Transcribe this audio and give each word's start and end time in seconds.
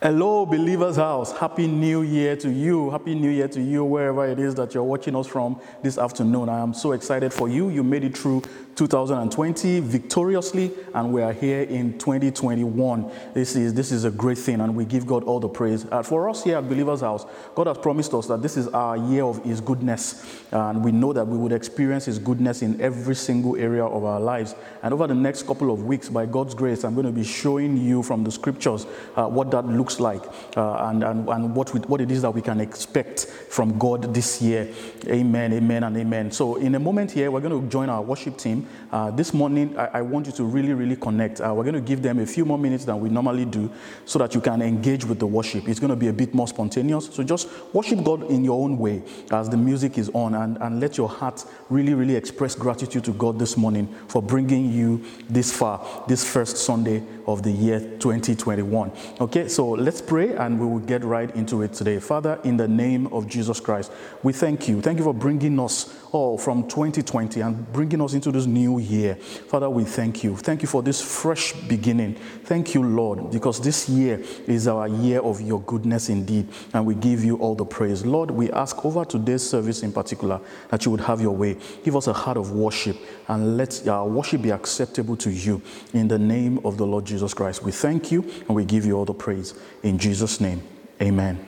Hello, 0.00 0.46
Believers 0.46 0.94
House. 0.94 1.36
Happy 1.36 1.66
New 1.66 2.02
Year 2.02 2.36
to 2.36 2.48
you. 2.50 2.88
Happy 2.88 3.16
New 3.16 3.30
Year 3.30 3.48
to 3.48 3.60
you, 3.60 3.84
wherever 3.84 4.24
it 4.24 4.38
is 4.38 4.54
that 4.54 4.72
you're 4.72 4.84
watching 4.84 5.16
us 5.16 5.26
from 5.26 5.60
this 5.82 5.98
afternoon. 5.98 6.48
I 6.48 6.60
am 6.60 6.72
so 6.72 6.92
excited 6.92 7.32
for 7.32 7.48
you. 7.48 7.68
You 7.68 7.82
made 7.82 8.04
it 8.04 8.16
through 8.16 8.42
2020 8.76 9.80
victoriously, 9.80 10.70
and 10.94 11.12
we 11.12 11.20
are 11.20 11.32
here 11.32 11.62
in 11.62 11.98
2021. 11.98 13.10
This 13.34 13.56
is, 13.56 13.74
this 13.74 13.90
is 13.90 14.04
a 14.04 14.10
great 14.12 14.38
thing, 14.38 14.60
and 14.60 14.76
we 14.76 14.84
give 14.84 15.04
God 15.04 15.24
all 15.24 15.40
the 15.40 15.48
praise. 15.48 15.84
Uh, 15.90 16.04
for 16.04 16.28
us 16.28 16.44
here 16.44 16.58
at 16.58 16.68
Believers 16.68 17.00
House, 17.00 17.26
God 17.56 17.66
has 17.66 17.76
promised 17.76 18.14
us 18.14 18.28
that 18.28 18.40
this 18.40 18.56
is 18.56 18.68
our 18.68 18.96
year 18.96 19.24
of 19.24 19.42
His 19.42 19.60
goodness, 19.60 20.24
and 20.52 20.84
we 20.84 20.92
know 20.92 21.12
that 21.12 21.26
we 21.26 21.36
would 21.36 21.50
experience 21.50 22.04
His 22.04 22.20
goodness 22.20 22.62
in 22.62 22.80
every 22.80 23.16
single 23.16 23.56
area 23.56 23.84
of 23.84 24.04
our 24.04 24.20
lives. 24.20 24.54
And 24.84 24.94
over 24.94 25.08
the 25.08 25.14
next 25.14 25.48
couple 25.48 25.72
of 25.72 25.82
weeks, 25.82 26.08
by 26.08 26.26
God's 26.26 26.54
grace, 26.54 26.84
I'm 26.84 26.94
going 26.94 27.06
to 27.06 27.12
be 27.12 27.24
showing 27.24 27.76
you 27.76 28.04
from 28.04 28.22
the 28.22 28.30
scriptures 28.30 28.86
uh, 29.16 29.26
what 29.26 29.50
that 29.50 29.66
looks 29.66 29.87
like 29.98 30.22
uh, 30.56 30.88
and, 30.88 31.02
and, 31.02 31.28
and 31.28 31.54
what, 31.54 31.72
we, 31.72 31.80
what 31.80 32.00
it 32.00 32.10
is 32.10 32.22
that 32.22 32.30
we 32.30 32.42
can 32.42 32.60
expect 32.60 33.26
from 33.26 33.78
God 33.78 34.14
this 34.14 34.40
year. 34.42 34.72
Amen, 35.06 35.52
amen, 35.52 35.84
and 35.84 35.96
amen. 35.96 36.30
So, 36.30 36.56
in 36.56 36.74
a 36.74 36.78
moment 36.78 37.10
here, 37.10 37.30
we're 37.30 37.40
going 37.40 37.60
to 37.60 37.68
join 37.68 37.88
our 37.88 38.02
worship 38.02 38.36
team. 38.36 38.66
Uh, 38.92 39.10
this 39.10 39.34
morning, 39.34 39.76
I, 39.78 39.86
I, 39.98 40.02
want 40.02 40.26
you 40.26 40.32
to 40.32 40.44
really, 40.44 40.72
really 40.72 40.96
connect. 40.96 41.40
Uh, 41.40 41.52
we're 41.54 41.64
going 41.64 41.74
to 41.74 41.80
give 41.80 42.02
them 42.02 42.18
a 42.18 42.26
few 42.26 42.44
more 42.44 42.58
minutes 42.58 42.84
than 42.84 43.00
we 43.00 43.08
normally 43.08 43.44
do 43.44 43.70
so 44.04 44.18
that 44.18 44.34
you 44.34 44.40
can 44.40 44.62
engage 44.62 45.04
with 45.04 45.18
the 45.18 45.26
worship. 45.26 45.68
It's 45.68 45.80
going 45.80 45.90
to 45.90 45.96
be 45.96 46.08
a 46.08 46.12
bit 46.12 46.34
more 46.34 46.48
spontaneous. 46.48 47.06
So 47.12 47.22
just 47.22 47.48
worship 47.72 48.02
God 48.04 48.30
in 48.30 48.44
your 48.44 48.62
own 48.62 48.78
way 48.78 49.02
as 49.30 49.48
the 49.48 49.56
music 49.56 49.98
is 49.98 50.10
on 50.14 50.34
and, 50.34 50.56
and 50.58 50.80
let 50.80 50.96
your 50.96 51.08
heart 51.08 51.44
really, 51.68 51.94
really 51.94 52.16
express 52.16 52.54
gratitude 52.54 53.04
to 53.04 53.12
God 53.12 53.38
this 53.38 53.56
morning 53.56 53.94
for 54.08 54.22
bringing 54.22 54.70
you 54.70 55.04
this 55.28 55.52
far, 55.52 56.04
this 56.08 56.24
first 56.24 56.56
Sunday 56.58 57.02
of 57.28 57.42
the 57.42 57.50
year 57.52 57.78
2021. 57.78 58.90
Okay, 59.20 59.48
so 59.48 59.68
let's 59.68 60.00
pray 60.00 60.34
and 60.34 60.58
we 60.58 60.66
will 60.66 60.78
get 60.80 61.04
right 61.04 61.30
into 61.36 61.60
it 61.60 61.74
today. 61.74 62.00
Father, 62.00 62.40
in 62.42 62.56
the 62.56 62.66
name 62.66 63.06
of 63.08 63.28
Jesus 63.28 63.60
Christ, 63.60 63.92
we 64.22 64.32
thank 64.32 64.66
you. 64.66 64.80
Thank 64.80 64.98
you 64.98 65.04
for 65.04 65.12
bringing 65.12 65.60
us 65.60 65.94
all 66.12 66.36
from 66.36 66.66
2020 66.68 67.40
and 67.40 67.72
bringing 67.72 68.02
us 68.02 68.14
into 68.14 68.32
this 68.32 68.46
new 68.46 68.78
year. 68.78 69.14
Father, 69.14 69.70
we 69.70 69.84
thank 69.84 70.24
you. 70.24 70.36
Thank 70.36 70.62
you 70.62 70.68
for 70.68 70.82
this 70.82 71.00
fresh 71.00 71.52
beginning. 71.52 72.14
Thank 72.44 72.74
you, 72.74 72.82
Lord, 72.82 73.30
because 73.30 73.60
this 73.60 73.88
year 73.88 74.22
is 74.46 74.68
our 74.68 74.88
year 74.88 75.20
of 75.20 75.40
your 75.40 75.60
goodness 75.62 76.08
indeed, 76.08 76.48
and 76.74 76.84
we 76.84 76.94
give 76.94 77.24
you 77.24 77.36
all 77.36 77.54
the 77.54 77.64
praise. 77.64 78.04
Lord, 78.04 78.30
we 78.30 78.50
ask 78.50 78.84
over 78.84 79.04
today's 79.04 79.48
service 79.48 79.82
in 79.82 79.92
particular 79.92 80.40
that 80.70 80.84
you 80.84 80.90
would 80.90 81.00
have 81.00 81.20
your 81.20 81.34
way. 81.34 81.56
Give 81.84 81.96
us 81.96 82.08
a 82.08 82.12
heart 82.12 82.36
of 82.36 82.52
worship 82.52 82.96
and 83.28 83.56
let 83.56 83.86
our 83.88 84.06
worship 84.06 84.42
be 84.42 84.50
acceptable 84.50 85.16
to 85.18 85.30
you 85.30 85.62
in 85.92 86.08
the 86.08 86.18
name 86.18 86.58
of 86.64 86.76
the 86.76 86.86
Lord 86.86 87.04
Jesus. 87.04 87.28
Christ. 87.38 87.62
We 87.62 87.72
thank 87.72 88.10
you 88.10 88.22
and 88.48 88.54
we 88.56 88.64
give 88.64 88.84
you 88.84 88.96
all 88.96 89.04
the 89.04 89.14
praise. 89.14 89.54
In 89.84 89.98
Jesus' 89.98 90.40
name, 90.40 90.60
amen. 91.00 91.38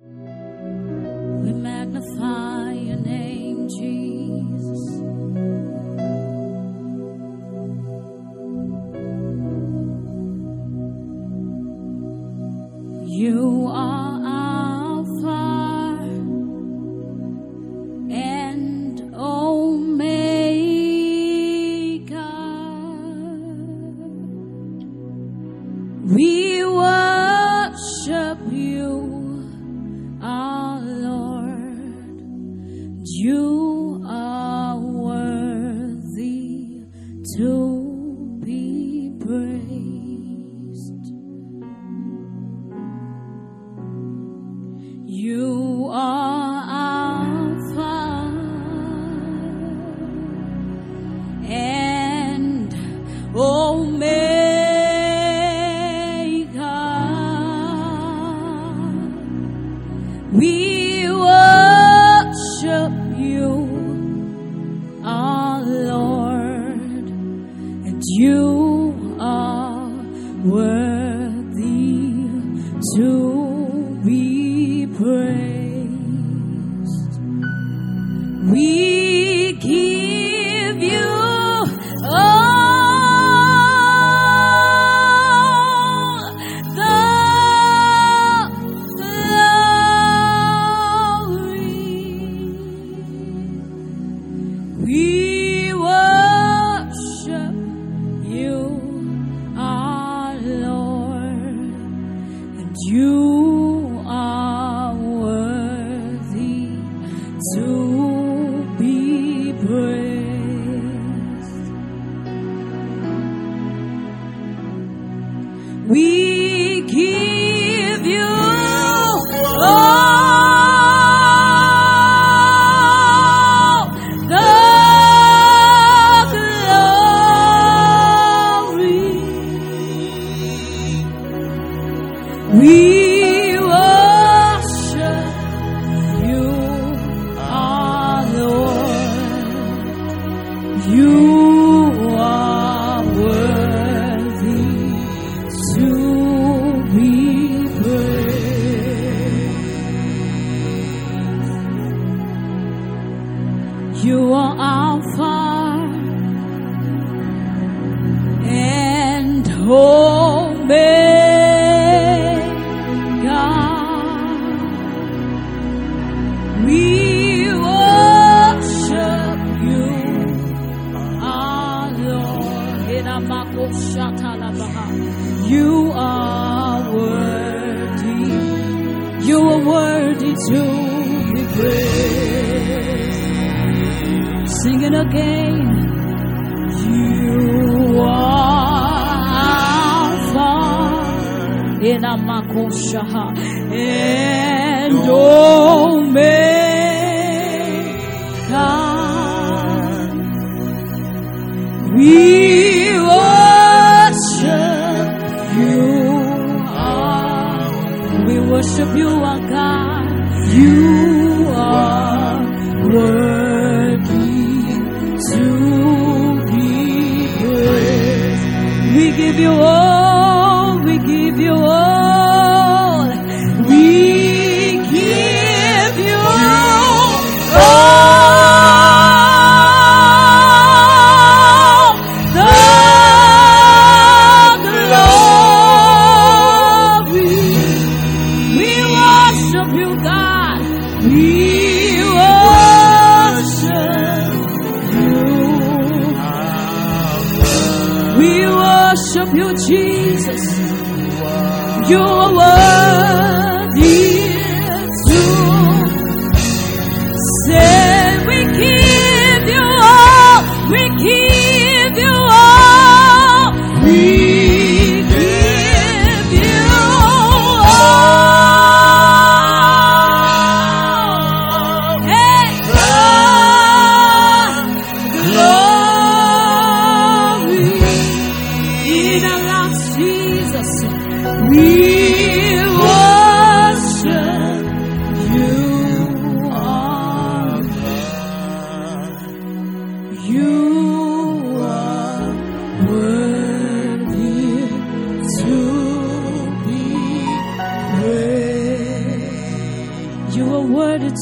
We 0.00 1.52
magnify 1.52 2.27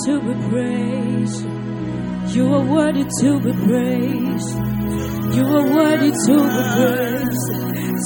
to 0.07 0.21
be 0.21 0.35
praised. 0.49 1.45
You 2.37 2.47
are 2.55 2.65
worthy 2.75 3.05
to 3.21 3.41
be 3.41 3.53
praised. 3.67 4.53
You 5.35 5.45
are 5.59 5.67
worthy 5.75 6.13
to 6.27 6.35
be 6.55 6.63
praised. 6.77 7.47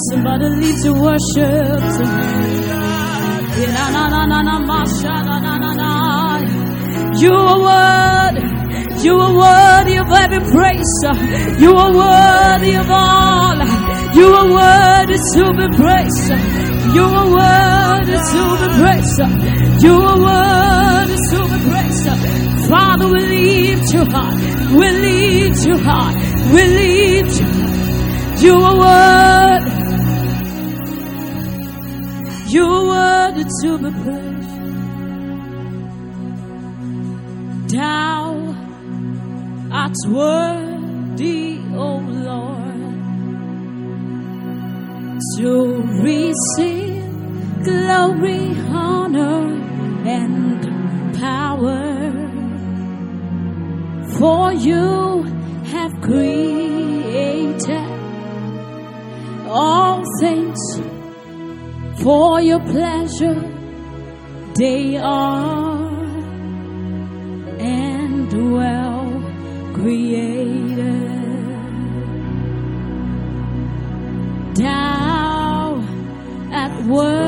Somebody 0.08 0.48
lead 0.60 0.76
to 0.84 0.92
worship 0.94 1.80
to 1.96 2.04
me. 2.16 2.30
Na, 3.76 3.84
na, 3.90 4.08
na, 4.08 4.26
na, 4.32 4.42
na, 4.48 4.58
ma, 4.60 4.84
na, 5.02 5.38
na, 5.44 5.58
na, 5.58 5.72
na. 5.74 5.90
You 7.22 7.34
are 7.34 7.60
worthy. 7.68 8.46
You 9.04 9.14
are 9.20 9.34
worthy 9.44 9.96
of 9.98 10.10
every 10.10 10.40
praise. 10.54 10.96
You 11.60 11.72
are 11.76 11.92
worthy 11.92 12.76
of 12.76 12.90
all. 12.90 13.58
You 14.16 14.26
are 14.40 14.48
worthy 14.58 15.18
to 15.34 15.42
be 15.58 15.66
praised. 15.76 16.30
You 16.96 17.04
are 17.20 17.28
worthy 17.40 18.16
to 18.30 18.42
be 18.60 18.68
praised. 18.80 19.20
You 19.84 19.94
are 20.00 20.18
worthy 20.28 21.16
to 21.30 21.49
Father, 22.68 23.06
we 23.12 23.20
lift 23.20 23.92
you 23.92 24.04
high. 24.04 24.36
We 24.72 24.88
lift 24.90 25.66
you 25.66 25.76
high. 25.78 26.14
We 26.52 26.62
lift 26.64 27.40
you 27.40 27.46
high. 27.46 27.70
You 28.40 28.54
are 28.54 28.78
worthy. 28.78 29.70
You 32.54 32.64
are 32.64 32.86
worthy 32.86 33.44
to 33.60 33.78
be 33.78 33.90
praised. 34.02 34.54
Thou 37.74 38.26
art 39.70 39.96
worthy, 40.08 41.58
O 41.74 41.98
Lord, 42.28 42.80
to 45.36 45.50
receive 46.02 47.04
glory, 47.62 48.42
honor, 48.70 49.40
and 50.06 50.60
power. 51.20 51.89
For 54.20 54.52
you 54.52 55.22
have 55.72 55.92
created 56.02 57.88
all 59.48 60.04
things 60.20 60.60
for 62.02 62.42
your 62.42 62.60
pleasure. 62.60 63.40
They 64.56 64.98
are 64.98 65.88
and 67.60 68.52
well 68.52 69.22
created. 69.72 71.00
Thou 74.54 75.82
art 76.52 76.84
worthy, 76.84 77.19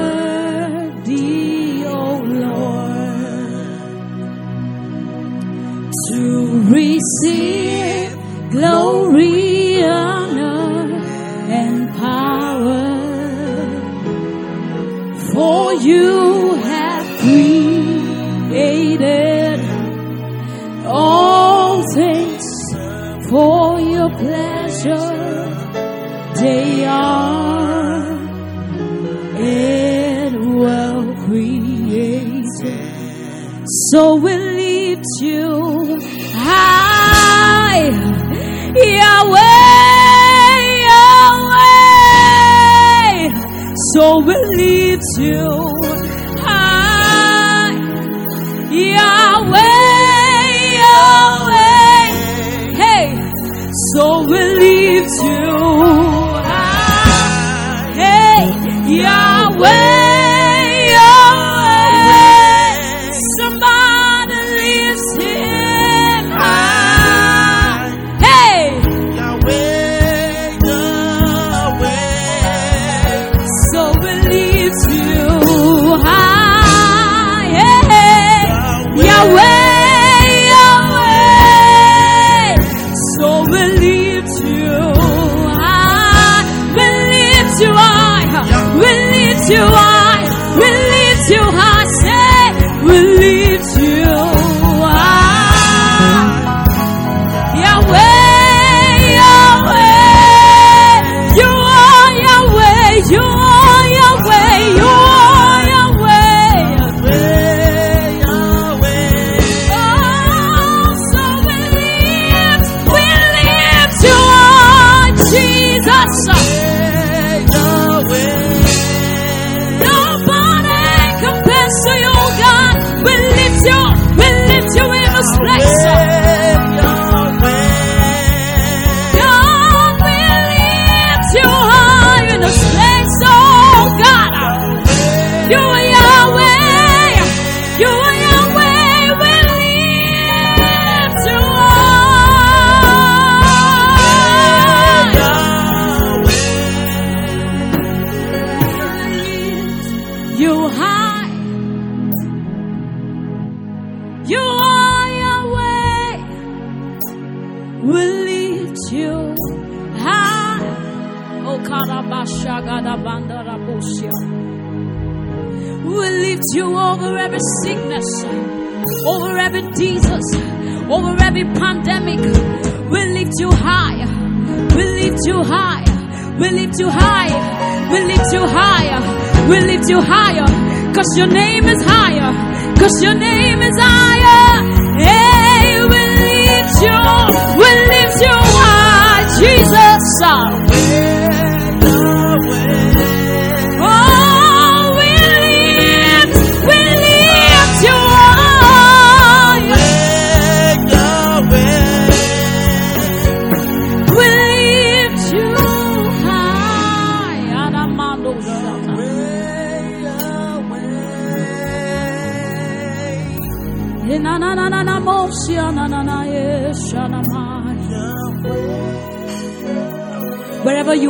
receive 7.03 8.15
glory, 8.51 9.83
honor, 9.85 11.03
and 11.61 11.79
power. 11.97 12.91
For 15.33 15.75
you 15.75 16.55
have 16.55 17.07
created 17.21 18.81
all 20.87 21.83
things 21.95 22.47
for 23.31 23.81
your 23.81 24.11
pleasure. 24.11 25.19
They 26.37 26.85
are 26.85 28.03
and 29.39 30.35
well 30.59 31.15
created. 31.25 32.93
So 33.91 34.17
we 34.17 34.52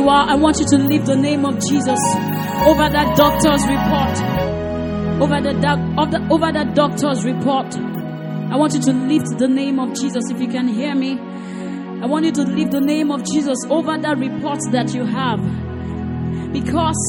you 0.03 0.09
are, 0.09 0.29
I 0.29 0.35
want 0.35 0.59
you 0.59 0.65
to 0.65 0.77
lift 0.77 1.05
the 1.05 1.15
name 1.15 1.45
of 1.45 1.55
Jesus 1.59 1.99
over 2.67 2.89
that 2.89 3.15
doctor's 3.15 3.63
report. 3.63 4.19
Over 5.21 5.39
the, 5.41 5.53
doc, 5.61 5.79
over 6.29 6.51
that 6.51 6.75
doctor's 6.75 7.23
report. 7.23 7.73
I 7.77 8.57
want 8.57 8.73
you 8.73 8.81
to 8.81 8.91
lift 8.91 9.37
the 9.37 9.47
name 9.47 9.79
of 9.79 9.95
Jesus 9.95 10.29
if 10.29 10.41
you 10.41 10.47
can 10.49 10.67
hear 10.67 10.93
me. 10.93 11.17
I 12.01 12.05
want 12.05 12.25
you 12.25 12.33
to 12.33 12.43
lift 12.43 12.71
the 12.71 12.81
name 12.81 13.11
of 13.11 13.23
Jesus 13.23 13.57
over 13.69 13.97
that 13.97 14.17
report 14.17 14.59
that 14.71 14.93
you 14.93 15.05
have. 15.05 15.39
Because 16.51 16.99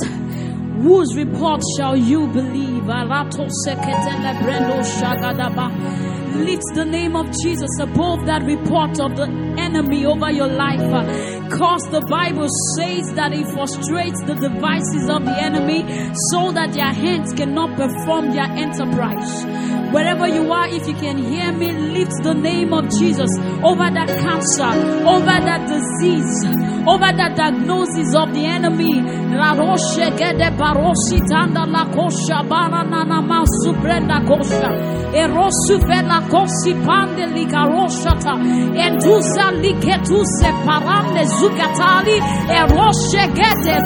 whose 0.80 1.16
report 1.16 1.62
shall 1.76 1.96
you 1.96 2.28
believe? 2.28 2.84
Lift 6.34 6.64
the 6.74 6.84
name 6.84 7.16
of 7.16 7.26
Jesus 7.42 7.70
above 7.80 8.26
that 8.26 8.42
report 8.44 9.00
of 9.00 9.16
the 9.16 9.26
enemy 9.58 10.06
over 10.06 10.30
your 10.30 10.48
life. 10.48 11.33
Because 11.44 11.82
the 11.90 12.00
Bible 12.00 12.48
says 12.76 13.12
that 13.14 13.32
it 13.32 13.46
frustrates 13.48 14.20
the 14.22 14.34
devices 14.34 15.08
of 15.08 15.24
the 15.24 15.36
enemy 15.36 15.82
so 16.30 16.52
that 16.52 16.72
their 16.72 16.92
hands 16.92 17.32
cannot 17.34 17.76
perform 17.76 18.32
their 18.32 18.46
enterprise. 18.46 19.44
Wherever 19.94 20.26
you 20.26 20.52
are, 20.52 20.66
if 20.66 20.88
you 20.88 20.94
can 20.94 21.18
hear 21.18 21.52
me, 21.52 21.70
lift 21.70 22.24
the 22.24 22.34
name 22.34 22.72
of 22.74 22.90
Jesus 22.98 23.30
over 23.62 23.86
that 23.94 24.08
cancer, 24.08 24.66
over 25.06 25.38
that 25.38 25.68
disease, 25.70 26.44
over 26.82 27.14
that 27.14 27.36
diagnosis 27.36 28.12
of 28.12 28.34
the 28.34 28.44
enemy. 28.44 28.98
Erosu 35.14 35.78
kosi 36.30 36.74
pande 36.74 37.24
zukatali. 41.24 42.18
Eroshe 42.50 43.24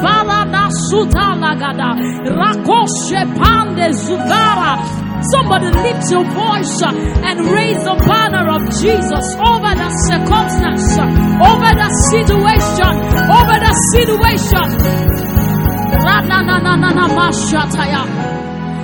barana 0.02 0.70
suta 0.88 1.36
lagada. 1.36 1.90
Rakoshe 2.24 3.20
pande 3.36 3.92
zugara. 3.92 5.07
Somebody 5.32 5.66
lift 5.82 6.10
your 6.10 6.24
voice 6.30 6.82
uh, 6.82 6.94
and 7.26 7.40
raise 7.50 7.82
the 7.82 7.96
banner 8.06 8.46
of 8.54 8.62
Jesus 8.80 9.26
over 9.42 9.72
the 9.74 9.90
circumstance, 10.06 10.98
uh, 10.98 11.50
over 11.50 11.70
the 11.74 11.90
situation, 12.10 12.92
over 13.26 13.56
the 13.58 13.74
situation. 13.92 14.66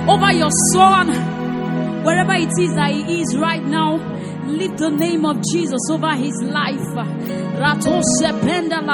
Over 0.07 0.31
your 0.33 0.51
son, 0.73 1.07
wherever 2.03 2.33
it 2.33 2.51
is 2.59 2.75
that 2.75 2.91
he 2.91 3.21
is 3.21 3.35
right 3.37 3.63
now, 3.63 3.97
lift 4.47 4.77
the 4.77 4.89
name 4.89 5.25
of 5.25 5.41
Jesus 5.41 5.89
over 5.91 6.15
his 6.15 6.41
life. 6.41 6.95
La 7.57 7.75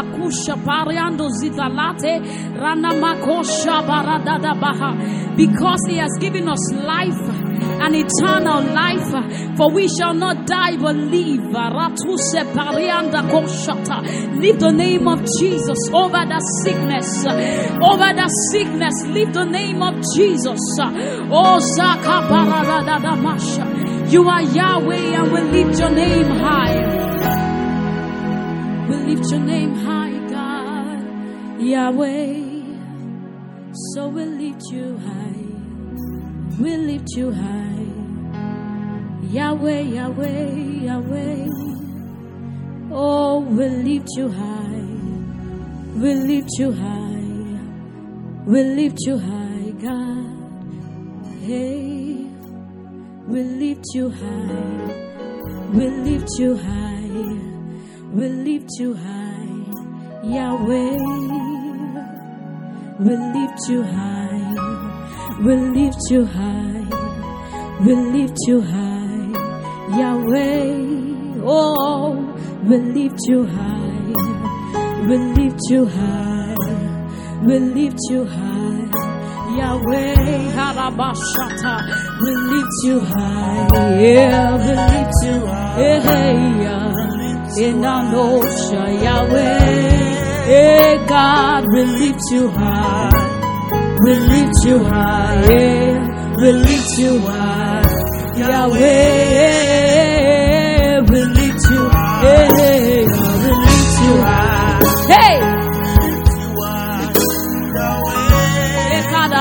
kusha 0.04 0.56
pariando 0.64 1.30
zitalate 1.30 2.22
rana 2.58 2.90
makosha 2.90 3.82
baradada 3.84 4.54
baha. 4.60 4.96
Because 5.36 5.86
he 5.88 5.98
has 5.98 6.12
given 6.20 6.48
us 6.48 6.72
life, 6.74 7.18
an 7.82 7.96
eternal 7.96 8.62
life, 8.62 9.12
for 9.58 9.72
we 9.72 9.88
shall 9.88 10.14
not 10.14 10.46
die 10.46 10.78
but 10.78 10.96
live. 10.96 11.42
Lift 14.40 14.60
the 14.60 14.72
name 14.72 15.08
of 15.08 15.26
Jesus 15.40 15.90
over 15.94 16.26
the 16.26 16.40
sickness, 16.64 17.26
over 17.26 18.14
the 18.14 18.28
sickness. 18.52 19.04
Lift 19.08 19.34
the 19.34 19.46
name 19.46 19.82
of 19.82 19.96
Jesus. 20.16 20.60
Oh. 21.32 21.60
You 24.12 24.28
are 24.28 24.42
Yahweh 24.42 25.16
and 25.16 25.32
we 25.32 25.40
lift 25.40 25.80
your 25.80 25.90
name 25.90 26.26
high. 26.26 26.76
We 28.90 28.96
lift 28.98 29.32
your 29.32 29.40
name 29.40 29.74
high, 29.74 30.18
God. 30.30 31.62
Yahweh. 31.62 32.34
So 33.94 34.10
we 34.10 34.26
lift 34.26 34.64
you 34.70 34.98
high. 34.98 35.46
We 36.60 36.76
lift 36.76 37.08
you 37.16 37.32
high. 37.32 37.86
Yahweh, 39.32 39.80
Yahweh, 39.80 40.56
Yahweh. 40.88 41.48
Oh, 42.92 43.40
we 43.40 43.70
lift 43.70 44.10
you 44.18 44.28
high. 44.28 44.88
We 45.96 46.14
lift 46.16 46.50
you 46.60 46.74
high. 46.74 47.30
We 48.46 48.62
lift 48.62 48.98
you 49.06 49.18
high, 49.18 49.72
God. 49.80 50.36
Hey. 51.46 51.91
We 53.32 53.44
lift 53.44 53.86
you 53.94 54.10
high. 54.10 55.72
We 55.74 55.88
lift 55.88 56.28
you 56.38 56.58
high. 56.58 57.40
We 58.12 58.28
lift 58.28 58.72
you 58.78 58.94
high. 58.94 59.48
Yahweh. 60.22 60.98
We 63.00 63.16
lift 63.36 63.70
you 63.70 63.84
high. 63.84 64.56
We 65.46 65.56
lift 65.56 66.02
you 66.10 66.26
high. 66.26 66.88
We 67.86 67.96
lift 67.96 68.38
you 68.48 68.60
high. 68.60 69.98
Yahweh. 69.98 71.42
Oh, 71.46 72.36
we 72.66 72.78
lift 72.80 73.20
you 73.30 73.46
high. 73.46 74.14
We 75.08 75.18
lift 75.40 75.62
you 75.70 75.86
high. 75.86 76.56
We 77.46 77.60
lift 77.60 78.00
you 78.10 78.26
high. 78.26 79.11
Yahweh, 79.58 80.52
Harabashata, 80.56 81.74
we 82.22 82.30
lift 82.52 82.78
you 82.84 82.98
high, 83.02 83.68
yeah, 84.00 84.56
we 84.58 84.74
lift 84.92 85.18
you 85.24 85.38
high, 85.46 86.00
in 87.58 87.84
Anosha, 87.84 88.84
Yahweh, 89.04 90.50
yeah, 90.50 91.06
God, 91.08 91.64
we 91.74 91.82
lift 91.84 92.22
you 92.32 92.50
high, 92.50 93.12
we 94.04 94.12
lift 94.16 94.58
you 94.66 94.78
high, 94.84 95.44
yeah, 95.50 96.34
we 96.38 96.52
lift 96.54 96.98
you 96.98 97.20
high, 97.20 97.84
Yahweh, 98.38 98.80
we 101.10 101.20
lift 101.26 101.64
you 101.72 101.84
high, 101.90 102.48
we 102.48 103.52
lift 103.66 103.96
you 104.02 104.14
high, 104.22 104.80
hey! 105.10 105.51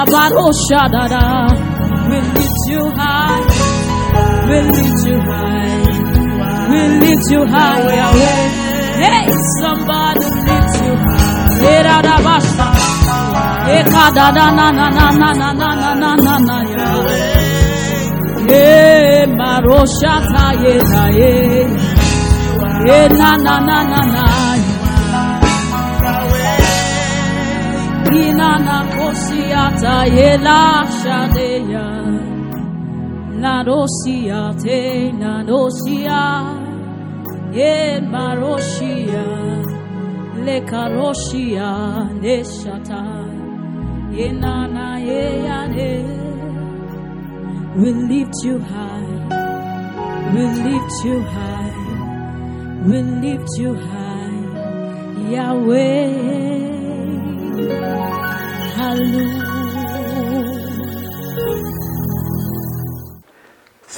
Shadada. 0.07 1.23
We 2.09 2.17
lift 2.21 2.61
you 2.69 2.91
high. 2.97 3.45
We 4.49 4.61
lift 4.63 5.07
you 5.07 5.21
high. 5.21 6.71
We 6.71 6.81
lift 7.01 7.31
you 7.31 7.45
high. 7.47 7.83
Hey, 9.03 9.27
somebody 9.61 10.25
lift 10.25 10.75
you 10.85 10.95
high. 10.97 11.61
Hey, 18.49 19.27
Maroshata, 19.39 20.45
yeah, 20.63 21.09
yeah, 21.19 21.69
yeah, 22.87 23.09
na 23.09 23.37
na 23.37 23.55
na 23.61 23.83
na 23.83 24.01
na. 24.15 24.40
Inana 28.13 28.79
kosiata 28.95 30.05
yela 30.17 30.85
shadeya. 31.01 31.87
Nadosiate 33.41 35.13
nadosia. 35.13 36.23
Ye 37.53 38.01
maroshia. 38.01 39.27
Le 40.45 40.61
karoshia 40.63 41.71
neshata. 42.23 43.03
Inana 44.13 44.99
yeyane. 45.09 45.93
We 47.77 47.93
lift 47.93 48.35
you 48.45 48.59
high. 48.59 49.11
We 50.35 50.43
lift 50.67 51.05
you 51.05 51.21
high. 51.23 51.75
We 52.87 53.03
lift 53.03 53.51
you 53.59 53.75
high. 53.75 54.41
Yahweh. 55.31 56.61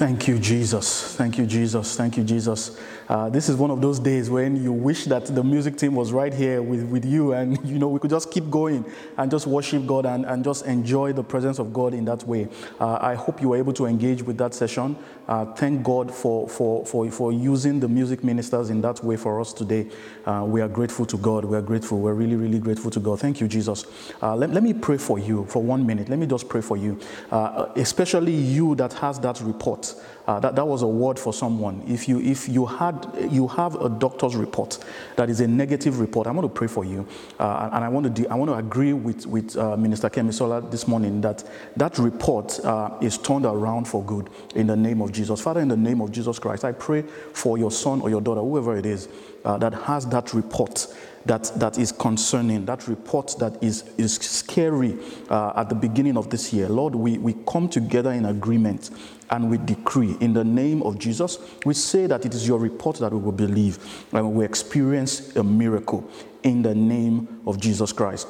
Thank 0.02 0.26
you, 0.26 0.38
Jesus. 0.38 1.14
Thank 1.14 1.38
you, 1.38 1.46
Jesus. 1.46 1.96
Thank 1.96 2.16
you, 2.16 2.24
Jesus. 2.24 2.76
Uh, 3.08 3.28
this 3.28 3.48
is 3.48 3.56
one 3.56 3.70
of 3.70 3.80
those 3.80 4.00
days 4.00 4.30
when 4.30 4.56
you 4.56 4.72
wish 4.72 5.04
that 5.04 5.26
the 5.26 5.44
music 5.44 5.76
team 5.76 5.94
was 5.94 6.12
right 6.12 6.32
here 6.32 6.62
with, 6.62 6.82
with 6.84 7.04
you 7.04 7.34
and 7.34 7.64
you 7.68 7.78
know 7.78 7.88
we 7.88 8.00
could 8.00 8.10
just 8.10 8.30
keep 8.30 8.50
going 8.50 8.84
and 9.18 9.30
just 9.30 9.46
worship 9.46 9.86
God 9.86 10.06
and, 10.06 10.24
and 10.24 10.42
just 10.42 10.66
enjoy 10.66 11.12
the 11.12 11.22
presence 11.22 11.58
of 11.58 11.72
God 11.72 11.94
in 11.94 12.04
that 12.06 12.26
way. 12.26 12.48
Uh, 12.80 12.98
I 13.00 13.14
hope 13.14 13.40
you 13.40 13.50
were 13.50 13.56
able 13.56 13.74
to 13.74 13.86
engage 13.86 14.22
with 14.22 14.38
that 14.38 14.54
session. 14.54 14.96
Uh, 15.28 15.44
thank 15.54 15.82
God 15.82 16.12
for, 16.12 16.48
for, 16.48 16.84
for, 16.84 17.10
for 17.10 17.32
using 17.32 17.80
the 17.80 17.88
music 17.88 18.24
ministers 18.24 18.70
in 18.70 18.80
that 18.80 19.02
way 19.04 19.16
for 19.16 19.40
us 19.40 19.52
today. 19.52 19.86
Uh, 20.26 20.44
we 20.46 20.60
are 20.60 20.68
grateful 20.68 21.06
to 21.06 21.16
God. 21.16 21.44
We 21.44 21.56
are 21.56 21.62
grateful. 21.62 22.00
We're 22.00 22.14
really, 22.14 22.36
really 22.36 22.58
grateful 22.58 22.90
to 22.90 23.00
God. 23.00 23.20
Thank 23.20 23.40
you, 23.40 23.48
Jesus. 23.48 23.86
Uh, 24.22 24.34
let, 24.36 24.50
let 24.50 24.62
me 24.62 24.72
pray 24.74 24.98
for 24.98 25.18
you 25.18 25.44
for 25.46 25.62
one 25.62 25.86
minute. 25.86 26.08
Let 26.08 26.18
me 26.18 26.26
just 26.26 26.48
pray 26.48 26.60
for 26.60 26.76
you, 26.76 26.98
uh, 27.30 27.66
especially 27.76 28.34
you 28.34 28.74
that 28.76 28.92
has 28.94 29.20
that 29.20 29.40
report. 29.40 29.94
Uh, 30.26 30.38
that, 30.38 30.54
that 30.54 30.66
was 30.66 30.82
a 30.82 30.86
word 30.86 31.18
for 31.18 31.32
someone. 31.32 31.82
If 31.86 32.08
you 32.08 32.20
if 32.20 32.48
you 32.48 32.64
had 32.64 33.08
you 33.30 33.48
have 33.48 33.74
a 33.80 33.88
doctor's 33.88 34.36
report 34.36 34.78
that 35.16 35.28
is 35.28 35.40
a 35.40 35.48
negative 35.48 35.98
report, 35.98 36.26
I 36.26 36.30
want 36.30 36.44
to 36.44 36.48
pray 36.48 36.68
for 36.68 36.84
you, 36.84 37.06
uh, 37.40 37.70
and 37.72 37.84
I 37.84 37.88
want 37.88 38.14
to 38.14 38.28
I 38.28 38.34
want 38.36 38.50
to 38.50 38.56
agree 38.56 38.92
with 38.92 39.26
with 39.26 39.56
uh, 39.56 39.76
Minister 39.76 40.08
Kemisola 40.08 40.70
this 40.70 40.86
morning 40.86 41.20
that 41.22 41.44
that 41.76 41.98
report 41.98 42.60
uh, 42.64 42.96
is 43.00 43.18
turned 43.18 43.46
around 43.46 43.88
for 43.88 44.04
good 44.04 44.30
in 44.54 44.68
the 44.68 44.76
name 44.76 45.00
of 45.00 45.10
Jesus. 45.10 45.40
Father, 45.40 45.60
in 45.60 45.68
the 45.68 45.76
name 45.76 46.00
of 46.00 46.12
Jesus 46.12 46.38
Christ, 46.38 46.64
I 46.64 46.72
pray 46.72 47.02
for 47.32 47.58
your 47.58 47.72
son 47.72 48.00
or 48.00 48.08
your 48.08 48.20
daughter, 48.20 48.40
whoever 48.40 48.76
it 48.76 48.86
is, 48.86 49.08
uh, 49.44 49.58
that 49.58 49.74
has 49.74 50.06
that 50.06 50.32
report 50.34 50.86
that, 51.26 51.52
that 51.56 51.78
is 51.78 51.92
concerning, 51.92 52.64
that 52.66 52.88
report 52.88 53.34
that 53.38 53.62
is, 53.62 53.84
is 53.96 54.14
scary 54.16 54.98
uh, 55.30 55.52
at 55.56 55.68
the 55.68 55.74
beginning 55.74 56.16
of 56.16 56.30
this 56.30 56.52
year. 56.52 56.68
Lord, 56.68 56.94
we, 56.94 57.18
we 57.18 57.34
come 57.46 57.68
together 57.68 58.12
in 58.12 58.24
agreement 58.24 58.90
and 59.30 59.50
we 59.50 59.58
decree 59.58 60.16
in 60.20 60.32
the 60.32 60.44
name 60.44 60.82
of 60.82 60.98
Jesus. 60.98 61.38
We 61.64 61.74
say 61.74 62.06
that 62.06 62.26
it 62.26 62.34
is 62.34 62.46
your 62.46 62.58
report 62.58 62.98
that 62.98 63.12
we 63.12 63.18
will 63.18 63.32
believe 63.32 64.06
and 64.12 64.34
we 64.34 64.44
experience 64.44 65.34
a 65.36 65.44
miracle 65.44 66.08
in 66.42 66.62
the 66.62 66.74
name 66.74 67.40
of 67.46 67.60
Jesus 67.60 67.92
Christ. 67.92 68.26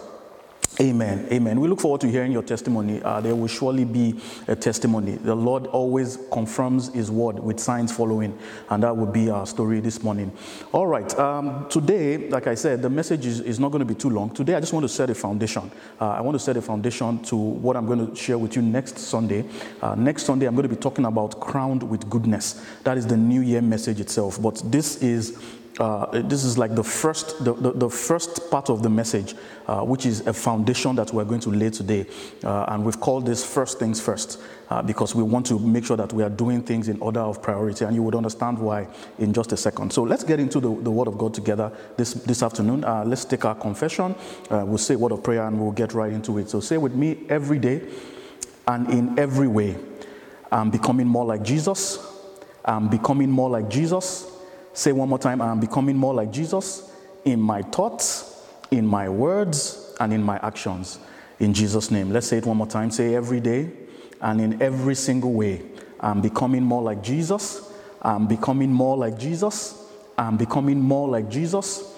Amen. 0.80 1.28
Amen. 1.30 1.60
We 1.60 1.68
look 1.68 1.80
forward 1.80 2.00
to 2.00 2.10
hearing 2.10 2.32
your 2.32 2.42
testimony. 2.42 3.02
Uh, 3.02 3.20
there 3.20 3.34
will 3.34 3.46
surely 3.46 3.84
be 3.84 4.18
a 4.48 4.56
testimony. 4.56 5.16
The 5.16 5.34
Lord 5.34 5.66
always 5.66 6.18
confirms 6.32 6.88
His 6.94 7.10
word 7.10 7.38
with 7.38 7.60
signs 7.60 7.94
following, 7.94 8.38
and 8.70 8.82
that 8.82 8.96
will 8.96 9.06
be 9.06 9.28
our 9.28 9.46
story 9.46 9.80
this 9.80 10.02
morning. 10.02 10.32
All 10.72 10.86
right. 10.86 11.16
Um, 11.18 11.68
today, 11.68 12.30
like 12.30 12.46
I 12.46 12.54
said, 12.54 12.80
the 12.80 12.88
message 12.88 13.26
is, 13.26 13.40
is 13.40 13.60
not 13.60 13.70
going 13.70 13.80
to 13.80 13.84
be 13.84 13.94
too 13.94 14.08
long. 14.08 14.30
Today, 14.30 14.54
I 14.54 14.60
just 14.60 14.72
want 14.72 14.84
to 14.84 14.88
set 14.88 15.10
a 15.10 15.14
foundation. 15.14 15.70
Uh, 16.00 16.08
I 16.08 16.22
want 16.22 16.36
to 16.36 16.38
set 16.38 16.56
a 16.56 16.62
foundation 16.62 17.22
to 17.24 17.36
what 17.36 17.76
I'm 17.76 17.86
going 17.86 18.08
to 18.08 18.16
share 18.16 18.38
with 18.38 18.56
you 18.56 18.62
next 18.62 18.96
Sunday. 18.96 19.44
Uh, 19.82 19.94
next 19.94 20.24
Sunday, 20.24 20.46
I'm 20.46 20.54
going 20.54 20.68
to 20.68 20.74
be 20.74 20.80
talking 20.80 21.04
about 21.04 21.38
crowned 21.38 21.82
with 21.82 22.08
goodness. 22.08 22.64
That 22.84 22.96
is 22.96 23.06
the 23.06 23.16
New 23.16 23.42
Year 23.42 23.60
message 23.60 24.00
itself. 24.00 24.40
But 24.40 24.62
this 24.64 25.02
is 25.02 25.38
uh, 25.78 26.20
this 26.22 26.44
is 26.44 26.58
like 26.58 26.74
the 26.74 26.84
first, 26.84 27.42
the, 27.44 27.54
the, 27.54 27.72
the 27.72 27.88
first 27.88 28.50
part 28.50 28.68
of 28.68 28.82
the 28.82 28.90
message, 28.90 29.34
uh, 29.66 29.80
which 29.82 30.04
is 30.04 30.26
a 30.26 30.32
foundation 30.32 30.94
that 30.96 31.12
we're 31.14 31.24
going 31.24 31.40
to 31.40 31.50
lay 31.50 31.70
today. 31.70 32.06
Uh, 32.44 32.64
and 32.68 32.84
we've 32.84 33.00
called 33.00 33.24
this 33.24 33.44
First 33.44 33.78
Things 33.78 34.00
First 34.00 34.38
uh, 34.68 34.82
because 34.82 35.14
we 35.14 35.22
want 35.22 35.46
to 35.46 35.58
make 35.58 35.86
sure 35.86 35.96
that 35.96 36.12
we 36.12 36.22
are 36.22 36.28
doing 36.28 36.62
things 36.62 36.88
in 36.88 37.00
order 37.00 37.20
of 37.20 37.42
priority. 37.42 37.84
And 37.86 37.94
you 37.94 38.02
would 38.02 38.14
understand 38.14 38.58
why 38.58 38.86
in 39.18 39.32
just 39.32 39.52
a 39.52 39.56
second. 39.56 39.92
So 39.92 40.02
let's 40.02 40.24
get 40.24 40.38
into 40.40 40.60
the, 40.60 40.68
the 40.82 40.90
Word 40.90 41.08
of 41.08 41.16
God 41.16 41.32
together 41.32 41.72
this, 41.96 42.12
this 42.14 42.42
afternoon. 42.42 42.84
Uh, 42.84 43.04
let's 43.06 43.24
take 43.24 43.44
our 43.46 43.54
confession. 43.54 44.14
Uh, 44.50 44.64
we'll 44.66 44.78
say 44.78 44.94
a 44.94 44.98
word 44.98 45.12
of 45.12 45.22
prayer 45.22 45.46
and 45.46 45.58
we'll 45.58 45.72
get 45.72 45.94
right 45.94 46.12
into 46.12 46.36
it. 46.38 46.50
So 46.50 46.60
say 46.60 46.76
with 46.76 46.94
me 46.94 47.24
every 47.28 47.58
day 47.58 47.82
and 48.68 48.88
in 48.90 49.18
every 49.18 49.48
way. 49.48 49.76
I'm 50.50 50.70
becoming 50.70 51.06
more 51.06 51.24
like 51.24 51.42
Jesus. 51.42 51.98
I'm 52.64 52.88
becoming 52.88 53.30
more 53.30 53.48
like 53.48 53.70
Jesus. 53.70 54.31
Say 54.74 54.92
one 54.92 55.08
more 55.08 55.18
time, 55.18 55.40
I'm 55.42 55.60
becoming 55.60 55.96
more 55.96 56.14
like 56.14 56.32
Jesus 56.32 56.90
in 57.24 57.40
my 57.40 57.62
thoughts, 57.62 58.44
in 58.70 58.86
my 58.86 59.08
words, 59.08 59.94
and 60.00 60.12
in 60.12 60.22
my 60.22 60.38
actions. 60.42 60.98
In 61.38 61.52
Jesus' 61.52 61.90
name. 61.90 62.10
Let's 62.10 62.26
say 62.26 62.38
it 62.38 62.46
one 62.46 62.56
more 62.56 62.66
time. 62.66 62.90
Say 62.90 63.14
every 63.14 63.40
day 63.40 63.70
and 64.20 64.40
in 64.40 64.62
every 64.62 64.94
single 64.94 65.32
way. 65.32 65.62
I'm 66.00 66.20
becoming 66.20 66.62
more 66.62 66.82
like 66.82 67.02
Jesus. 67.02 67.72
I'm 68.00 68.26
becoming 68.26 68.72
more 68.72 68.96
like 68.96 69.18
Jesus. 69.18 69.78
I'm 70.18 70.36
becoming 70.36 70.80
more 70.80 71.08
like 71.08 71.28
Jesus 71.28 71.92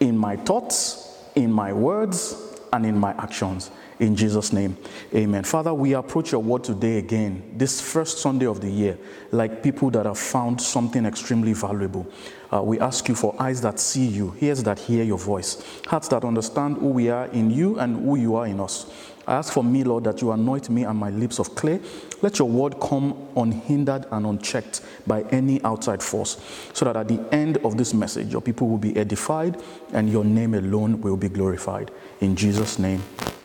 in 0.00 0.16
my 0.16 0.36
thoughts, 0.36 1.18
in 1.34 1.52
my 1.52 1.72
words, 1.72 2.49
and 2.72 2.86
in 2.86 2.98
my 2.98 3.12
actions. 3.12 3.70
In 3.98 4.16
Jesus' 4.16 4.52
name, 4.52 4.78
amen. 5.14 5.44
Father, 5.44 5.74
we 5.74 5.92
approach 5.92 6.32
your 6.32 6.42
word 6.42 6.64
today 6.64 6.98
again, 6.98 7.52
this 7.54 7.80
first 7.80 8.18
Sunday 8.18 8.46
of 8.46 8.60
the 8.60 8.70
year, 8.70 8.98
like 9.30 9.62
people 9.62 9.90
that 9.90 10.06
have 10.06 10.18
found 10.18 10.60
something 10.60 11.04
extremely 11.04 11.52
valuable. 11.52 12.06
Uh, 12.52 12.62
we 12.62 12.80
ask 12.80 13.08
you 13.08 13.14
for 13.14 13.34
eyes 13.38 13.60
that 13.60 13.78
see 13.78 14.06
you, 14.06 14.34
ears 14.40 14.62
that 14.62 14.78
hear 14.78 15.04
your 15.04 15.18
voice, 15.18 15.62
hearts 15.86 16.08
that 16.08 16.24
understand 16.24 16.78
who 16.78 16.88
we 16.88 17.10
are 17.10 17.26
in 17.26 17.50
you 17.50 17.78
and 17.78 18.04
who 18.04 18.16
you 18.16 18.36
are 18.36 18.46
in 18.46 18.58
us. 18.58 18.90
I 19.26 19.34
ask 19.34 19.52
for 19.52 19.62
me, 19.62 19.84
Lord, 19.84 20.04
that 20.04 20.20
you 20.22 20.32
anoint 20.32 20.70
me 20.70 20.84
and 20.84 20.98
my 20.98 21.10
lips 21.10 21.38
of 21.38 21.54
clay. 21.54 21.80
Let 22.22 22.38
your 22.38 22.48
word 22.48 22.80
come 22.80 23.28
unhindered 23.36 24.06
and 24.10 24.26
unchecked 24.26 24.80
by 25.06 25.22
any 25.30 25.62
outside 25.62 26.02
force, 26.02 26.40
so 26.72 26.84
that 26.84 26.96
at 26.96 27.08
the 27.08 27.22
end 27.32 27.58
of 27.58 27.76
this 27.76 27.94
message, 27.94 28.32
your 28.32 28.40
people 28.40 28.68
will 28.68 28.78
be 28.78 28.96
edified 28.96 29.62
and 29.92 30.10
your 30.10 30.24
name 30.24 30.54
alone 30.54 31.00
will 31.00 31.16
be 31.16 31.28
glorified. 31.28 31.90
In 32.20 32.34
Jesus' 32.34 32.78
name, 32.78 33.02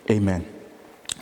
amen. 0.10 0.55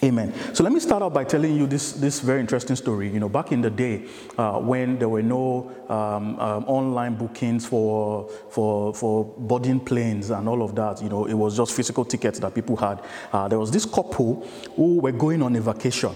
Amen. 0.03 0.33
So 0.53 0.65
let 0.65 0.73
me 0.73 0.81
start 0.81 1.01
out 1.01 1.13
by 1.13 1.23
telling 1.23 1.55
you 1.55 1.65
this, 1.65 1.93
this 1.93 2.19
very 2.19 2.41
interesting 2.41 2.75
story. 2.75 3.09
You 3.09 3.21
know, 3.21 3.29
back 3.29 3.53
in 3.53 3.61
the 3.61 3.69
day 3.69 4.05
uh, 4.37 4.59
when 4.59 4.99
there 4.99 5.07
were 5.07 5.23
no 5.23 5.71
um, 5.87 6.37
um, 6.41 6.65
online 6.65 7.15
bookings 7.15 7.65
for, 7.65 8.27
for, 8.49 8.93
for 8.93 9.23
boarding 9.37 9.79
planes 9.79 10.29
and 10.29 10.49
all 10.49 10.61
of 10.61 10.75
that, 10.75 11.01
you 11.01 11.07
know, 11.07 11.23
it 11.25 11.33
was 11.33 11.55
just 11.55 11.71
physical 11.71 12.03
tickets 12.03 12.37
that 12.39 12.53
people 12.53 12.75
had. 12.75 13.01
Uh, 13.31 13.47
there 13.47 13.59
was 13.59 13.71
this 13.71 13.85
couple 13.85 14.45
who 14.75 14.99
were 14.99 15.13
going 15.13 15.41
on 15.41 15.55
a 15.55 15.61
vacation 15.61 16.13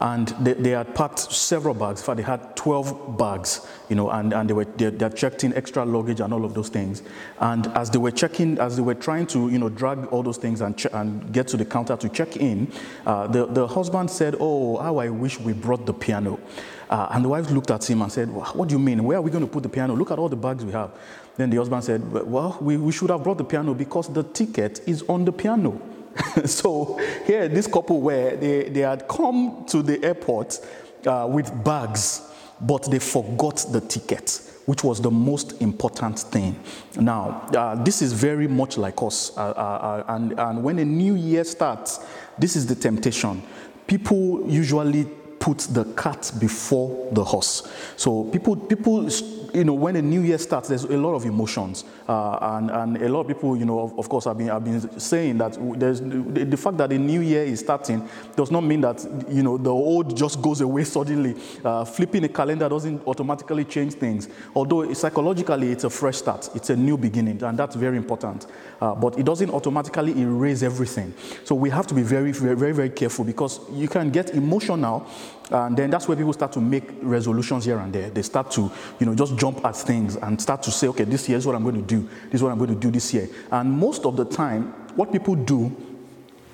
and 0.00 0.28
they, 0.40 0.54
they, 0.54 0.70
had 0.70 0.94
packed 0.94 1.18
several 1.18 1.74
bags. 1.74 2.00
In 2.00 2.06
fact, 2.06 2.16
they 2.16 2.22
had 2.22 2.56
12 2.56 3.18
bags, 3.18 3.66
you 3.90 3.96
know, 3.96 4.08
and, 4.10 4.32
and 4.32 4.48
they 4.48 4.54
were 4.54 4.64
they, 4.64 4.88
they 4.88 5.08
checked 5.10 5.44
in 5.44 5.52
extra 5.54 5.84
luggage 5.84 6.20
and 6.20 6.32
all 6.32 6.44
of 6.44 6.54
those 6.54 6.70
things. 6.70 7.02
And 7.38 7.66
as 7.68 7.90
they 7.90 7.98
were 7.98 8.10
checking, 8.10 8.58
as 8.58 8.76
they 8.76 8.82
were 8.82 8.94
trying 8.94 9.26
to, 9.28 9.50
you 9.50 9.58
know, 9.58 9.68
drag 9.68 10.06
all 10.06 10.22
those 10.22 10.38
things 10.38 10.62
and, 10.62 10.82
and 10.92 11.30
get 11.32 11.48
to 11.48 11.58
the 11.58 11.66
counter 11.66 11.96
to 11.96 12.08
check 12.08 12.36
in, 12.38 12.72
uh, 13.04 13.26
the, 13.26 13.44
the 13.44 13.66
husband 13.66 14.10
said, 14.10 14.36
"Oh, 14.40 14.78
how 14.78 14.96
I 14.96 15.10
wish 15.10 15.38
we 15.38 15.52
brought 15.52 15.84
the 15.84 15.94
piano." 15.94 16.40
Uh, 16.88 17.08
and 17.10 17.24
the 17.24 17.28
wife 17.28 17.50
looked 17.50 17.70
at 17.70 17.88
him 17.88 18.00
and 18.00 18.10
said, 18.10 18.30
"What 18.30 18.68
do 18.68 18.74
you 18.74 18.78
mean? 18.78 19.04
Where 19.04 19.18
are 19.18 19.22
we 19.22 19.30
going 19.30 19.44
to 19.44 19.50
put 19.50 19.62
the 19.62 19.68
piano? 19.68 19.94
Look 19.94 20.10
at 20.10 20.18
all 20.18 20.30
the 20.30 20.36
bags 20.36 20.64
we 20.64 20.72
have." 20.72 20.92
Then 21.36 21.50
the 21.50 21.58
husband 21.58 21.84
said, 21.84 22.10
"Well, 22.10 22.56
we, 22.62 22.78
we 22.78 22.90
should 22.90 23.10
have 23.10 23.22
brought 23.22 23.36
the 23.36 23.44
piano 23.44 23.74
because 23.74 24.10
the 24.10 24.22
ticket 24.22 24.80
is 24.86 25.02
on 25.08 25.26
the 25.26 25.32
piano." 25.32 25.99
so 26.44 26.98
here, 27.26 27.48
this 27.48 27.66
couple 27.66 28.00
were 28.00 28.36
they, 28.36 28.68
they 28.68 28.80
had 28.80 29.06
come 29.08 29.64
to 29.68 29.82
the 29.82 30.02
airport 30.04 30.58
uh, 31.06 31.28
with 31.30 31.64
bags, 31.64 32.30
but 32.60 32.90
they 32.90 32.98
forgot 32.98 33.64
the 33.70 33.80
ticket, 33.80 34.40
which 34.66 34.84
was 34.84 35.00
the 35.00 35.10
most 35.10 35.60
important 35.62 36.18
thing. 36.18 36.58
Now, 36.96 37.48
uh, 37.56 37.82
this 37.82 38.02
is 38.02 38.12
very 38.12 38.48
much 38.48 38.76
like 38.76 39.02
us, 39.02 39.36
uh, 39.36 39.50
uh, 39.50 40.04
and, 40.08 40.38
and 40.38 40.62
when 40.62 40.78
a 40.78 40.84
new 40.84 41.14
year 41.14 41.44
starts, 41.44 42.00
this 42.38 42.56
is 42.56 42.66
the 42.66 42.74
temptation. 42.74 43.42
People 43.86 44.44
usually 44.48 45.06
put 45.40 45.58
the 45.70 45.84
cart 45.94 46.30
before 46.38 47.08
the 47.12 47.24
horse. 47.24 47.68
So 47.96 48.24
people, 48.24 48.56
people, 48.56 49.08
you 49.54 49.64
know, 49.64 49.74
when 49.74 49.96
a 49.96 50.02
new 50.02 50.22
year 50.22 50.38
starts, 50.38 50.68
there's 50.68 50.84
a 50.84 50.96
lot 50.96 51.14
of 51.14 51.24
emotions, 51.24 51.84
uh, 52.08 52.38
and, 52.40 52.70
and 52.70 52.96
a 53.02 53.08
lot 53.08 53.22
of 53.22 53.28
people, 53.28 53.56
you 53.56 53.64
know, 53.64 53.80
of, 53.80 53.98
of 53.98 54.08
course, 54.08 54.24
have 54.24 54.38
been, 54.38 54.48
have 54.48 54.64
been 54.64 54.98
saying 54.98 55.38
that 55.38 55.56
there's 55.78 56.00
the, 56.00 56.44
the, 56.44 56.56
fact 56.56 56.76
that 56.78 56.90
the 56.90 56.98
new 56.98 57.20
year 57.20 57.42
is 57.42 57.60
starting 57.60 58.06
does 58.36 58.50
not 58.50 58.62
mean 58.62 58.80
that 58.80 59.04
you 59.28 59.42
know 59.42 59.56
the 59.56 59.70
old 59.70 60.16
just 60.16 60.40
goes 60.42 60.60
away 60.60 60.84
suddenly. 60.96 61.34
Uh, 61.64 61.84
flipping 61.84 62.24
a 62.24 62.28
calendar 62.28 62.68
doesn't 62.68 63.06
automatically 63.06 63.64
change 63.64 63.94
things. 63.94 64.28
Although 64.54 64.92
psychologically, 64.92 65.72
it's 65.72 65.84
a 65.84 65.90
fresh 65.90 66.16
start, 66.16 66.48
it's 66.54 66.70
a 66.70 66.76
new 66.76 66.96
beginning, 66.96 67.42
and 67.42 67.58
that's 67.58 67.76
very 67.76 67.96
important. 67.96 68.46
Uh, 68.80 68.94
but 68.94 69.18
it 69.18 69.24
doesn't 69.24 69.50
automatically 69.50 70.18
erase 70.20 70.62
everything. 70.62 71.12
So 71.44 71.54
we 71.54 71.70
have 71.70 71.86
to 71.88 71.94
be 71.94 72.02
very, 72.02 72.32
very, 72.32 72.56
very, 72.56 72.72
very 72.72 72.90
careful 72.90 73.24
because 73.24 73.60
you 73.72 73.88
can 73.88 74.10
get 74.10 74.30
emotional 74.30 75.06
and 75.50 75.76
then 75.76 75.90
that's 75.90 76.06
where 76.06 76.16
people 76.16 76.32
start 76.32 76.52
to 76.52 76.60
make 76.60 76.84
resolutions 77.02 77.64
here 77.64 77.78
and 77.78 77.92
there. 77.92 78.10
They 78.10 78.22
start 78.22 78.50
to, 78.52 78.70
you 78.98 79.06
know, 79.06 79.14
just 79.14 79.36
jump 79.36 79.64
at 79.64 79.76
things 79.76 80.16
and 80.16 80.40
start 80.40 80.62
to 80.64 80.70
say, 80.70 80.88
okay, 80.88 81.04
this 81.04 81.28
year 81.28 81.38
is 81.38 81.46
what 81.46 81.56
I'm 81.56 81.62
going 81.62 81.74
to 81.74 81.82
do. 81.82 82.08
This 82.26 82.34
is 82.34 82.42
what 82.42 82.52
I'm 82.52 82.58
going 82.58 82.74
to 82.74 82.80
do 82.80 82.90
this 82.90 83.12
year. 83.12 83.28
And 83.50 83.70
most 83.70 84.04
of 84.04 84.16
the 84.16 84.24
time, 84.24 84.72
what 84.94 85.12
people 85.12 85.34
do 85.34 85.74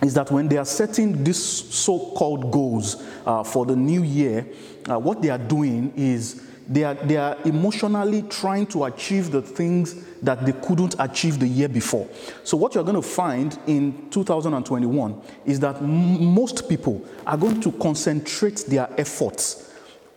is 0.02 0.14
that 0.14 0.30
when 0.30 0.48
they 0.48 0.56
are 0.56 0.64
setting 0.64 1.24
these 1.24 1.42
so-called 1.42 2.50
goals 2.50 3.02
uh, 3.24 3.42
for 3.42 3.66
the 3.66 3.76
new 3.76 4.02
year, 4.02 4.46
uh, 4.88 4.98
what 4.98 5.22
they 5.22 5.30
are 5.30 5.38
doing 5.38 5.92
is 5.96 6.45
they 6.68 6.84
are, 6.84 6.94
they 6.94 7.16
are 7.16 7.36
emotionally 7.44 8.22
trying 8.22 8.66
to 8.68 8.84
achieve 8.84 9.30
the 9.30 9.42
things 9.42 10.04
that 10.22 10.44
they 10.44 10.52
couldn't 10.52 10.96
achieve 10.98 11.38
the 11.38 11.46
year 11.46 11.68
before. 11.68 12.08
So, 12.42 12.56
what 12.56 12.74
you're 12.74 12.84
going 12.84 12.96
to 12.96 13.02
find 13.02 13.56
in 13.66 14.10
2021 14.10 15.20
is 15.44 15.60
that 15.60 15.76
m- 15.76 16.24
most 16.24 16.68
people 16.68 17.04
are 17.26 17.36
going 17.36 17.60
to 17.60 17.72
concentrate 17.72 18.64
their 18.66 18.88
efforts 18.98 19.72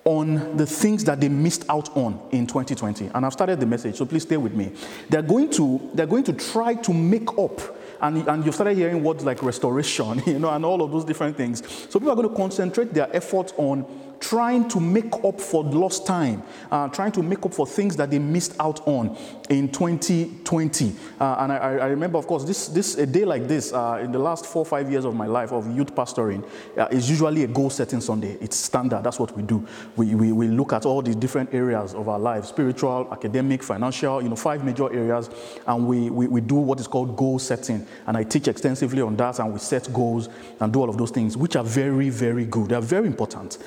on 0.05 0.57
the 0.57 0.65
things 0.65 1.03
that 1.03 1.19
they 1.19 1.29
missed 1.29 1.65
out 1.69 1.95
on 1.95 2.19
in 2.31 2.47
2020. 2.47 3.11
And 3.13 3.25
I've 3.25 3.33
started 3.33 3.59
the 3.59 3.65
message, 3.65 3.97
so 3.97 4.05
please 4.05 4.23
stay 4.23 4.37
with 4.37 4.53
me. 4.53 4.71
They're 5.09 5.21
going 5.21 5.51
to, 5.51 5.91
they're 5.93 6.07
going 6.07 6.23
to 6.23 6.33
try 6.33 6.73
to 6.75 6.93
make 6.93 7.37
up 7.37 7.61
and, 8.01 8.27
and 8.27 8.45
you've 8.45 8.55
started 8.55 8.77
hearing 8.77 9.03
words 9.03 9.25
like 9.25 9.43
restoration, 9.43 10.21
you 10.25 10.39
know, 10.39 10.49
and 10.49 10.63
all 10.63 10.81
of 10.81 10.91
those 10.91 11.05
different 11.05 11.35
things. 11.35 11.63
So 11.89 11.99
people 11.99 12.11
are 12.11 12.15
going 12.15 12.29
to 12.29 12.35
concentrate 12.35 12.93
their 12.93 13.13
efforts 13.15 13.53
on 13.57 13.85
trying 14.19 14.67
to 14.69 14.79
make 14.79 15.13
up 15.23 15.39
for 15.39 15.63
lost 15.63 16.05
time, 16.05 16.43
uh, 16.71 16.87
trying 16.89 17.11
to 17.13 17.23
make 17.23 17.45
up 17.45 17.53
for 17.53 17.65
things 17.65 17.95
that 17.95 18.11
they 18.11 18.19
missed 18.19 18.55
out 18.59 18.85
on 18.87 19.17
in 19.49 19.69
2020. 19.69 20.93
Uh, 21.19 21.35
and 21.39 21.51
I, 21.51 21.55
I, 21.57 21.87
remember, 21.87 22.17
of 22.17 22.27
course, 22.27 22.43
this, 22.43 22.67
this 22.67 22.97
a 22.97 23.05
day 23.05 23.25
like 23.25 23.47
this 23.47 23.73
uh, 23.73 23.99
in 24.03 24.11
the 24.11 24.19
last 24.19 24.45
four 24.45 24.65
five 24.65 24.91
years 24.91 25.05
of 25.05 25.15
my 25.15 25.25
life 25.25 25.51
of 25.51 25.75
youth 25.75 25.95
pastoring 25.95 26.47
uh, 26.77 26.87
is 26.91 27.09
usually 27.09 27.43
a 27.43 27.47
goal 27.47 27.69
setting 27.69 28.01
Sunday. 28.01 28.37
It's 28.41 28.57
standard. 28.57 29.03
That's 29.03 29.19
what 29.19 29.35
we 29.35 29.43
do. 29.43 29.65
We, 29.95 30.15
we, 30.15 30.31
we 30.31 30.47
look 30.47 30.73
at 30.73 30.85
all 30.85 31.01
the 31.01 31.15
different 31.15 31.53
areas 31.53 31.93
of 31.93 32.09
our 32.09 32.19
life: 32.19 32.45
spiritual, 32.45 33.07
academic, 33.11 33.63
financial. 33.63 34.21
You 34.21 34.29
know, 34.29 34.35
five 34.35 34.63
major 34.63 34.93
areas, 34.93 35.29
and 35.65 35.87
we, 35.87 36.09
we, 36.09 36.27
we 36.27 36.41
do 36.41 36.55
what 36.55 36.79
is 36.79 36.87
called 36.87 37.15
goal 37.15 37.39
setting. 37.39 37.85
And 38.05 38.17
I 38.17 38.23
teach 38.23 38.47
extensively 38.47 39.01
on 39.01 39.15
that, 39.17 39.39
and 39.39 39.53
we 39.53 39.59
set 39.59 39.91
goals 39.93 40.29
and 40.59 40.71
do 40.71 40.81
all 40.81 40.89
of 40.89 40.97
those 40.97 41.11
things, 41.11 41.37
which 41.37 41.55
are 41.55 41.63
very, 41.63 42.09
very 42.09 42.45
good. 42.45 42.69
They 42.69 42.75
are 42.75 42.81
very 42.81 43.07
important. 43.07 43.57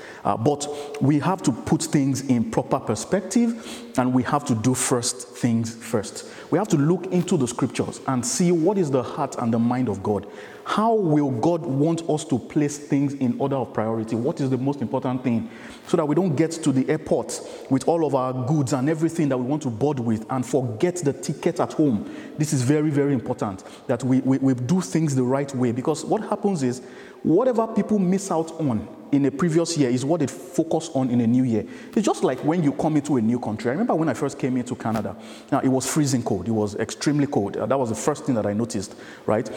But 0.45 0.67
we 1.01 1.19
have 1.21 1.43
to 1.43 1.53
put 1.53 1.83
things 1.83 2.23
in 2.23 2.51
proper 2.51 2.81
perspective 2.81 3.83
and 3.99 4.15
we 4.15 4.23
have 4.23 4.45
to 4.47 4.55
do 4.55 4.75
first 4.75 5.29
things 5.29 5.75
first. 5.75 6.27
We 6.51 6.59
have 6.59 6.69
to 6.69 6.77
look 6.77 7.07
into 7.07 7.37
the 7.37 7.49
scriptures 7.49 8.01
and 8.07 8.25
see 8.25 8.53
what 8.53 8.79
is 8.79 8.91
the 8.91 9.03
heart 9.03 9.37
and 9.39 9.53
the 9.53 9.59
mind 9.59 9.89
of 9.89 10.03
God. 10.03 10.27
How 10.65 10.95
will 10.95 11.31
God 11.31 11.63
want 11.63 12.09
us 12.09 12.25
to 12.27 12.39
place 12.39 12.79
things 12.79 13.15
in 13.15 13.39
order 13.41 13.57
of 13.57 13.75
priority? 13.75 14.15
What 14.15 14.41
is 14.41 14.49
the 14.49 14.59
most 14.59 14.81
important 14.81 15.25
thing? 15.25 15.51
So 15.89 15.97
that 15.97 16.07
we 16.07 16.15
don't 16.15 16.37
get 16.37 16.53
to 16.53 16.73
the 16.73 16.89
airport 16.89 17.41
with 17.69 17.89
all 17.89 18.05
of 18.07 18.15
our 18.15 18.33
goods 18.47 18.73
and 18.73 18.89
everything 18.89 19.29
that 19.31 19.39
we 19.39 19.45
want 19.45 19.63
to 19.63 19.71
board 19.71 19.99
with 19.99 20.25
and 20.31 20.47
forget 20.47 20.97
the 20.97 21.13
ticket 21.13 21.59
at 21.59 21.73
home. 21.73 22.15
This 22.39 22.53
is 22.53 22.63
very, 22.63 22.91
very 22.91 23.13
important 23.13 23.65
that 23.89 24.05
we, 24.05 24.21
we, 24.21 24.39
we 24.39 24.55
do 24.55 24.81
things 24.81 25.15
the 25.15 25.25
right 25.25 25.53
way 25.55 25.73
because 25.73 26.05
what 26.05 26.23
happens 26.23 26.63
is 26.63 26.83
whatever 27.23 27.67
people 27.67 27.99
miss 27.99 28.31
out 28.31 28.53
on 28.61 28.87
in 29.13 29.27
a 29.27 29.31
previous 29.31 29.77
year 29.77 29.91
is 29.91 30.05
what 30.05 30.21
they 30.21 30.27
focus 30.27 30.89
on 30.95 31.11
in 31.11 31.21
a 31.21 31.27
new 31.27 31.45
year. 31.45 31.67
It's 31.95 32.07
just 32.07 32.25
like 32.25 32.43
when 32.45 32.63
you 32.63 32.73
come 32.73 32.97
into 32.97 33.19
a 33.19 33.21
new 33.21 33.39
country. 33.39 33.69
I 33.69 33.73
remember 33.73 33.95
when 33.95 34.09
I 34.09 34.15
first 34.15 34.39
came 34.39 34.57
into 34.57 34.75
Canada. 34.75 35.15
Now, 35.51 35.61
it 35.61 35.69
was 35.69 35.87
freezing 35.87 36.23
cold. 36.23 36.49
It 36.49 36.53
was 36.53 36.77
extremely 36.77 37.27
cold. 37.27 37.59
Uh, 37.59 37.67
that 37.67 37.79
was 37.79 37.91
the 37.91 37.95
first 37.95 38.25
thing 38.25 38.35
that 38.37 38.47
I 38.47 38.55
noticed, 38.55 38.95
right? 39.27 39.51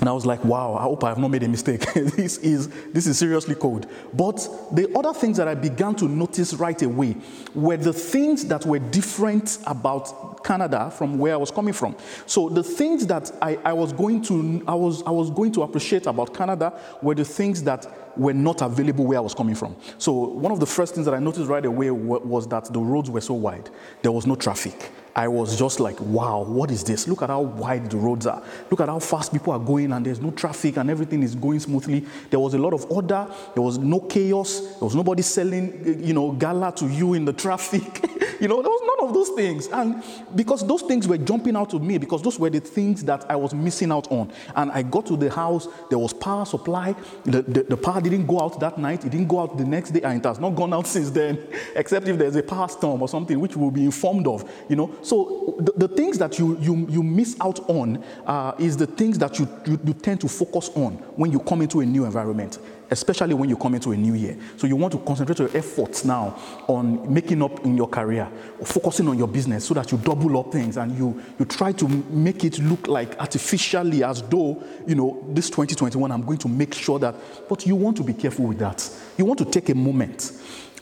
And 0.00 0.08
I 0.08 0.12
was 0.12 0.24
like, 0.24 0.44
wow, 0.44 0.74
I 0.74 0.82
hope 0.82 1.02
I 1.02 1.08
have 1.08 1.18
not 1.18 1.30
made 1.30 1.42
a 1.42 1.48
mistake. 1.48 1.92
this, 1.94 2.38
is, 2.38 2.68
this 2.92 3.06
is 3.06 3.18
seriously 3.18 3.56
cold. 3.56 3.86
But 4.14 4.36
the 4.72 4.92
other 4.96 5.12
things 5.12 5.36
that 5.38 5.48
I 5.48 5.54
began 5.54 5.94
to 5.96 6.06
notice 6.06 6.54
right 6.54 6.80
away 6.82 7.16
were 7.54 7.76
the 7.76 7.92
things 7.92 8.44
that 8.46 8.64
were 8.64 8.78
different 8.78 9.58
about 9.66 10.44
Canada 10.44 10.90
from 10.90 11.18
where 11.18 11.34
I 11.34 11.36
was 11.36 11.50
coming 11.50 11.74
from. 11.74 11.96
So 12.26 12.48
the 12.48 12.62
things 12.62 13.06
that 13.08 13.32
I, 13.42 13.58
I, 13.64 13.72
was 13.72 13.92
going 13.92 14.22
to 14.22 14.62
I 14.68 14.74
was 14.74 15.02
I 15.02 15.10
was 15.10 15.30
going 15.30 15.52
to 15.52 15.62
appreciate 15.62 16.06
about 16.06 16.32
Canada 16.32 16.78
were 17.02 17.14
the 17.14 17.24
things 17.24 17.62
that 17.64 17.86
were 18.18 18.34
not 18.34 18.62
available 18.62 19.06
where 19.06 19.18
I 19.18 19.22
was 19.22 19.34
coming 19.34 19.54
from. 19.54 19.76
So 19.98 20.12
one 20.12 20.52
of 20.52 20.60
the 20.60 20.66
first 20.66 20.94
things 20.94 21.04
that 21.06 21.14
I 21.14 21.18
noticed 21.18 21.48
right 21.48 21.64
away 21.64 21.90
was 21.90 22.48
that 22.48 22.72
the 22.72 22.80
roads 22.80 23.10
were 23.10 23.20
so 23.20 23.34
wide. 23.34 23.70
There 24.02 24.12
was 24.12 24.26
no 24.26 24.34
traffic. 24.34 24.90
I 25.18 25.26
was 25.26 25.58
just 25.58 25.80
like, 25.80 26.00
wow, 26.00 26.44
what 26.44 26.70
is 26.70 26.84
this? 26.84 27.08
Look 27.08 27.22
at 27.22 27.28
how 27.28 27.40
wide 27.40 27.90
the 27.90 27.96
roads 27.96 28.24
are. 28.26 28.40
Look 28.70 28.80
at 28.80 28.88
how 28.88 29.00
fast 29.00 29.32
people 29.32 29.52
are 29.52 29.58
going, 29.58 29.90
and 29.92 30.06
there's 30.06 30.20
no 30.20 30.30
traffic, 30.30 30.76
and 30.76 30.88
everything 30.88 31.24
is 31.24 31.34
going 31.34 31.58
smoothly. 31.58 32.06
There 32.30 32.38
was 32.38 32.54
a 32.54 32.58
lot 32.58 32.72
of 32.72 32.88
order. 32.88 33.26
There 33.54 33.62
was 33.62 33.78
no 33.78 33.98
chaos. 33.98 34.60
There 34.60 34.84
was 34.84 34.94
nobody 34.94 35.22
selling, 35.22 36.04
you 36.04 36.14
know, 36.14 36.30
gala 36.30 36.70
to 36.76 36.86
you 36.86 37.14
in 37.14 37.24
the 37.24 37.32
traffic. 37.32 37.82
you 38.40 38.46
know, 38.46 38.62
there 38.62 38.70
was 38.70 38.82
none 38.86 39.08
of 39.08 39.14
those 39.14 39.30
things. 39.30 39.66
And 39.68 40.04
because 40.36 40.64
those 40.64 40.82
things 40.82 41.08
were 41.08 41.18
jumping 41.18 41.56
out 41.56 41.74
of 41.74 41.82
me, 41.82 41.98
because 41.98 42.22
those 42.22 42.38
were 42.38 42.50
the 42.50 42.60
things 42.60 43.02
that 43.04 43.28
I 43.28 43.34
was 43.34 43.52
missing 43.52 43.90
out 43.90 44.10
on. 44.12 44.30
And 44.54 44.70
I 44.70 44.82
got 44.82 45.06
to 45.06 45.16
the 45.16 45.30
house, 45.30 45.66
there 45.90 45.98
was 45.98 46.12
power 46.12 46.44
supply. 46.44 46.94
The, 47.24 47.42
the, 47.42 47.62
the 47.64 47.76
power 47.76 48.00
didn't 48.10 48.26
go 48.26 48.40
out 48.40 48.58
that 48.60 48.78
night. 48.78 49.04
It 49.04 49.10
didn't 49.10 49.28
go 49.28 49.40
out 49.40 49.56
the 49.56 49.64
next 49.64 49.90
day, 49.90 50.02
and 50.02 50.18
it 50.18 50.26
has 50.26 50.38
not 50.38 50.50
gone 50.50 50.72
out 50.72 50.86
since 50.94 51.10
then, 51.10 51.38
except 51.74 52.08
if 52.08 52.18
there's 52.18 52.36
a 52.36 52.42
power 52.42 52.68
storm 52.68 53.02
or 53.02 53.08
something, 53.08 53.38
which 53.38 53.56
we'll 53.56 53.70
be 53.70 53.84
informed 53.84 54.26
of, 54.26 54.50
you 54.68 54.76
know. 54.76 54.94
So 55.02 55.56
the, 55.58 55.86
the 55.86 55.88
things 55.88 56.18
that 56.18 56.38
you, 56.38 56.58
you, 56.60 56.86
you 56.88 57.02
miss 57.02 57.36
out 57.40 57.60
on 57.68 58.02
uh, 58.26 58.54
is 58.58 58.76
the 58.76 58.86
things 58.86 59.18
that 59.18 59.38
you, 59.38 59.48
you, 59.66 59.80
you 59.84 59.94
tend 59.94 60.20
to 60.22 60.28
focus 60.28 60.70
on 60.74 60.94
when 61.16 61.32
you 61.32 61.40
come 61.40 61.62
into 61.62 61.80
a 61.80 61.86
new 61.86 62.04
environment 62.04 62.58
especially 62.90 63.34
when 63.34 63.48
you 63.48 63.56
come 63.56 63.74
into 63.74 63.92
a 63.92 63.96
new 63.96 64.14
year. 64.14 64.36
So 64.56 64.66
you 64.66 64.76
want 64.76 64.92
to 64.92 64.98
concentrate 64.98 65.38
your 65.38 65.56
efforts 65.56 66.04
now 66.04 66.38
on 66.66 67.12
making 67.12 67.42
up 67.42 67.64
in 67.64 67.76
your 67.76 67.88
career, 67.88 68.28
focusing 68.64 69.08
on 69.08 69.18
your 69.18 69.28
business 69.28 69.66
so 69.66 69.74
that 69.74 69.90
you 69.92 69.98
double 69.98 70.38
up 70.38 70.52
things 70.52 70.76
and 70.76 70.96
you, 70.96 71.22
you 71.38 71.44
try 71.44 71.72
to 71.72 71.88
make 71.88 72.44
it 72.44 72.58
look 72.58 72.88
like 72.88 73.18
artificially 73.20 74.02
as 74.04 74.22
though, 74.22 74.62
you 74.86 74.94
know, 74.94 75.24
this 75.28 75.48
2021, 75.50 76.10
I'm 76.10 76.24
going 76.24 76.38
to 76.38 76.48
make 76.48 76.74
sure 76.74 76.98
that, 76.98 77.14
but 77.48 77.66
you 77.66 77.76
want 77.76 77.96
to 77.98 78.02
be 78.02 78.14
careful 78.14 78.46
with 78.46 78.58
that. 78.58 78.88
You 79.16 79.24
want 79.24 79.38
to 79.38 79.44
take 79.44 79.68
a 79.68 79.74
moment, 79.74 80.20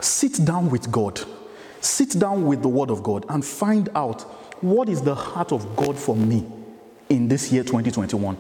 sit 0.00 0.44
down 0.44 0.70
with 0.70 0.90
God 0.90 1.20
Sit 1.86 2.18
down 2.18 2.44
with 2.44 2.62
the 2.62 2.68
Word 2.68 2.90
of 2.90 3.02
God 3.02 3.24
and 3.28 3.44
find 3.44 3.88
out 3.94 4.22
what 4.62 4.88
is 4.88 5.02
the 5.02 5.14
heart 5.14 5.52
of 5.52 5.76
God 5.76 5.96
for 5.96 6.16
me 6.16 6.44
in 7.08 7.28
this 7.28 7.52
year 7.52 7.62
2021. 7.62 8.36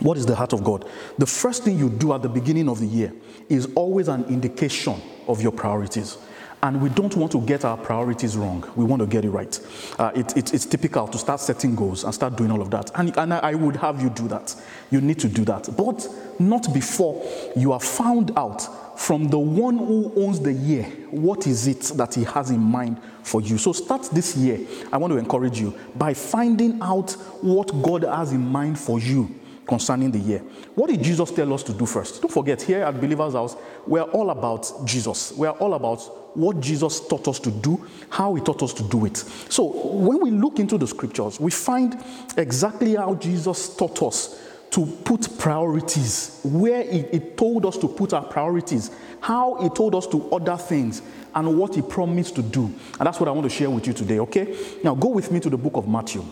What 0.00 0.18
is 0.18 0.26
the 0.26 0.34
heart 0.34 0.52
of 0.52 0.64
God? 0.64 0.88
The 1.18 1.26
first 1.26 1.64
thing 1.64 1.78
you 1.78 1.88
do 1.88 2.12
at 2.12 2.22
the 2.22 2.28
beginning 2.28 2.68
of 2.68 2.80
the 2.80 2.86
year 2.86 3.12
is 3.48 3.68
always 3.74 4.08
an 4.08 4.24
indication 4.24 5.00
of 5.28 5.40
your 5.40 5.52
priorities. 5.52 6.18
And 6.62 6.80
we 6.80 6.88
don't 6.88 7.14
want 7.14 7.30
to 7.32 7.42
get 7.42 7.66
our 7.66 7.76
priorities 7.76 8.38
wrong. 8.38 8.66
We 8.74 8.86
want 8.86 9.00
to 9.00 9.06
get 9.06 9.26
it 9.26 9.30
right. 9.30 9.60
Uh, 9.98 10.12
it, 10.14 10.34
it, 10.34 10.54
it's 10.54 10.64
typical 10.64 11.06
to 11.06 11.18
start 11.18 11.40
setting 11.40 11.74
goals 11.74 12.04
and 12.04 12.14
start 12.14 12.36
doing 12.36 12.50
all 12.50 12.62
of 12.62 12.70
that. 12.70 12.90
And, 12.94 13.14
and 13.18 13.34
I 13.34 13.54
would 13.54 13.76
have 13.76 14.00
you 14.00 14.08
do 14.08 14.26
that. 14.28 14.56
You 14.90 15.02
need 15.02 15.18
to 15.18 15.28
do 15.28 15.44
that. 15.44 15.68
But 15.76 16.08
not 16.38 16.72
before 16.72 17.22
you 17.54 17.72
have 17.72 17.82
found 17.82 18.32
out 18.38 18.98
from 18.98 19.28
the 19.28 19.38
one 19.38 19.76
who 19.76 20.10
owns 20.16 20.40
the 20.40 20.54
year, 20.54 20.84
what 21.10 21.46
is 21.46 21.66
it 21.66 21.82
that 21.96 22.14
he 22.14 22.24
has 22.24 22.50
in 22.50 22.60
mind 22.60 22.98
for 23.22 23.42
you? 23.42 23.58
So 23.58 23.74
start 23.74 24.08
this 24.14 24.34
year. 24.34 24.60
I 24.90 24.96
want 24.96 25.12
to 25.12 25.18
encourage 25.18 25.60
you 25.60 25.78
by 25.94 26.14
finding 26.14 26.80
out 26.80 27.12
what 27.42 27.82
God 27.82 28.04
has 28.04 28.32
in 28.32 28.40
mind 28.48 28.78
for 28.78 28.98
you 28.98 29.28
concerning 29.66 30.10
the 30.10 30.18
year. 30.18 30.38
What 30.74 30.90
did 30.90 31.02
Jesus 31.02 31.30
tell 31.30 31.52
us 31.52 31.62
to 31.64 31.72
do 31.72 31.86
first? 31.86 32.20
Don't 32.20 32.30
forget, 32.30 32.60
here 32.62 32.82
at 32.82 33.00
Believer's 33.00 33.34
House, 33.34 33.56
we're 33.86 34.02
all 34.02 34.30
about 34.30 34.70
Jesus. 34.84 35.32
We're 35.32 35.50
all 35.50 35.74
about 35.74 36.36
what 36.36 36.60
Jesus 36.60 37.06
taught 37.06 37.28
us 37.28 37.38
to 37.40 37.50
do, 37.50 37.86
how 38.10 38.34
he 38.34 38.42
taught 38.42 38.62
us 38.62 38.72
to 38.74 38.82
do 38.82 39.06
it. 39.06 39.16
So 39.16 39.64
when 39.64 40.20
we 40.20 40.30
look 40.30 40.58
into 40.58 40.78
the 40.78 40.86
scriptures, 40.86 41.38
we 41.38 41.50
find 41.50 42.02
exactly 42.36 42.96
how 42.96 43.14
Jesus 43.14 43.76
taught 43.76 44.02
us 44.02 44.40
to 44.70 44.86
put 45.04 45.38
priorities, 45.38 46.40
where 46.42 46.82
he, 46.82 47.20
told 47.20 47.64
us 47.64 47.78
to 47.78 47.86
put 47.86 48.12
our 48.12 48.24
priorities, 48.24 48.90
how 49.20 49.54
he 49.62 49.68
told 49.68 49.94
us 49.94 50.06
to 50.08 50.20
order 50.24 50.56
things, 50.56 51.00
and 51.32 51.58
what 51.58 51.74
he 51.74 51.82
promised 51.82 52.34
to 52.34 52.42
do. 52.42 52.64
And 52.98 53.06
that's 53.06 53.20
what 53.20 53.28
I 53.28 53.32
want 53.32 53.44
to 53.44 53.56
share 53.56 53.70
with 53.70 53.86
you 53.86 53.92
today, 53.92 54.18
okay? 54.20 54.56
Now 54.82 54.96
go 54.96 55.08
with 55.08 55.30
me 55.30 55.38
to 55.40 55.50
the 55.50 55.56
book 55.56 55.76
of 55.76 55.88
Matthew. 55.88 56.24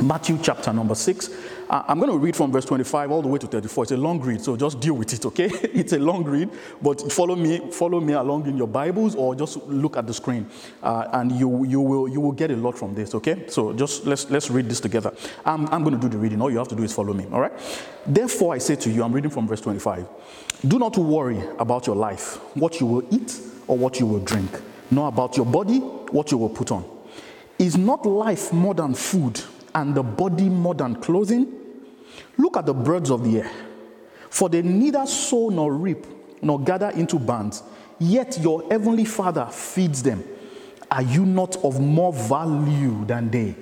Matthew 0.00 0.38
chapter 0.42 0.72
number 0.72 0.94
6. 0.94 1.30
Uh, 1.68 1.82
I'm 1.88 1.98
going 1.98 2.10
to 2.12 2.18
read 2.18 2.36
from 2.36 2.52
verse 2.52 2.64
25 2.66 3.10
all 3.10 3.22
the 3.22 3.28
way 3.28 3.38
to 3.38 3.46
34. 3.46 3.84
It's 3.84 3.92
a 3.92 3.96
long 3.96 4.20
read, 4.20 4.40
so 4.42 4.56
just 4.56 4.78
deal 4.78 4.94
with 4.94 5.12
it, 5.12 5.24
okay? 5.26 5.46
it's 5.62 5.94
a 5.94 5.98
long 5.98 6.22
read, 6.22 6.50
but 6.82 7.10
follow 7.10 7.34
me, 7.34 7.70
follow 7.72 7.98
me 8.00 8.12
along 8.12 8.46
in 8.46 8.56
your 8.56 8.68
Bibles 8.68 9.14
or 9.14 9.34
just 9.34 9.56
look 9.66 9.96
at 9.96 10.06
the 10.06 10.14
screen, 10.14 10.48
uh, 10.82 11.08
and 11.12 11.32
you, 11.32 11.64
you, 11.64 11.80
will, 11.80 12.08
you 12.08 12.20
will 12.20 12.32
get 12.32 12.50
a 12.50 12.56
lot 12.56 12.78
from 12.78 12.94
this, 12.94 13.14
okay? 13.14 13.48
So 13.48 13.72
just 13.72 14.06
let's, 14.06 14.30
let's 14.30 14.50
read 14.50 14.68
this 14.68 14.80
together. 14.80 15.12
I'm, 15.44 15.66
I'm 15.68 15.82
going 15.82 15.98
to 15.98 16.00
do 16.00 16.08
the 16.08 16.18
reading. 16.18 16.40
All 16.40 16.50
you 16.50 16.58
have 16.58 16.68
to 16.68 16.76
do 16.76 16.82
is 16.82 16.92
follow 16.92 17.14
me, 17.14 17.26
all 17.32 17.40
right? 17.40 17.52
Therefore, 18.06 18.54
I 18.54 18.58
say 18.58 18.76
to 18.76 18.90
you, 18.90 19.02
I'm 19.02 19.12
reading 19.12 19.30
from 19.30 19.48
verse 19.48 19.60
25 19.60 20.06
do 20.66 20.78
not 20.78 20.96
worry 20.96 21.42
about 21.58 21.86
your 21.86 21.96
life, 21.96 22.36
what 22.54 22.80
you 22.80 22.86
will 22.86 23.14
eat 23.14 23.38
or 23.66 23.76
what 23.76 24.00
you 24.00 24.06
will 24.06 24.20
drink, 24.20 24.50
nor 24.90 25.08
about 25.08 25.36
your 25.36 25.46
body, 25.46 25.78
what 25.78 26.30
you 26.30 26.38
will 26.38 26.48
put 26.48 26.70
on. 26.70 26.84
Is 27.58 27.76
not 27.76 28.06
life 28.06 28.52
more 28.52 28.74
than 28.74 28.94
food? 28.94 29.40
And 29.76 29.94
the 29.94 30.02
body 30.02 30.48
more 30.48 30.74
than 30.74 30.96
clothing? 30.96 31.52
Look 32.38 32.56
at 32.56 32.66
the 32.66 32.74
birds 32.74 33.10
of 33.10 33.22
the 33.22 33.42
air, 33.42 33.50
for 34.30 34.48
they 34.48 34.62
neither 34.62 35.06
sow 35.06 35.50
nor 35.50 35.72
reap 35.72 36.06
nor 36.42 36.60
gather 36.60 36.90
into 36.90 37.18
barns, 37.18 37.62
yet 37.98 38.38
your 38.40 38.64
heavenly 38.70 39.04
Father 39.04 39.46
feeds 39.46 40.02
them. 40.02 40.24
Are 40.90 41.02
you 41.02 41.26
not 41.26 41.56
of 41.64 41.78
more 41.80 42.12
value 42.12 43.04
than 43.04 43.30
they? 43.30 43.54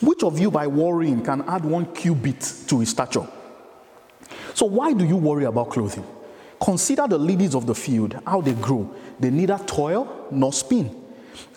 Which 0.00 0.22
of 0.22 0.38
you, 0.38 0.50
by 0.50 0.66
worrying, 0.66 1.22
can 1.22 1.42
add 1.46 1.64
one 1.64 1.92
cubit 1.92 2.40
to 2.68 2.80
his 2.80 2.90
stature? 2.90 3.26
So, 4.54 4.66
why 4.66 4.92
do 4.92 5.04
you 5.04 5.16
worry 5.16 5.44
about 5.44 5.70
clothing? 5.70 6.04
Consider 6.62 7.06
the 7.06 7.18
lilies 7.18 7.54
of 7.54 7.66
the 7.66 7.74
field, 7.74 8.20
how 8.26 8.40
they 8.40 8.52
grow. 8.54 8.94
They 9.18 9.30
neither 9.30 9.58
toil 9.58 10.28
nor 10.30 10.52
spin. 10.52 10.94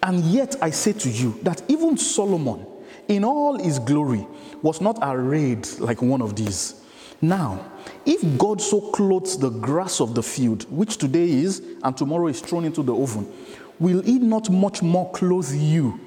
And 0.01 0.19
yet, 0.25 0.55
I 0.61 0.69
say 0.71 0.93
to 0.93 1.09
you 1.09 1.39
that 1.43 1.61
even 1.67 1.97
Solomon, 1.97 2.65
in 3.07 3.23
all 3.23 3.57
his 3.57 3.79
glory, 3.79 4.25
was 4.61 4.81
not 4.81 4.97
arrayed 5.01 5.67
like 5.79 6.01
one 6.01 6.21
of 6.21 6.35
these. 6.35 6.81
Now, 7.21 7.71
if 8.05 8.37
God 8.37 8.61
so 8.61 8.91
clothes 8.91 9.37
the 9.37 9.49
grass 9.49 10.01
of 10.01 10.13
the 10.13 10.23
field, 10.23 10.65
which 10.69 10.97
today 10.97 11.29
is 11.29 11.61
and 11.83 11.95
tomorrow 11.95 12.27
is 12.27 12.41
thrown 12.41 12.65
into 12.65 12.83
the 12.83 12.93
oven, 12.95 13.31
will 13.79 14.01
he 14.01 14.19
not 14.19 14.49
much 14.49 14.81
more 14.81 15.09
clothe 15.11 15.51
you, 15.53 15.99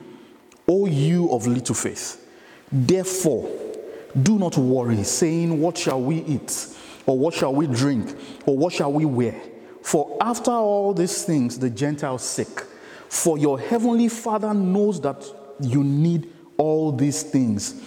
O 0.69 0.87
you 0.87 1.31
of 1.31 1.47
little 1.47 1.75
faith? 1.75 2.23
Therefore, 2.71 3.49
do 4.23 4.39
not 4.39 4.57
worry, 4.57 5.03
saying, 5.05 5.61
What 5.61 5.79
shall 5.79 6.01
we 6.01 6.23
eat? 6.23 6.69
Or 7.07 7.17
what 7.19 7.35
shall 7.35 7.55
we 7.55 7.67
drink? 7.67 8.15
Or 8.47 8.57
what 8.57 8.73
shall 8.73 8.93
we 8.93 9.05
wear? 9.05 9.41
For 9.83 10.17
after 10.21 10.51
all 10.51 10.93
these 10.93 11.25
things 11.25 11.59
the 11.59 11.71
Gentiles 11.71 12.23
seek. 12.23 12.61
For 13.09 13.39
your 13.39 13.59
heavenly 13.59 14.09
Father 14.09 14.53
knows 14.53 15.01
that 15.03 15.25
you 15.61 15.85
need 15.85 16.33
all 16.59 16.93
these 16.93 17.23
things. 17.23 17.83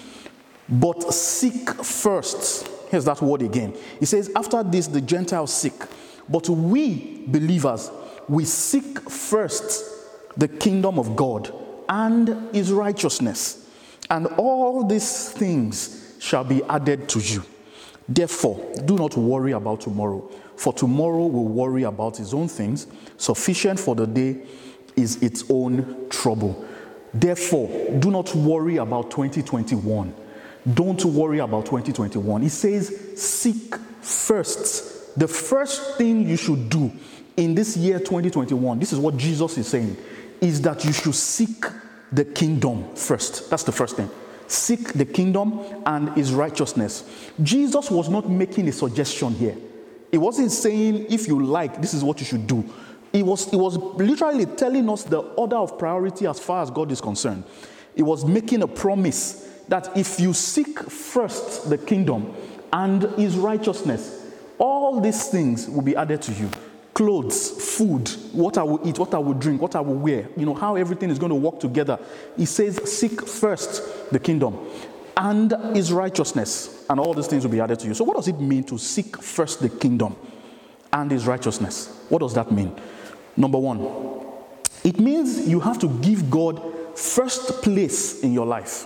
But 0.68 1.14
seek 1.14 1.70
first. 1.84 2.68
Here's 2.90 3.06
that 3.06 3.22
word 3.22 3.42
again. 3.42 3.76
He 4.00 4.06
says, 4.06 4.32
After 4.36 4.64
this, 4.64 4.88
the 4.88 5.02
Gentiles 5.02 5.54
seek. 5.54 5.74
But 6.28 6.48
we 6.50 7.24
believers, 7.28 7.92
we 8.28 8.46
seek 8.46 9.00
first 9.10 9.84
the 10.38 10.48
kingdom 10.48 11.00
of 11.00 11.16
God 11.16 11.52
and 11.88 12.54
his 12.54 12.72
righteousness. 12.72 13.68
And 14.10 14.28
all 14.38 14.86
these 14.86 15.32
things 15.32 16.16
shall 16.20 16.44
be 16.44 16.64
added 16.64 17.10
to 17.10 17.20
you. 17.20 17.44
Therefore, 18.08 18.74
do 18.86 18.96
not 18.96 19.16
worry 19.18 19.52
about 19.52 19.82
tomorrow, 19.82 20.28
for 20.56 20.74
tomorrow 20.74 21.28
will 21.28 21.48
worry 21.48 21.84
about 21.84 22.20
its 22.20 22.34
own 22.34 22.48
things. 22.48 22.88
Sufficient 23.18 23.80
for 23.80 23.96
the 23.96 24.08
day 24.08 24.42
is 24.96 25.22
its 25.22 25.44
own 25.50 26.08
trouble. 26.10 26.66
Therefore, 27.14 27.68
do 28.00 28.12
not 28.12 28.34
worry 28.36 28.78
about 28.78 29.12
2021. 29.12 30.14
Don't 30.74 31.06
worry 31.06 31.40
about 31.40 31.66
2021. 31.66 32.44
It 32.44 32.50
says, 32.50 33.14
seek 33.16 33.76
first. 34.02 35.18
The 35.18 35.28
first 35.28 35.98
thing 35.98 36.28
you 36.28 36.38
should 36.38 36.70
do 36.70 36.92
in 37.36 37.56
this 37.56 37.76
year 37.78 38.00
2021, 38.00 38.80
this 38.80 38.94
is 38.94 39.00
what 39.00 39.18
Jesus 39.18 39.58
is 39.58 39.68
saying, 39.68 39.98
is 40.42 40.62
that 40.62 40.86
you 40.86 40.94
should 40.94 41.16
seek 41.16 41.66
the 42.12 42.26
kingdom 42.26 42.94
first. 42.96 43.50
That's 43.50 43.64
the 43.64 43.72
first 43.72 43.96
thing. 43.96 44.10
Seek 44.48 44.94
the 44.94 45.06
kingdom 45.06 45.62
and 45.86 46.10
his 46.16 46.34
righteousness. 46.34 47.04
Jesus 47.42 47.90
was 47.90 48.10
not 48.10 48.30
making 48.30 48.68
a 48.68 48.72
suggestion 48.72 49.34
here. 49.34 49.56
He 50.12 50.18
wasn't 50.18 50.52
saying, 50.52 51.06
if 51.10 51.28
you 51.28 51.44
like, 51.44 51.82
this 51.82 51.94
is 51.94 52.04
what 52.04 52.20
you 52.20 52.26
should 52.26 52.48
do. 52.48 52.68
He 53.12 53.24
was, 53.24 53.50
he 53.50 53.56
was 53.56 53.78
literally 53.78 54.46
telling 54.46 54.90
us 54.90 55.04
the 55.04 55.20
order 55.20 55.56
of 55.56 55.78
priority 55.80 56.28
as 56.28 56.40
far 56.40 56.62
as 56.62 56.70
God 56.70 56.92
is 56.92 57.02
concerned. 57.02 57.44
He 57.96 58.04
was 58.04 58.24
making 58.24 58.62
a 58.62 58.68
promise 58.68 59.48
that 59.68 59.96
if 59.98 60.20
you 60.20 60.34
seek 60.34 60.80
first 60.80 61.70
the 61.70 61.78
kingdom 61.78 62.34
and 62.72 63.04
his 63.18 63.36
righteousness, 63.36 64.28
all 64.58 65.00
these 65.00 65.28
things 65.30 65.68
will 65.68 65.82
be 65.82 65.96
added 65.96 66.22
to 66.24 66.34
you 66.34 66.50
clothes, 67.00 67.52
food, 67.78 68.10
what 68.34 68.58
I 68.58 68.64
will 68.64 68.86
eat, 68.86 69.00
what 69.00 69.14
I 69.14 69.20
will 69.20 69.34
drink, 69.34 69.62
what 69.62 69.74
I 69.74 69.80
will 69.80 69.96
wear, 69.96 70.28
you 70.36 70.46
know, 70.46 70.54
how 70.54 70.76
everything 70.76 71.10
is 71.10 71.18
going 71.18 71.30
to 71.30 71.36
work 71.36 71.58
together. 71.58 71.98
He 72.36 72.46
says, 72.46 72.76
Seek 72.92 73.26
first 73.26 74.12
the 74.12 74.20
kingdom 74.20 74.60
and 75.16 75.54
his 75.74 75.94
righteousness, 75.94 76.86
and 76.90 77.00
all 77.00 77.14
these 77.14 77.28
things 77.28 77.46
will 77.46 77.52
be 77.52 77.62
added 77.62 77.80
to 77.80 77.88
you. 77.88 77.94
So, 77.94 78.04
what 78.04 78.18
does 78.18 78.28
it 78.28 78.42
mean 78.42 78.66
to 78.66 78.78
seek 78.78 79.22
first 79.22 79.62
the 79.62 79.70
kingdom 79.70 80.14
and 80.92 81.10
his 81.10 81.26
righteousness? 81.26 82.04
What 82.10 82.20
does 82.20 82.34
that 82.34 82.52
mean? 82.52 82.76
Number 83.38 83.58
one, 83.58 83.80
it 84.84 85.00
means 85.00 85.48
you 85.48 85.60
have 85.60 85.80
to 85.80 85.88
give 86.00 86.30
God 86.30 86.62
first 86.98 87.62
place 87.62 88.22
in 88.22 88.34
your 88.34 88.46
life. 88.46 88.86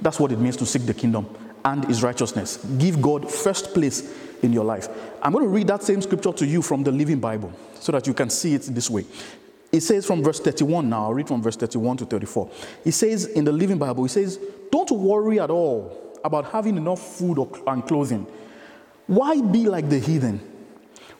That's 0.00 0.20
what 0.20 0.32
it 0.32 0.38
means 0.38 0.56
to 0.58 0.66
seek 0.66 0.86
the 0.86 0.94
kingdom 0.94 1.28
and 1.64 1.84
his 1.84 2.02
righteousness. 2.02 2.58
Give 2.78 3.00
God 3.00 3.30
first 3.30 3.74
place 3.74 4.14
in 4.42 4.52
your 4.52 4.64
life. 4.64 4.88
I'm 5.22 5.32
going 5.32 5.44
to 5.44 5.50
read 5.50 5.66
that 5.68 5.82
same 5.82 6.02
scripture 6.02 6.32
to 6.32 6.46
you 6.46 6.62
from 6.62 6.84
the 6.84 6.92
Living 6.92 7.18
Bible 7.18 7.52
so 7.80 7.92
that 7.92 8.06
you 8.06 8.14
can 8.14 8.30
see 8.30 8.54
it 8.54 8.62
this 8.62 8.90
way. 8.90 9.04
It 9.72 9.80
says 9.80 10.06
from 10.06 10.22
verse 10.22 10.40
31 10.40 10.88
now, 10.88 11.04
I'll 11.04 11.14
read 11.14 11.28
from 11.28 11.42
verse 11.42 11.56
31 11.56 11.98
to 11.98 12.06
34. 12.06 12.50
It 12.84 12.92
says 12.92 13.26
in 13.26 13.44
the 13.44 13.52
Living 13.52 13.78
Bible, 13.78 14.04
it 14.04 14.10
says, 14.10 14.38
Don't 14.70 14.90
worry 14.90 15.40
at 15.40 15.50
all 15.50 16.18
about 16.24 16.50
having 16.50 16.76
enough 16.76 17.00
food 17.00 17.38
and 17.66 17.86
clothing. 17.86 18.26
Why 19.06 19.40
be 19.40 19.68
like 19.68 19.88
the 19.88 19.98
heathen? 19.98 20.40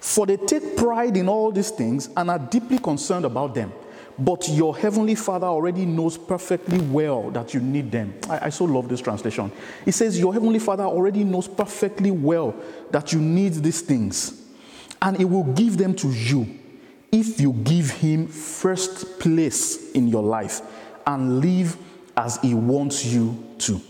For 0.01 0.27
they 0.27 0.37
take 0.37 0.77
pride 0.77 1.17
in 1.17 1.29
all 1.29 1.51
these 1.51 1.71
things 1.71 2.11
and 2.17 2.31
are 2.31 2.39
deeply 2.39 2.79
concerned 2.79 3.25
about 3.25 3.55
them. 3.55 3.73
But 4.19 4.49
your 4.49 4.77
heavenly 4.77 5.15
Father 5.15 5.47
already 5.47 5.85
knows 5.85 6.17
perfectly 6.17 6.81
well 6.81 7.31
that 7.33 7.53
you 7.53 7.61
need 7.61 7.91
them. 7.91 8.15
I, 8.31 8.47
I, 8.47 8.49
so 8.49 8.65
love 8.65 8.89
this 8.89 9.01
translation. 9.01 9.53
It 9.85 9.93
says, 9.93 10.19
Your 10.19 10.33
heavenly 10.33 10.59
Father 10.59 10.85
already 10.85 11.23
knows 11.23 11.47
perfectly 11.47 12.11
well 12.11 12.55
that 12.93 13.13
you 13.13 13.21
need 13.21 13.55
these 13.55 13.83
things, 13.83 14.43
and 15.03 15.19
He 15.19 15.27
will 15.27 15.45
give 15.45 15.77
them 15.77 15.95
to 15.97 16.09
you 16.09 16.59
if 17.13 17.39
you 17.41 17.53
give 17.53 17.91
Him 17.91 18.27
first 18.27 19.19
place 19.19 19.93
in 19.93 20.09
your 20.09 20.23
life 20.23 20.63
and 21.07 21.41
live 21.41 21.77
as 22.17 22.39
He 22.39 22.55
wants 22.55 23.05
you 23.05 23.45
to. 23.59 23.81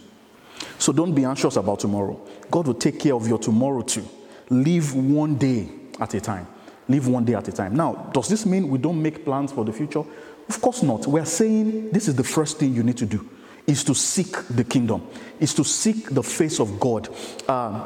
So 0.78 0.92
don't 0.92 1.14
be 1.14 1.24
anxious 1.24 1.54
about 1.54 1.78
tomorrow. 1.78 2.20
God 2.50 2.66
will 2.66 2.74
take 2.74 2.98
care 2.98 3.14
of 3.14 3.28
your 3.28 3.38
tomorrow 3.38 3.82
too. 3.82 4.06
Live 4.50 4.94
one 4.94 5.36
day 5.36 5.68
at 6.00 6.14
a 6.14 6.20
time. 6.20 6.46
Live 6.88 7.08
one 7.08 7.24
day 7.24 7.34
at 7.34 7.48
a 7.48 7.52
time. 7.52 7.74
Now, 7.74 8.10
does 8.12 8.28
this 8.28 8.46
mean 8.46 8.68
we 8.68 8.78
don't 8.78 9.00
make 9.00 9.24
plans 9.24 9.52
for 9.52 9.64
the 9.64 9.72
future? 9.72 10.04
Of 10.48 10.60
course 10.60 10.82
not. 10.82 11.06
We're 11.06 11.24
saying 11.24 11.90
this 11.90 12.06
is 12.08 12.14
the 12.14 12.24
first 12.24 12.58
thing 12.58 12.74
you 12.74 12.82
need 12.82 12.96
to 12.98 13.06
do 13.06 13.28
is 13.66 13.82
to 13.82 13.94
seek 13.94 14.36
the 14.48 14.62
kingdom, 14.62 15.04
is 15.40 15.52
to 15.54 15.64
seek 15.64 16.08
the 16.10 16.22
face 16.22 16.60
of 16.60 16.78
God. 16.78 17.08
Um, 17.48 17.82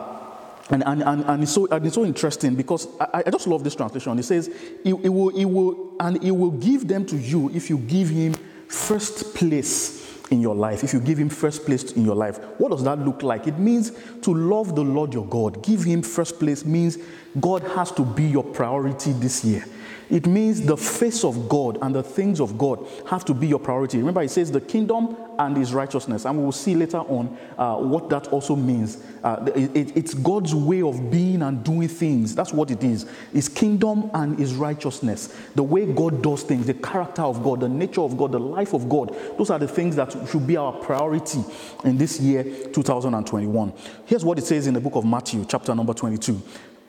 and, 0.68 0.84
and, 0.86 1.02
and, 1.02 1.24
and, 1.24 1.42
it's 1.42 1.52
so, 1.52 1.66
and 1.68 1.84
it's 1.84 1.94
so 1.94 2.04
interesting 2.04 2.54
because 2.54 2.86
I, 3.00 3.22
I 3.26 3.30
just 3.30 3.46
love 3.46 3.64
this 3.64 3.74
translation. 3.74 4.18
It 4.18 4.24
says, 4.24 4.48
it, 4.48 4.94
it, 4.94 5.08
will, 5.08 5.30
it 5.30 5.46
will, 5.46 5.94
and 5.98 6.22
it 6.22 6.30
will 6.30 6.52
give 6.52 6.86
them 6.86 7.06
to 7.06 7.16
you 7.16 7.50
if 7.50 7.70
you 7.70 7.78
give 7.78 8.10
him 8.10 8.34
first 8.68 9.34
place 9.34 9.99
in 10.30 10.40
your 10.40 10.54
life, 10.54 10.84
if 10.84 10.92
you 10.92 11.00
give 11.00 11.18
Him 11.18 11.28
first 11.28 11.66
place 11.66 11.92
in 11.92 12.04
your 12.04 12.14
life, 12.14 12.38
what 12.58 12.70
does 12.70 12.84
that 12.84 12.98
look 13.00 13.22
like? 13.22 13.46
It 13.46 13.58
means 13.58 13.92
to 14.22 14.32
love 14.32 14.74
the 14.74 14.82
Lord 14.82 15.12
your 15.12 15.26
God. 15.26 15.62
Give 15.62 15.82
Him 15.82 16.02
first 16.02 16.38
place 16.38 16.64
means 16.64 16.98
God 17.40 17.62
has 17.62 17.90
to 17.92 18.04
be 18.04 18.24
your 18.24 18.44
priority 18.44 19.12
this 19.12 19.44
year. 19.44 19.64
It 20.10 20.26
means 20.26 20.60
the 20.62 20.76
face 20.76 21.22
of 21.22 21.48
God 21.48 21.78
and 21.82 21.94
the 21.94 22.02
things 22.02 22.40
of 22.40 22.58
God 22.58 22.84
have 23.08 23.24
to 23.26 23.34
be 23.34 23.46
your 23.46 23.60
priority. 23.60 23.98
Remember, 23.98 24.22
it 24.22 24.30
says 24.30 24.50
the 24.50 24.60
kingdom 24.60 25.16
and 25.38 25.56
his 25.56 25.72
righteousness. 25.72 26.24
And 26.24 26.36
we 26.36 26.44
will 26.44 26.52
see 26.52 26.74
later 26.74 26.98
on 26.98 27.38
uh, 27.56 27.76
what 27.76 28.08
that 28.10 28.26
also 28.28 28.56
means. 28.56 29.02
Uh, 29.22 29.48
it, 29.54 29.76
it, 29.76 29.96
it's 29.96 30.14
God's 30.14 30.52
way 30.52 30.82
of 30.82 31.12
being 31.12 31.42
and 31.42 31.62
doing 31.62 31.86
things. 31.86 32.34
That's 32.34 32.52
what 32.52 32.72
it 32.72 32.82
is. 32.82 33.08
His 33.32 33.48
kingdom 33.48 34.10
and 34.12 34.36
his 34.36 34.54
righteousness. 34.54 35.34
The 35.54 35.62
way 35.62 35.86
God 35.86 36.22
does 36.22 36.42
things, 36.42 36.66
the 36.66 36.74
character 36.74 37.22
of 37.22 37.42
God, 37.44 37.60
the 37.60 37.68
nature 37.68 38.02
of 38.02 38.16
God, 38.18 38.32
the 38.32 38.40
life 38.40 38.74
of 38.74 38.88
God. 38.88 39.14
Those 39.38 39.50
are 39.50 39.60
the 39.60 39.68
things 39.68 39.94
that 39.94 40.10
should 40.28 40.46
be 40.46 40.56
our 40.56 40.72
priority 40.72 41.44
in 41.84 41.96
this 41.96 42.18
year 42.18 42.42
2021. 42.42 43.72
Here's 44.06 44.24
what 44.24 44.38
it 44.38 44.44
says 44.44 44.66
in 44.66 44.74
the 44.74 44.80
book 44.80 44.96
of 44.96 45.04
Matthew, 45.04 45.44
chapter 45.48 45.72
number 45.72 45.94
22, 45.94 46.42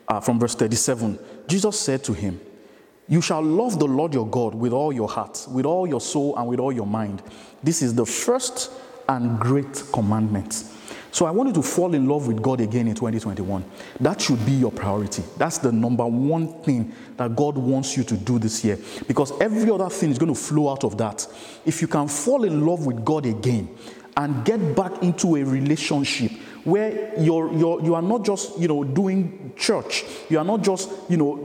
uh, 0.08 0.20
from 0.20 0.40
verse 0.40 0.56
37. 0.56 1.18
Jesus 1.46 1.78
said 1.78 2.02
to 2.04 2.12
him, 2.12 2.40
you 3.08 3.20
shall 3.20 3.42
love 3.42 3.78
the 3.78 3.86
Lord 3.86 4.14
your 4.14 4.26
God 4.26 4.54
with 4.54 4.72
all 4.72 4.92
your 4.92 5.08
heart, 5.08 5.46
with 5.50 5.66
all 5.66 5.86
your 5.86 6.00
soul, 6.00 6.36
and 6.36 6.48
with 6.48 6.60
all 6.60 6.72
your 6.72 6.86
mind. 6.86 7.22
This 7.62 7.82
is 7.82 7.94
the 7.94 8.06
first 8.06 8.70
and 9.08 9.38
great 9.38 9.82
commandment. 9.92 10.64
So 11.12 11.26
I 11.26 11.30
want 11.30 11.48
you 11.48 11.54
to 11.56 11.62
fall 11.62 11.92
in 11.92 12.08
love 12.08 12.26
with 12.26 12.40
God 12.40 12.62
again 12.62 12.88
in 12.88 12.94
2021. 12.94 13.62
That 14.00 14.18
should 14.18 14.44
be 14.46 14.52
your 14.52 14.72
priority. 14.72 15.22
That's 15.36 15.58
the 15.58 15.70
number 15.70 16.06
one 16.06 16.62
thing 16.62 16.94
that 17.18 17.36
God 17.36 17.58
wants 17.58 17.98
you 17.98 18.04
to 18.04 18.16
do 18.16 18.38
this 18.38 18.64
year 18.64 18.78
because 19.06 19.38
every 19.38 19.70
other 19.70 19.90
thing 19.90 20.10
is 20.10 20.18
going 20.18 20.32
to 20.32 20.40
flow 20.40 20.70
out 20.70 20.84
of 20.84 20.96
that. 20.96 21.26
If 21.66 21.82
you 21.82 21.88
can 21.88 22.08
fall 22.08 22.44
in 22.44 22.64
love 22.64 22.86
with 22.86 23.04
God 23.04 23.26
again 23.26 23.68
and 24.16 24.42
get 24.44 24.74
back 24.74 25.02
into 25.02 25.36
a 25.36 25.44
relationship 25.44 26.32
where 26.64 27.12
you're, 27.18 27.52
you're, 27.52 27.82
you 27.82 27.94
are 27.94 28.02
not 28.02 28.24
just 28.24 28.58
you 28.58 28.68
know 28.68 28.84
doing 28.84 29.52
church. 29.56 30.04
You 30.28 30.38
are 30.38 30.44
not 30.44 30.62
just 30.62 30.90
you 31.08 31.16
know 31.16 31.36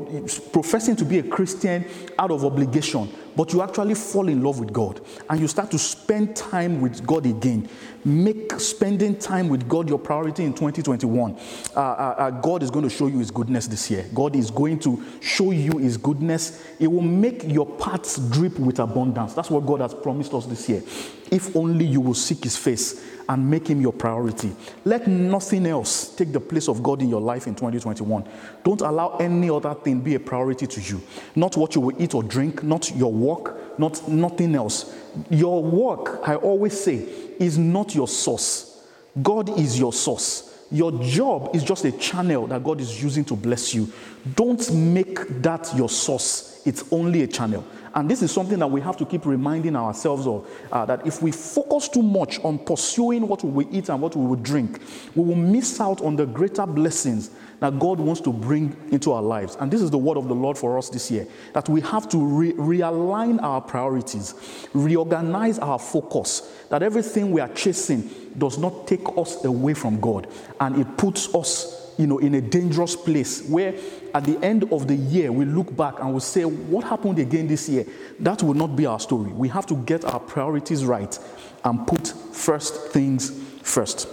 professing 0.51 0.95
to 0.97 1.05
be 1.05 1.19
a 1.19 1.23
christian 1.23 1.85
out 2.19 2.31
of 2.31 2.45
obligation 2.45 3.09
but 3.35 3.53
you 3.53 3.61
actually 3.61 3.93
fall 3.93 4.27
in 4.27 4.41
love 4.41 4.59
with 4.59 4.73
god 4.73 4.99
and 5.29 5.39
you 5.39 5.47
start 5.47 5.69
to 5.69 5.77
spend 5.77 6.35
time 6.35 6.81
with 6.81 7.05
god 7.05 7.25
again. 7.25 7.69
Make 8.03 8.51
spending 8.59 9.17
time 9.17 9.49
with 9.49 9.67
god 9.67 9.89
your 9.89 9.99
priority 9.99 10.43
in 10.43 10.53
2021 10.53 11.35
uh, 11.75 11.79
uh, 11.79 11.81
uh, 11.81 12.29
god 12.31 12.63
is 12.63 12.71
going 12.71 12.83
to 12.83 12.89
show 12.89 13.07
you 13.07 13.19
his 13.19 13.31
goodness 13.31 13.67
this 13.67 13.91
year. 13.91 14.05
God 14.13 14.35
is 14.35 14.49
going 14.49 14.79
to 14.79 15.03
show 15.21 15.51
you 15.51 15.77
his 15.77 15.97
goodness. 15.97 16.63
It 16.79 16.87
will 16.87 17.01
make 17.01 17.43
your 17.43 17.65
paths 17.65 18.17
drip 18.29 18.57
with 18.59 18.79
abundance. 18.79 19.33
That's 19.33 19.49
what 19.49 19.65
god 19.65 19.81
has 19.81 19.93
promised 19.93 20.33
us 20.33 20.45
this 20.45 20.67
year. 20.69 20.81
If 21.29 21.55
only 21.55 21.85
you 21.85 22.01
will 22.01 22.13
seek 22.13 22.43
his 22.43 22.57
face 22.57 23.03
and 23.29 23.49
make 23.49 23.67
him 23.67 23.81
your 23.81 23.93
priority. 23.93 24.55
Let 24.85 25.07
nothing 25.07 25.65
else 25.65 26.15
take 26.15 26.31
the 26.31 26.39
place 26.39 26.67
of 26.67 26.81
God 26.81 27.01
in 27.01 27.09
your 27.09 27.21
life 27.21 27.47
in 27.47 27.55
2021. 27.55 28.25
Don't 28.63 28.81
allow 28.81 29.17
any 29.17 29.49
other 29.49 29.73
thing 29.73 29.99
be 29.99 30.15
a 30.15 30.19
priority 30.19 30.67
to 30.67 30.81
you. 30.81 31.01
Not 31.35 31.57
what 31.57 31.75
you 31.75 31.81
will 31.81 32.01
eat 32.01 32.13
or 32.13 32.23
drink, 32.23 32.63
not 32.63 32.95
your 32.95 33.11
work, 33.11 33.79
not 33.79 34.07
nothing 34.07 34.55
else. 34.55 34.95
Your 35.29 35.63
work, 35.63 36.27
I 36.27 36.35
always 36.35 36.79
say, 36.79 37.07
is 37.39 37.57
not 37.57 37.93
your 37.93 38.07
source. 38.07 38.85
God 39.21 39.57
is 39.59 39.79
your 39.79 39.93
source. 39.93 40.65
Your 40.69 40.91
job 41.03 41.55
is 41.55 41.63
just 41.63 41.85
a 41.85 41.91
channel 41.93 42.47
that 42.47 42.63
God 42.63 42.81
is 42.81 43.01
using 43.01 43.23
to 43.25 43.35
bless 43.35 43.73
you. 43.73 43.91
Don't 44.35 44.73
make 44.73 45.41
that 45.41 45.71
your 45.75 45.89
source. 45.89 46.61
It's 46.65 46.83
only 46.91 47.23
a 47.23 47.27
channel. 47.27 47.65
And 47.97 48.07
this 48.07 48.21
is 48.21 48.31
something 48.31 48.59
that 48.59 48.67
we 48.67 48.79
have 48.81 48.95
to 48.97 49.05
keep 49.07 49.25
reminding 49.25 49.75
ourselves 49.75 50.27
of 50.27 50.47
uh, 50.71 50.85
that 50.85 51.07
if 51.07 51.23
we 51.23 51.31
focus 51.31 51.89
too 51.89 52.03
much 52.03 52.39
on 52.41 52.59
pursuing 52.59 53.27
what 53.27 53.43
we 53.43 53.65
eat 53.69 53.89
and 53.89 53.99
what 53.99 54.15
we 54.15 54.23
will 54.23 54.35
drink, 54.35 54.79
we 55.15 55.23
will 55.23 55.35
miss 55.35 55.81
out 55.81 56.01
on 56.01 56.15
the 56.15 56.27
greater 56.27 56.67
blessings 56.67 57.31
that 57.59 57.79
God 57.79 57.99
wants 57.99 58.21
to 58.21 58.31
bring 58.31 58.77
into 58.91 59.13
our 59.13 59.23
lives. 59.23 59.57
And 59.59 59.71
this 59.71 59.81
is 59.81 59.89
the 59.89 59.97
word 59.97 60.15
of 60.15 60.27
the 60.27 60.35
Lord 60.35 60.59
for 60.59 60.77
us 60.77 60.89
this 60.89 61.09
year 61.09 61.25
that 61.53 61.67
we 61.69 61.81
have 61.81 62.07
to 62.09 62.23
re- 62.23 62.53
realign 62.53 63.41
our 63.41 63.61
priorities, 63.61 64.35
reorganize 64.75 65.57
our 65.57 65.79
focus, 65.79 66.53
that 66.69 66.83
everything 66.83 67.31
we 67.31 67.41
are 67.41 67.51
chasing 67.55 68.11
does 68.37 68.59
not 68.59 68.85
take 68.85 69.17
us 69.17 69.43
away 69.43 69.73
from 69.73 69.99
God 69.99 70.27
and 70.59 70.79
it 70.79 70.97
puts 70.97 71.33
us 71.33 71.86
you 71.97 72.07
know, 72.07 72.19
in 72.19 72.35
a 72.35 72.41
dangerous 72.41 72.95
place 72.95 73.47
where 73.47 73.75
at 74.13 74.23
the 74.23 74.37
end 74.43 74.71
of 74.71 74.87
the 74.87 74.95
year 74.95 75.31
we 75.31 75.45
look 75.45 75.75
back 75.75 75.99
and 75.99 76.13
we 76.13 76.19
say, 76.19 76.45
What 76.45 76.83
happened 76.83 77.19
again 77.19 77.47
this 77.47 77.67
year? 77.67 77.85
That 78.19 78.43
will 78.43 78.53
not 78.53 78.75
be 78.75 78.85
our 78.85 78.99
story. 78.99 79.31
We 79.31 79.49
have 79.49 79.65
to 79.67 79.75
get 79.75 80.05
our 80.05 80.19
priorities 80.19 80.85
right 80.85 81.17
and 81.63 81.85
put 81.87 82.07
first 82.07 82.91
things 82.91 83.31
first. 83.63 84.07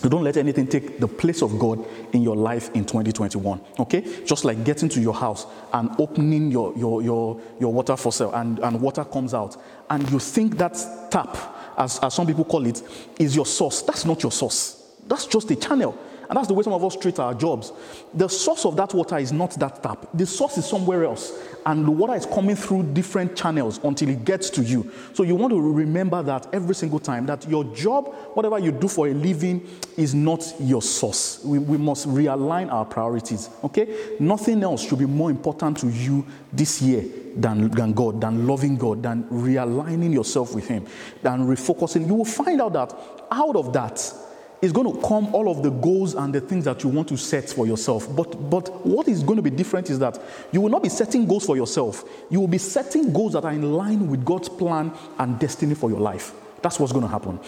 So 0.00 0.08
don't 0.08 0.22
let 0.22 0.36
anything 0.36 0.68
take 0.68 1.00
the 1.00 1.08
place 1.08 1.42
of 1.42 1.58
God 1.58 1.84
in 2.12 2.22
your 2.22 2.36
life 2.36 2.70
in 2.74 2.84
2021. 2.84 3.60
Okay? 3.80 4.22
Just 4.24 4.44
like 4.44 4.62
getting 4.62 4.88
to 4.90 5.00
your 5.00 5.14
house 5.14 5.46
and 5.72 5.90
opening 5.98 6.52
your, 6.52 6.72
your, 6.78 7.02
your, 7.02 7.40
your 7.58 7.72
water 7.72 7.96
faucet 7.96 8.30
and, 8.32 8.60
and 8.60 8.80
water 8.80 9.04
comes 9.04 9.34
out. 9.34 9.60
And 9.90 10.08
you 10.12 10.20
think 10.20 10.56
that 10.58 10.78
tap, 11.10 11.36
as, 11.76 11.98
as 11.98 12.14
some 12.14 12.28
people 12.28 12.44
call 12.44 12.64
it, 12.66 12.80
is 13.18 13.34
your 13.34 13.46
source. 13.46 13.82
That's 13.82 14.04
not 14.04 14.22
your 14.22 14.30
source. 14.30 14.94
That's 15.08 15.26
just 15.26 15.50
a 15.50 15.56
channel. 15.56 15.98
And 16.28 16.36
that's 16.36 16.48
the 16.48 16.54
way 16.54 16.62
some 16.62 16.74
of 16.74 16.84
us 16.84 16.96
treat 16.96 17.18
our 17.18 17.34
jobs. 17.34 17.72
The 18.12 18.28
source 18.28 18.66
of 18.66 18.76
that 18.76 18.92
water 18.92 19.16
is 19.18 19.32
not 19.32 19.52
that 19.58 19.82
tap, 19.82 20.06
the 20.12 20.26
source 20.26 20.58
is 20.58 20.66
somewhere 20.66 21.04
else. 21.04 21.32
And 21.66 21.84
the 21.84 21.90
water 21.90 22.14
is 22.14 22.24
coming 22.24 22.56
through 22.56 22.94
different 22.94 23.36
channels 23.36 23.80
until 23.84 24.08
it 24.08 24.24
gets 24.24 24.48
to 24.50 24.62
you. 24.62 24.90
So 25.12 25.22
you 25.22 25.34
want 25.34 25.52
to 25.52 25.60
remember 25.60 26.22
that 26.22 26.46
every 26.52 26.74
single 26.74 26.98
time 26.98 27.26
that 27.26 27.48
your 27.48 27.64
job, 27.74 28.14
whatever 28.34 28.58
you 28.58 28.72
do 28.72 28.88
for 28.88 29.08
a 29.08 29.12
living, 29.12 29.66
is 29.96 30.14
not 30.14 30.54
your 30.60 30.80
source. 30.80 31.42
We, 31.44 31.58
we 31.58 31.76
must 31.76 32.08
realign 32.08 32.72
our 32.72 32.84
priorities. 32.84 33.50
Okay? 33.64 34.16
Nothing 34.18 34.62
else 34.62 34.86
should 34.86 34.98
be 34.98 35.06
more 35.06 35.30
important 35.30 35.78
to 35.78 35.88
you 35.88 36.24
this 36.52 36.80
year 36.80 37.04
than, 37.36 37.70
than 37.70 37.92
God, 37.92 38.20
than 38.20 38.46
loving 38.46 38.76
God, 38.76 39.02
than 39.02 39.24
realigning 39.24 40.12
yourself 40.12 40.54
with 40.54 40.68
Him, 40.68 40.86
than 41.22 41.46
refocusing. 41.46 42.06
You 42.06 42.14
will 42.14 42.24
find 42.24 42.60
out 42.60 42.72
that 42.72 42.94
out 43.30 43.56
of 43.56 43.72
that, 43.72 44.12
is 44.60 44.72
going 44.72 44.92
to 44.92 45.06
come 45.06 45.32
all 45.34 45.50
of 45.50 45.62
the 45.62 45.70
goals 45.70 46.14
and 46.14 46.34
the 46.34 46.40
things 46.40 46.64
that 46.64 46.82
you 46.82 46.90
want 46.90 47.08
to 47.08 47.16
set 47.16 47.48
for 47.48 47.66
yourself. 47.66 48.14
But, 48.14 48.50
but 48.50 48.84
what 48.86 49.06
is 49.06 49.22
going 49.22 49.36
to 49.36 49.42
be 49.42 49.50
different 49.50 49.88
is 49.90 49.98
that 50.00 50.20
you 50.52 50.60
will 50.60 50.70
not 50.70 50.82
be 50.82 50.88
setting 50.88 51.26
goals 51.26 51.46
for 51.46 51.56
yourself. 51.56 52.04
You 52.30 52.40
will 52.40 52.48
be 52.48 52.58
setting 52.58 53.12
goals 53.12 53.34
that 53.34 53.44
are 53.44 53.52
in 53.52 53.72
line 53.72 54.08
with 54.08 54.24
God's 54.24 54.48
plan 54.48 54.92
and 55.18 55.38
destiny 55.38 55.74
for 55.74 55.90
your 55.90 56.00
life. 56.00 56.32
That's 56.60 56.80
what's 56.80 56.92
going 56.92 57.04
to 57.04 57.10
happen. 57.10 57.38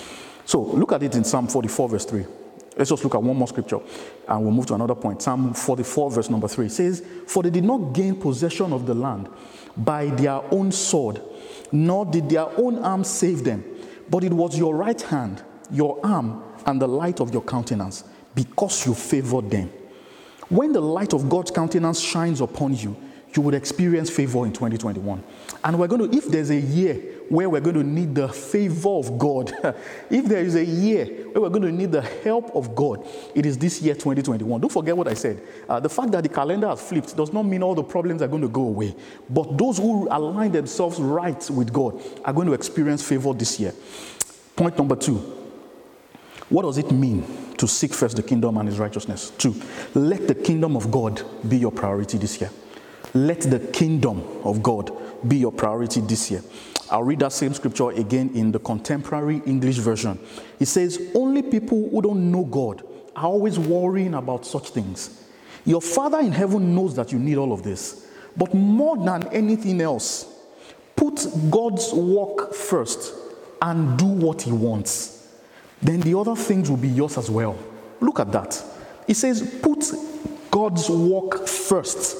So 0.45 0.61
look 0.61 0.93
at 0.93 1.03
it 1.03 1.15
in 1.15 1.25
Psalm 1.25 1.49
44, 1.49 1.89
verse 1.89 2.05
3. 2.05 2.25
Let's 2.77 2.91
just 2.91 3.03
look 3.03 3.15
at 3.15 3.23
one 3.23 3.37
more 3.37 3.49
scripture 3.49 3.81
and 4.29 4.43
we'll 4.43 4.53
move 4.53 4.67
to 4.67 4.75
another 4.75 4.95
point. 4.95 5.21
Psalm 5.21 5.53
44, 5.53 6.11
verse 6.13 6.31
number 6.31 6.49
3 6.49 6.69
says, 6.69 7.05
For 7.27 7.43
they 7.43 7.51
did 7.51 7.65
not 7.65 7.93
gain 7.93 8.15
possession 8.15 8.73
of 8.73 8.87
the 8.87 8.95
land 8.95 9.29
by 9.77 10.07
their 10.07 10.41
own 10.53 10.71
sword, 10.71 11.21
nor 11.73 12.07
did 12.07 12.29
their 12.29 12.47
own 12.59 12.79
arm 12.79 13.05
save 13.05 13.45
them, 13.45 13.65
but 14.09 14.25
it 14.25 14.33
was 14.33 14.57
your 14.57 14.77
right 14.77 15.01
hand, 15.03 15.43
your 15.71 15.99
arm, 16.05 16.43
and 16.67 16.81
the 16.81 16.89
light 16.89 17.21
of 17.21 17.33
your 17.33 17.43
countenance 17.43 18.05
because 18.35 18.87
you 18.87 18.95
favor 18.95 19.41
them. 19.41 19.71
When 20.49 20.73
the 20.73 20.81
light 20.81 21.13
of 21.13 21.29
God's 21.29 21.51
countenance 21.51 22.01
shines 22.01 22.41
upon 22.41 22.75
you, 22.75 22.97
you 23.37 23.43
would 23.43 23.55
experience 23.55 24.11
favor 24.11 24.45
in 24.45 24.53
2021. 24.53 25.23
And 25.63 25.79
we're 25.79 25.87
going 25.87 26.11
to, 26.11 26.17
if 26.17 26.27
there's 26.27 26.51
a 26.51 26.59
year 26.59 26.95
where 27.29 27.49
we're 27.49 27.61
going 27.61 27.77
to 27.77 27.85
need 27.85 28.15
the 28.15 28.29
favor 28.29 28.89
of 28.89 29.17
God, 29.19 29.53
if 30.11 30.25
there 30.25 30.43
is 30.43 30.57
a 30.57 30.65
year 30.65 31.05
where 31.31 31.43
we're 31.43 31.49
going 31.51 31.63
to 31.63 31.71
need 31.71 31.93
the 31.93 32.03
help 32.03 32.55
of 32.57 32.75
God, 32.75 33.07
it 33.35 33.47
is 33.47 33.57
this 33.57 33.81
year 33.81 33.95
2021. 33.95 34.61
Don't 34.61 34.73
forget 34.73 34.97
what 34.97 35.07
I 35.07 35.15
said. 35.15 35.41
Uh, 35.69 35.79
the 35.79 35.89
fact 35.89 36.11
that 36.13 36.23
the 36.25 36.29
calendar 36.29 36.69
has 36.69 36.83
flipped 36.83 37.17
does 37.17 37.33
not 37.33 37.45
mean 37.45 37.63
all 37.63 37.75
the 37.75 37.85
problems 37.85 38.21
are 38.23 38.29
going 38.29 38.43
to 38.43 38.49
go 38.49 38.63
away. 38.63 38.97
But 39.29 39.57
those 39.57 39.79
who 39.79 40.09
align 40.11 40.51
themselves 40.51 40.99
right 40.99 41.49
with 41.51 41.73
God 41.73 42.03
are 42.25 42.33
going 42.33 42.49
to 42.49 42.55
experience 42.55 43.03
favor 43.07 43.33
this 43.33 43.61
year. 43.61 43.73
Point 44.57 44.77
number 44.77 44.97
two 44.97 45.40
what 46.51 46.63
does 46.63 46.79
it 46.79 46.91
mean 46.91 47.25
to 47.59 47.69
seek 47.69 47.95
first 47.95 48.17
the 48.17 48.23
kingdom 48.23 48.59
and 48.59 48.69
his 48.69 48.79
righteousness? 48.79 49.31
Two, 49.39 49.55
let 49.95 50.27
the 50.27 50.35
kingdom 50.35 50.77
of 50.77 50.91
God 50.91 51.23
be 51.49 51.57
your 51.57 51.71
priority 51.71 52.19
this 52.19 52.41
year. 52.41 52.51
Let 53.15 53.41
the 53.43 53.61
kingdom 53.61 54.23
of 54.45 54.61
God 54.61 54.91
be 55.27 55.37
your 55.37 55.53
priority 55.53 56.01
this 56.01 56.29
year. 56.31 56.43
I'll 56.91 57.05
read 57.05 57.21
that 57.21 57.33
same 57.33 57.55
scripture 57.55 57.91
again 57.91 58.33
in 58.35 58.51
the 58.51 58.59
contemporary 58.59 59.43
English 59.47 59.77
version. 59.77 60.19
It 60.59 60.67
says, 60.67 61.13
Only 61.15 61.43
people 61.43 61.89
who 61.89 62.03
don't 62.03 62.33
know 62.33 62.45
God 62.45 62.83
are 63.15 63.27
always 63.27 63.57
worrying 63.57 64.15
about 64.15 64.45
such 64.45 64.71
things. 64.71 65.25
Your 65.65 65.81
Father 65.81 66.19
in 66.19 66.33
heaven 66.33 66.75
knows 66.75 66.97
that 66.97 67.13
you 67.13 67.21
need 67.21 67.39
all 67.39 67.53
of 67.53 67.63
this. 67.63 68.09
But 68.37 68.55
more 68.55 68.97
than 68.97 69.29
anything 69.29 69.81
else, 69.81 70.27
put 70.97 71.29
God's 71.49 71.93
work 71.93 72.55
first 72.55 73.15
and 73.63 73.97
do 73.97 74.07
what 74.07 74.43
He 74.43 74.51
wants 74.51 75.20
then 75.83 76.01
the 76.01 76.19
other 76.19 76.37
things 76.37 76.69
will 76.69 76.77
be 76.77 76.89
yours 76.89 77.17
as 77.19 77.31
well. 77.31 77.59
Look 78.01 78.21
at 78.21 78.33
that. 78.33 78.63
It 79.09 79.15
says, 79.15 79.59
put 79.63 79.85
God's 80.51 80.89
work 80.89 81.47
first 81.47 82.17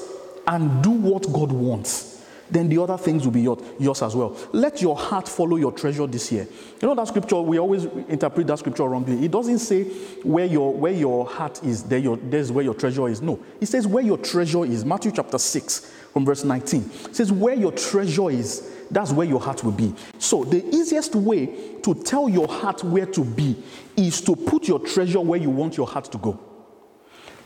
and 0.47 0.83
do 0.83 0.91
what 0.91 1.31
God 1.31 1.51
wants. 1.51 2.11
Then 2.51 2.67
the 2.67 2.79
other 2.79 2.97
things 2.97 3.23
will 3.23 3.31
be 3.31 3.41
yours 3.43 4.01
as 4.01 4.13
well. 4.13 4.35
Let 4.51 4.81
your 4.81 4.97
heart 4.97 5.29
follow 5.29 5.55
your 5.55 5.71
treasure 5.71 6.05
this 6.05 6.29
year. 6.33 6.45
You 6.81 6.87
know 6.87 6.95
that 6.95 7.07
scripture, 7.07 7.39
we 7.39 7.57
always 7.57 7.85
interpret 8.09 8.45
that 8.47 8.59
scripture 8.59 8.83
wrongly. 8.83 9.23
It 9.23 9.31
doesn't 9.31 9.59
say 9.59 9.85
where 10.23 10.45
your, 10.45 10.73
where 10.73 10.91
your 10.91 11.25
heart 11.25 11.63
is, 11.63 11.83
there 11.83 11.99
your, 11.99 12.17
there's 12.17 12.51
where 12.51 12.65
your 12.65 12.73
treasure 12.73 13.07
is. 13.07 13.21
No. 13.21 13.39
It 13.61 13.67
says 13.67 13.87
where 13.87 14.03
your 14.03 14.17
treasure 14.17 14.65
is. 14.65 14.83
Matthew 14.83 15.13
chapter 15.13 15.37
6 15.37 15.79
from 16.11 16.25
verse 16.25 16.43
19. 16.43 16.91
It 17.05 17.15
says 17.15 17.31
where 17.31 17.55
your 17.55 17.71
treasure 17.71 18.29
is, 18.29 18.69
that's 18.91 19.11
where 19.11 19.25
your 19.25 19.39
heart 19.39 19.63
will 19.63 19.71
be. 19.71 19.93
So, 20.19 20.43
the 20.43 20.63
easiest 20.75 21.15
way 21.15 21.45
to 21.81 21.95
tell 21.95 22.27
your 22.27 22.47
heart 22.47 22.83
where 22.83 23.05
to 23.05 23.23
be 23.23 23.55
is 23.95 24.21
to 24.21 24.35
put 24.35 24.67
your 24.67 24.79
treasure 24.79 25.21
where 25.21 25.39
you 25.39 25.49
want 25.49 25.77
your 25.77 25.87
heart 25.87 26.11
to 26.11 26.17
go. 26.17 26.39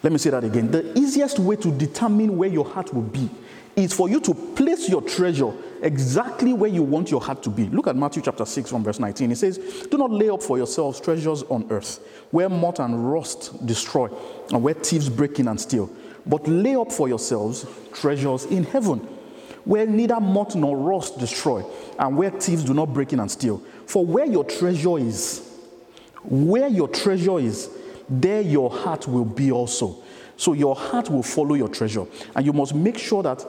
Let 0.02 0.12
me 0.12 0.18
say 0.18 0.32
that 0.32 0.44
again. 0.44 0.72
The 0.72 0.98
easiest 0.98 1.40
way 1.40 1.56
to 1.58 1.72
determine 1.72 2.36
where 2.38 2.50
your 2.50 2.66
heart 2.66 2.94
will 2.94 3.04
be 3.04 3.30
is 3.76 3.94
for 3.94 4.10
you 4.10 4.20
to 4.22 4.34
place 4.34 4.90
your 4.90 5.02
treasure 5.02 5.52
exactly 5.82 6.54
where 6.54 6.70
you 6.70 6.82
want 6.82 7.12
your 7.12 7.22
heart 7.22 7.44
to 7.44 7.50
be. 7.50 7.66
Look 7.70 7.88
at 7.88 7.96
Matthew 7.96 8.22
chapter 8.24 8.46
6 8.46 8.70
from 8.70 8.84
verse 8.84 9.00
19. 9.00 9.32
It 9.32 9.36
says, 9.36 9.58
Do 9.90 9.98
not 9.98 10.12
lay 10.12 10.30
up 10.30 10.42
for 10.42 10.58
yourselves 10.58 11.00
treasures 11.00 11.44
on 11.44 11.68
earth, 11.70 12.00
where 12.32 12.50
moth 12.50 12.80
and 12.80 13.12
rust 13.12 13.66
destroy, 13.66 14.10
and 14.52 14.64
where 14.64 14.74
thieves 14.74 15.10
break 15.10 15.40
in 15.40 15.48
and 15.48 15.60
steal. 15.60 15.90
But 16.26 16.48
lay 16.48 16.76
up 16.76 16.92
for 16.92 17.08
yourselves 17.08 17.66
treasures 17.94 18.46
in 18.46 18.64
heaven 18.64 19.08
where 19.66 19.86
neither 19.86 20.20
moth 20.20 20.56
nor 20.56 20.78
rust 20.78 21.20
destroy, 21.20 21.64
and 22.00 22.18
where 22.18 22.30
thieves 22.30 22.64
do 22.64 22.74
not 22.74 22.94
break 22.94 23.12
in 23.14 23.20
and 23.20 23.30
steal. 23.30 23.62
For 23.86 24.06
where 24.06 24.26
your 24.26 24.44
treasure 24.44 24.98
is, 24.98 25.42
Where 26.30 26.68
your 26.68 26.88
treasure 26.88 27.40
is, 27.40 27.70
there 28.10 28.42
your 28.42 28.70
heart 28.70 29.08
will 29.08 29.26
be 29.26 29.52
also. 29.52 29.98
So 30.38 30.54
your 30.54 30.76
heart 30.76 31.10
will 31.10 31.24
follow 31.24 31.56
your 31.56 31.70
treasure. 31.70 32.06
And 32.36 32.46
you 32.46 32.54
must 32.54 32.74
make 32.74 32.98
sure 32.98 33.24
that 33.24 33.46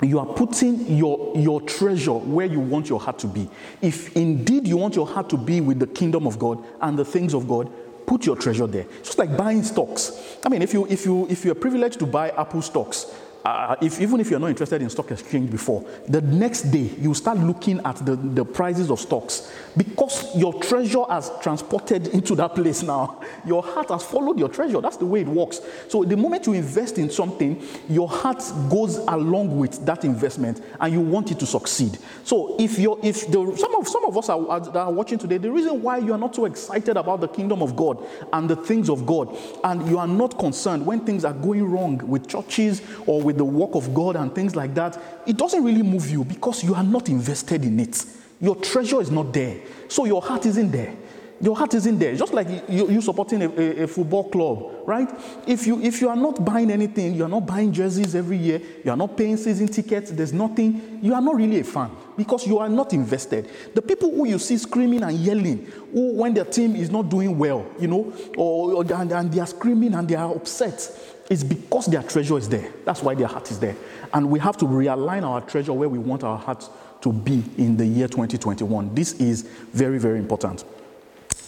you 0.00 0.18
are 0.18 0.26
putting 0.26 0.96
your, 0.96 1.32
your 1.36 1.60
treasure 1.60 2.12
where 2.12 2.46
you 2.46 2.60
want 2.60 2.88
your 2.88 3.00
heart 3.00 3.18
to 3.20 3.26
be. 3.26 3.48
If 3.80 4.16
indeed 4.16 4.66
you 4.66 4.76
want 4.76 4.96
your 4.96 5.06
heart 5.06 5.28
to 5.30 5.36
be 5.36 5.60
with 5.60 5.78
the 5.78 5.86
kingdom 5.86 6.26
of 6.26 6.38
God 6.38 6.64
and 6.80 6.98
the 6.98 7.04
things 7.04 7.34
of 7.34 7.46
God, 7.46 7.70
put 8.06 8.26
your 8.26 8.36
treasure 8.36 8.66
there. 8.66 8.86
Just 9.02 9.18
like 9.18 9.36
buying 9.36 9.62
stocks. 9.62 10.12
I 10.44 10.48
mean, 10.48 10.62
if 10.62 10.72
you 10.72 10.86
if 10.86 11.04
you 11.04 11.26
if 11.28 11.44
you're 11.44 11.54
privileged 11.54 11.98
to 12.00 12.06
buy 12.06 12.30
Apple 12.30 12.62
stocks, 12.62 13.06
uh, 13.44 13.76
if, 13.80 14.00
even 14.00 14.20
if 14.20 14.30
you're 14.30 14.40
not 14.40 14.50
interested 14.50 14.80
in 14.82 14.88
stock 14.90 15.10
exchange 15.10 15.50
before, 15.50 15.84
the 16.08 16.20
next 16.20 16.62
day 16.62 16.90
you 16.98 17.12
start 17.14 17.38
looking 17.38 17.80
at 17.84 17.96
the, 18.04 18.16
the 18.16 18.44
prices 18.44 18.90
of 18.90 19.00
stocks 19.00 19.52
because 19.76 20.34
your 20.36 20.52
treasure 20.62 21.04
has 21.08 21.30
transported 21.40 22.08
into 22.08 22.34
that 22.36 22.54
place 22.54 22.82
now. 22.82 23.20
Your 23.46 23.62
heart 23.62 23.88
has 23.88 24.04
followed 24.04 24.38
your 24.38 24.48
treasure. 24.48 24.80
That's 24.80 24.96
the 24.96 25.06
way 25.06 25.22
it 25.22 25.26
works. 25.26 25.60
So 25.88 26.04
the 26.04 26.16
moment 26.16 26.46
you 26.46 26.52
invest 26.52 26.98
in 26.98 27.10
something, 27.10 27.60
your 27.88 28.08
heart 28.08 28.38
goes 28.70 28.98
along 28.98 29.58
with 29.58 29.84
that 29.84 30.04
investment 30.04 30.62
and 30.78 30.92
you 30.92 31.00
want 31.00 31.32
it 31.32 31.40
to 31.40 31.46
succeed. 31.46 31.98
So 32.24 32.56
if 32.60 32.78
you're 32.78 32.98
if 33.02 33.26
the, 33.30 33.56
some 33.56 33.74
of 33.74 33.88
some 33.88 34.04
of 34.04 34.16
us 34.16 34.28
are, 34.28 34.48
are, 34.48 34.78
are 34.78 34.92
watching 34.92 35.18
today, 35.18 35.38
the 35.38 35.50
reason 35.50 35.82
why 35.82 35.98
you 35.98 36.12
are 36.12 36.18
not 36.18 36.36
so 36.36 36.44
excited 36.44 36.96
about 36.96 37.20
the 37.20 37.28
kingdom 37.28 37.62
of 37.62 37.74
God 37.74 38.06
and 38.32 38.48
the 38.48 38.56
things 38.56 38.88
of 38.88 39.06
God, 39.06 39.36
and 39.64 39.88
you 39.88 39.98
are 39.98 40.06
not 40.06 40.38
concerned 40.38 40.86
when 40.86 41.00
things 41.00 41.24
are 41.24 41.32
going 41.32 41.64
wrong 41.64 41.98
with 42.06 42.28
churches 42.28 42.82
or 43.06 43.20
with 43.20 43.31
with 43.32 43.38
the 43.38 43.44
work 43.44 43.74
of 43.74 43.94
God 43.94 44.16
and 44.16 44.34
things 44.34 44.54
like 44.54 44.74
that, 44.74 45.00
it 45.26 45.36
doesn't 45.36 45.64
really 45.64 45.82
move 45.82 46.10
you 46.10 46.22
because 46.22 46.62
you 46.62 46.74
are 46.74 46.84
not 46.84 47.08
invested 47.08 47.64
in 47.64 47.80
it. 47.80 48.04
Your 48.40 48.56
treasure 48.56 49.00
is 49.00 49.10
not 49.10 49.32
there. 49.32 49.56
So 49.88 50.04
your 50.04 50.20
heart 50.20 50.44
isn't 50.46 50.70
there. 50.70 50.94
Your 51.40 51.56
heart 51.56 51.74
isn't 51.74 51.98
there. 51.98 52.14
Just 52.14 52.34
like 52.34 52.46
you, 52.68 52.88
you 52.88 53.00
supporting 53.00 53.42
a, 53.42 53.48
a, 53.48 53.82
a, 53.82 53.86
football 53.88 54.30
club, 54.30 54.86
right? 54.86 55.08
If 55.44 55.66
you 55.66 55.80
if 55.82 56.00
you 56.00 56.08
are 56.08 56.14
not 56.14 56.44
buying 56.44 56.70
anything, 56.70 57.14
you 57.16 57.24
are 57.24 57.28
not 57.28 57.46
buying 57.46 57.72
jerseys 57.72 58.14
every 58.14 58.36
year, 58.36 58.60
you 58.84 58.92
are 58.92 58.96
not 58.96 59.16
paying 59.16 59.36
season 59.36 59.66
tickets, 59.66 60.12
there's 60.12 60.32
nothing, 60.32 61.00
you 61.02 61.12
are 61.14 61.20
not 61.20 61.34
really 61.34 61.58
a 61.58 61.64
fan 61.64 61.90
because 62.16 62.46
you 62.46 62.58
are 62.58 62.68
not 62.68 62.92
invested. 62.92 63.50
The 63.74 63.82
people 63.82 64.12
who 64.12 64.28
you 64.28 64.38
see 64.38 64.56
screaming 64.56 65.02
and 65.02 65.16
yelling, 65.16 65.66
who 65.92 66.14
when 66.14 66.32
their 66.32 66.44
team 66.44 66.76
is 66.76 66.90
not 66.90 67.08
doing 67.08 67.36
well, 67.36 67.66
you 67.80 67.88
know, 67.88 68.12
or, 68.36 68.74
or 68.74 68.92
and, 68.92 69.10
and 69.10 69.32
they 69.32 69.40
are 69.40 69.46
screaming 69.46 69.94
and 69.94 70.06
they 70.06 70.14
are 70.14 70.32
upset, 70.32 71.11
it's 71.32 71.42
because 71.42 71.86
their 71.86 72.02
treasure 72.02 72.36
is 72.36 72.46
there. 72.46 72.70
That's 72.84 73.02
why 73.02 73.14
their 73.14 73.26
heart 73.26 73.50
is 73.50 73.58
there. 73.58 73.74
And 74.12 74.30
we 74.30 74.38
have 74.38 74.58
to 74.58 74.66
realign 74.66 75.22
our 75.22 75.40
treasure 75.40 75.72
where 75.72 75.88
we 75.88 75.98
want 75.98 76.24
our 76.24 76.36
heart 76.36 76.68
to 77.00 77.10
be 77.10 77.42
in 77.56 77.78
the 77.78 77.86
year 77.86 78.06
2021. 78.06 78.94
This 78.94 79.14
is 79.14 79.40
very, 79.72 79.98
very 79.98 80.18
important. 80.18 80.62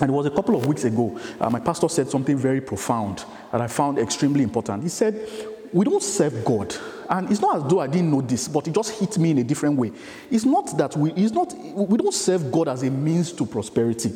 And 0.01 0.09
it 0.09 0.12
was 0.14 0.24
a 0.24 0.30
couple 0.30 0.57
of 0.57 0.64
weeks 0.64 0.85
ago, 0.85 1.20
uh, 1.39 1.51
my 1.51 1.61
pastor 1.61 1.91
said 1.91 2.09
something 2.09 2.39
very 2.39 2.62
profound 2.62 3.26
that 3.53 3.61
I 3.61 3.66
found 3.66 3.99
extremely 3.99 4.43
important. 4.43 4.85
He 4.85 4.89
said, 4.89 5.28
We 5.70 5.85
don't 5.85 6.03
serve 6.03 6.47
God. 6.47 6.74
And 7.11 7.30
it's 7.30 7.43
not 7.43 7.57
as 7.57 7.64
though 7.64 7.80
I 7.80 7.87
didn't 7.87 8.11
know 8.11 8.22
this, 8.22 8.49
but 8.49 8.66
it 8.66 8.74
just 8.74 8.99
hit 8.99 9.18
me 9.18 9.32
in 9.32 9.39
a 9.39 9.45
different 9.45 9.76
way. 9.76 9.93
It's 10.30 10.47
not 10.47 10.78
that 10.78 10.97
we, 10.97 11.12
it's 11.12 11.32
not, 11.32 11.55
we 11.59 11.99
don't 11.99 12.14
serve 12.14 12.51
God 12.51 12.68
as 12.68 12.82
a 12.85 12.91
means 12.91 13.32
to 13.32 13.45
prosperity. 13.45 14.14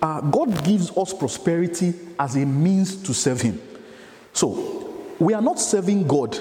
Uh, 0.00 0.22
God 0.22 0.64
gives 0.64 0.90
us 0.96 1.12
prosperity 1.12 1.92
as 2.18 2.34
a 2.36 2.46
means 2.46 2.96
to 3.02 3.12
serve 3.12 3.42
Him. 3.42 3.60
So, 4.32 4.81
we 5.22 5.34
are 5.34 5.42
not 5.42 5.60
serving 5.60 6.06
God 6.06 6.36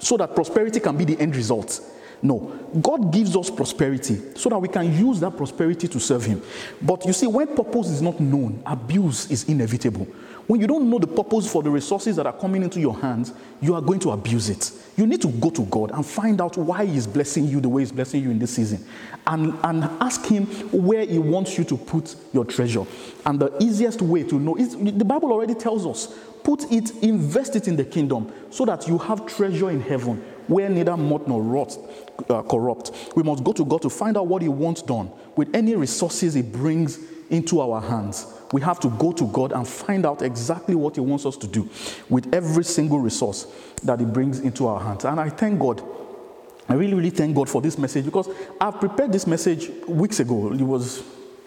so 0.00 0.16
that 0.16 0.34
prosperity 0.34 0.80
can 0.80 0.96
be 0.96 1.04
the 1.04 1.18
end 1.20 1.36
result. 1.36 1.80
No, 2.20 2.38
God 2.80 3.12
gives 3.12 3.36
us 3.36 3.50
prosperity 3.50 4.20
so 4.36 4.48
that 4.48 4.58
we 4.58 4.68
can 4.68 4.96
use 4.96 5.18
that 5.20 5.36
prosperity 5.36 5.88
to 5.88 5.98
serve 5.98 6.24
Him. 6.24 6.42
But 6.80 7.04
you 7.04 7.12
see, 7.12 7.26
when 7.26 7.48
purpose 7.48 7.90
is 7.90 8.02
not 8.02 8.20
known, 8.20 8.62
abuse 8.64 9.30
is 9.30 9.48
inevitable. 9.48 10.06
When 10.46 10.60
you 10.60 10.66
don't 10.66 10.90
know 10.90 10.98
the 10.98 11.06
purpose 11.06 11.50
for 11.50 11.62
the 11.62 11.70
resources 11.70 12.16
that 12.16 12.26
are 12.26 12.32
coming 12.32 12.62
into 12.62 12.80
your 12.80 12.98
hands, 12.98 13.32
you 13.60 13.74
are 13.74 13.80
going 13.80 14.00
to 14.00 14.10
abuse 14.10 14.48
it. 14.50 14.72
You 14.96 15.06
need 15.06 15.22
to 15.22 15.28
go 15.28 15.50
to 15.50 15.62
God 15.66 15.92
and 15.92 16.04
find 16.04 16.40
out 16.40 16.56
why 16.56 16.84
He's 16.84 17.06
blessing 17.06 17.46
you 17.46 17.60
the 17.60 17.68
way 17.68 17.82
He's 17.82 17.92
blessing 17.92 18.22
you 18.22 18.30
in 18.30 18.38
this 18.38 18.54
season. 18.54 18.84
And, 19.26 19.56
and 19.62 19.84
ask 20.00 20.26
Him 20.26 20.46
where 20.70 21.06
He 21.06 21.18
wants 21.18 21.56
you 21.56 21.64
to 21.64 21.76
put 21.76 22.16
your 22.32 22.44
treasure. 22.44 22.84
And 23.24 23.38
the 23.38 23.56
easiest 23.62 24.02
way 24.02 24.24
to 24.24 24.38
know 24.38 24.56
is 24.56 24.76
the 24.76 25.04
Bible 25.04 25.32
already 25.32 25.54
tells 25.54 25.86
us 25.86 26.12
put 26.42 26.70
it, 26.72 26.90
invest 27.02 27.54
it 27.54 27.68
in 27.68 27.76
the 27.76 27.84
kingdom 27.84 28.32
so 28.50 28.64
that 28.64 28.88
you 28.88 28.98
have 28.98 29.26
treasure 29.26 29.70
in 29.70 29.80
heaven 29.80 30.16
where 30.48 30.68
neither 30.68 30.96
moth 30.96 31.28
nor 31.28 31.40
rot 31.40 31.78
uh, 32.28 32.42
corrupt. 32.42 32.90
We 33.14 33.22
must 33.22 33.44
go 33.44 33.52
to 33.52 33.64
God 33.64 33.82
to 33.82 33.90
find 33.90 34.16
out 34.16 34.26
what 34.26 34.42
He 34.42 34.48
wants 34.48 34.82
done 34.82 35.10
with 35.36 35.54
any 35.54 35.76
resources 35.76 36.34
He 36.34 36.42
brings 36.42 36.98
into 37.30 37.60
our 37.60 37.80
hands. 37.80 38.26
We 38.52 38.60
have 38.60 38.78
to 38.80 38.90
go 38.90 39.12
to 39.12 39.26
God 39.28 39.52
and 39.52 39.66
find 39.66 40.06
out 40.06 40.22
exactly 40.22 40.74
what 40.74 40.94
He 40.94 41.00
wants 41.00 41.26
us 41.26 41.36
to 41.38 41.46
do 41.46 41.68
with 42.08 42.32
every 42.34 42.64
single 42.64 43.00
resource 43.00 43.46
that 43.82 43.98
He 43.98 44.06
brings 44.06 44.40
into 44.40 44.66
our 44.66 44.80
hands. 44.80 45.04
And 45.04 45.18
I 45.18 45.30
thank 45.30 45.58
God. 45.58 45.82
I 46.68 46.74
really, 46.74 46.94
really 46.94 47.10
thank 47.10 47.34
God 47.34 47.48
for 47.48 47.60
this 47.60 47.76
message 47.76 48.04
because 48.04 48.28
I've 48.60 48.78
prepared 48.78 49.12
this 49.12 49.26
message 49.26 49.68
weeks 49.88 50.20
ago. 50.20 50.52
It 50.52 50.62
was 50.62 51.02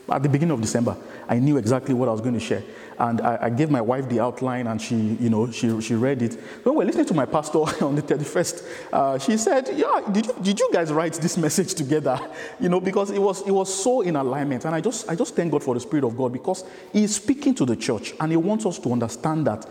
at 0.10 0.24
the 0.24 0.30
beginning 0.30 0.54
of 0.54 0.62
December. 0.62 0.96
I 1.28 1.40
knew 1.40 1.58
exactly 1.58 1.94
what 1.94 2.08
I 2.08 2.12
was 2.12 2.22
going 2.22 2.34
to 2.34 2.40
share. 2.40 2.64
And 2.98 3.22
I, 3.22 3.38
I, 3.42 3.50
gave 3.50 3.70
my 3.70 3.82
wife 3.82 4.08
the 4.08 4.20
outline 4.20 4.68
and 4.68 4.82
she, 4.82 4.96
you 4.96 5.30
know, 5.30 5.52
she, 5.52 5.82
she 5.82 5.96
read 5.96 6.22
it. 6.22 6.34
When 6.64 6.76
we 6.76 6.80
were 6.80 6.86
listening 6.86 7.08
to 7.08 7.14
my 7.14 7.26
pastor 7.26 7.60
on 7.84 7.96
the 7.96 8.02
31st, 8.02 8.64
uh, 8.94 9.18
she 9.18 9.38
said, 9.38 9.70
yeah, 9.74 10.02
did 10.12 10.28
you, 10.28 10.36
did 10.42 10.60
you 10.60 10.70
guys 10.72 10.94
write 10.94 11.14
this 11.14 11.38
message 11.38 11.74
together? 11.74 12.20
You 12.60 12.70
know, 12.70 12.80
because 12.80 13.12
it 13.12 13.20
was, 13.20 13.42
it 13.46 13.52
was 13.52 13.74
so 13.74 14.02
in 14.02 14.16
alignment. 14.16 14.66
And 14.66 14.74
I 14.74 14.80
just, 14.80 15.10
I 15.10 15.16
just 15.16 15.36
thank 15.36 15.52
God 15.52 15.64
for 15.64 15.74
the 15.74 15.80
Spirit 15.80 16.06
of 16.06 16.16
God 16.16 16.32
because 16.32 16.64
He 16.94 17.04
is 17.04 17.16
speaking 17.16 17.54
to 17.56 17.66
the 17.66 17.76
church 17.76 18.14
and 18.20 18.32
He 18.32 18.38
wants 18.38 18.66
us 18.66 18.80
to 18.80 18.92
understand 18.92 19.46
that 19.48 19.68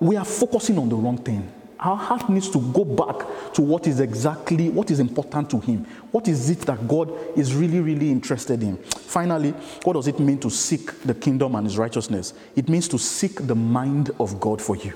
we 0.00 0.16
are 0.16 0.24
focusing 0.24 0.78
on 0.78 0.88
the 0.88 0.96
wrong 0.96 1.18
thing. 1.18 1.50
Our 1.84 1.96
heart 1.96 2.30
needs 2.30 2.48
to 2.50 2.60
go 2.72 2.82
back 2.82 3.52
to 3.52 3.60
what 3.60 3.86
is 3.86 4.00
exactly 4.00 4.70
what 4.70 4.90
is 4.90 5.00
important 5.00 5.50
to 5.50 5.60
him. 5.60 5.84
What 6.12 6.28
is 6.28 6.48
it 6.48 6.60
that 6.60 6.88
God 6.88 7.12
is 7.36 7.54
really, 7.54 7.80
really 7.80 8.10
interested 8.10 8.62
in? 8.62 8.78
Finally, 8.78 9.50
what 9.82 9.92
does 9.92 10.08
it 10.08 10.18
mean 10.18 10.38
to 10.38 10.50
seek 10.50 11.02
the 11.02 11.14
kingdom 11.14 11.54
and 11.54 11.66
his 11.66 11.76
righteousness? 11.76 12.32
It 12.56 12.70
means 12.70 12.88
to 12.88 12.98
seek 12.98 13.46
the 13.46 13.54
mind 13.54 14.12
of 14.18 14.40
God 14.40 14.62
for 14.62 14.76
you. 14.76 14.94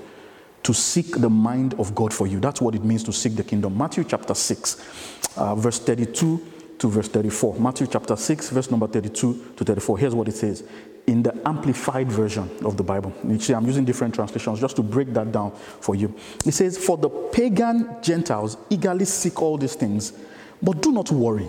To 0.63 0.73
seek 0.73 1.21
the 1.21 1.29
mind 1.29 1.75
of 1.75 1.95
God 1.95 2.13
for 2.15 2.27
you. 2.27 2.41
That's 2.41 2.63
what 2.63 2.75
it 2.75 2.83
means 2.83 3.05
to 3.05 3.13
seek 3.13 3.37
the 3.37 3.45
kingdom. 3.45 3.77
Matthew 3.77 4.05
chapter 4.05 4.35
6, 4.35 5.37
uh, 5.37 5.55
verse 5.57 5.79
32 5.81 6.47
to 6.79 6.89
verse 6.89 7.09
34. 7.09 7.61
Matthew 7.61 7.87
chapter 7.87 8.17
6, 8.17 8.49
verse 8.49 8.71
number 8.71 8.87
32 8.87 9.53
to 9.57 9.65
34. 9.65 9.99
Here's 9.99 10.15
what 10.15 10.29
it 10.29 10.35
says 10.35 10.65
in 11.09 11.23
the 11.23 11.35
amplified 11.49 12.13
version 12.13 12.51
of 12.67 12.77
the 12.77 12.83
Bible. 12.83 13.11
You 13.27 13.41
see, 13.41 13.55
I'm 13.55 13.65
using 13.65 13.87
different 13.87 14.15
translations 14.15 14.61
just 14.61 14.77
to 14.77 14.83
break 14.83 15.15
that 15.15 15.33
down 15.33 15.53
for 15.53 15.95
you. 15.95 16.15
It 16.45 16.53
says, 16.53 16.77
For 16.77 16.99
the 16.99 17.09
pagan 17.09 17.97
Gentiles 18.03 18.59
eagerly 18.69 19.07
seek 19.07 19.41
all 19.41 19.57
these 19.57 19.75
things, 19.75 20.13
but 20.63 20.83
do 20.83 20.93
not 20.93 21.11
worry, 21.11 21.49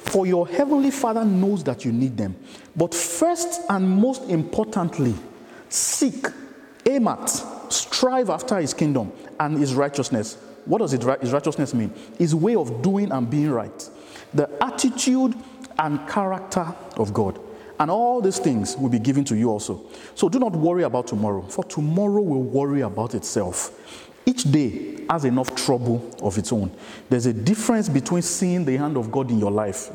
for 0.00 0.26
your 0.26 0.48
heavenly 0.48 0.90
Father 0.90 1.24
knows 1.24 1.62
that 1.64 1.84
you 1.84 1.92
need 1.92 2.16
them. 2.16 2.34
But 2.74 2.92
first 2.92 3.60
and 3.70 3.88
most 3.88 4.24
importantly, 4.24 5.14
seek, 5.68 6.26
aim 6.84 7.06
at, 7.06 7.28
strive 7.68 8.30
after 8.30 8.56
his 8.56 8.74
kingdom 8.74 9.12
and 9.38 9.56
his 9.58 9.76
righteousness. 9.76 10.38
What 10.64 10.78
does 10.78 10.90
his 10.90 11.04
righteousness 11.04 11.72
mean? 11.72 11.94
His 12.18 12.34
way 12.34 12.56
of 12.56 12.82
doing 12.82 13.12
and 13.12 13.30
being 13.30 13.52
right. 13.52 13.88
The 14.34 14.50
attitude 14.60 15.36
and 15.78 16.06
character 16.08 16.74
of 16.96 17.14
God. 17.14 17.38
And 17.80 17.90
all 17.90 18.20
these 18.20 18.38
things 18.38 18.76
will 18.76 18.88
be 18.88 18.98
given 18.98 19.24
to 19.24 19.36
you 19.36 19.50
also. 19.50 19.80
So 20.14 20.28
do 20.28 20.38
not 20.38 20.52
worry 20.52 20.82
about 20.82 21.06
tomorrow, 21.06 21.42
for 21.42 21.64
tomorrow 21.64 22.20
will 22.20 22.42
worry 22.42 22.80
about 22.80 23.14
itself. 23.14 23.72
Each 24.26 24.42
day 24.42 25.04
has 25.08 25.24
enough 25.24 25.54
trouble 25.54 26.14
of 26.20 26.36
its 26.36 26.52
own. 26.52 26.70
There's 27.08 27.26
a 27.26 27.32
difference 27.32 27.88
between 27.88 28.22
seeing 28.22 28.64
the 28.64 28.76
hand 28.76 28.96
of 28.96 29.10
God 29.10 29.30
in 29.30 29.38
your 29.38 29.50
life 29.50 29.90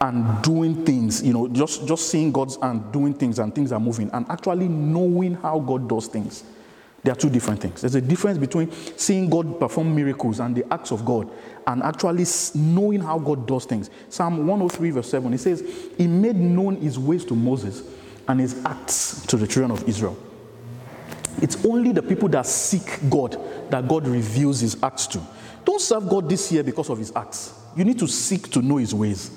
and 0.00 0.42
doing 0.42 0.84
things, 0.84 1.22
you 1.22 1.32
know, 1.32 1.48
just, 1.48 1.86
just 1.86 2.08
seeing 2.10 2.30
God's 2.32 2.56
hand 2.56 2.92
doing 2.92 3.14
things 3.14 3.38
and 3.38 3.54
things 3.54 3.72
are 3.72 3.80
moving, 3.80 4.10
and 4.12 4.26
actually 4.28 4.68
knowing 4.68 5.34
how 5.34 5.58
God 5.58 5.88
does 5.88 6.06
things. 6.06 6.44
They 7.04 7.10
are 7.10 7.14
two 7.14 7.28
different 7.28 7.60
things. 7.60 7.82
There's 7.82 7.94
a 7.94 8.00
difference 8.00 8.38
between 8.38 8.72
seeing 8.96 9.28
God 9.28 9.60
perform 9.60 9.94
miracles 9.94 10.40
and 10.40 10.56
the 10.56 10.64
acts 10.72 10.90
of 10.90 11.04
God 11.04 11.30
and 11.66 11.82
actually 11.82 12.24
knowing 12.54 13.00
how 13.00 13.18
God 13.18 13.46
does 13.46 13.66
things. 13.66 13.90
Psalm 14.08 14.46
103, 14.46 14.90
verse 14.90 15.10
7, 15.10 15.34
it 15.34 15.38
says, 15.38 15.90
He 15.98 16.06
made 16.06 16.36
known 16.36 16.76
His 16.76 16.98
ways 16.98 17.26
to 17.26 17.34
Moses 17.34 17.82
and 18.26 18.40
His 18.40 18.64
acts 18.64 19.24
to 19.26 19.36
the 19.36 19.46
children 19.46 19.70
of 19.70 19.86
Israel. 19.86 20.16
It's 21.42 21.62
only 21.66 21.92
the 21.92 22.02
people 22.02 22.28
that 22.30 22.46
seek 22.46 22.98
God 23.10 23.38
that 23.70 23.86
God 23.86 24.08
reveals 24.08 24.60
His 24.60 24.82
acts 24.82 25.06
to. 25.08 25.20
Don't 25.66 25.82
serve 25.82 26.08
God 26.08 26.26
this 26.26 26.50
year 26.52 26.62
because 26.62 26.88
of 26.88 26.96
His 26.96 27.12
acts. 27.14 27.52
You 27.76 27.84
need 27.84 27.98
to 27.98 28.08
seek 28.08 28.50
to 28.52 28.62
know 28.62 28.78
His 28.78 28.94
ways. 28.94 29.30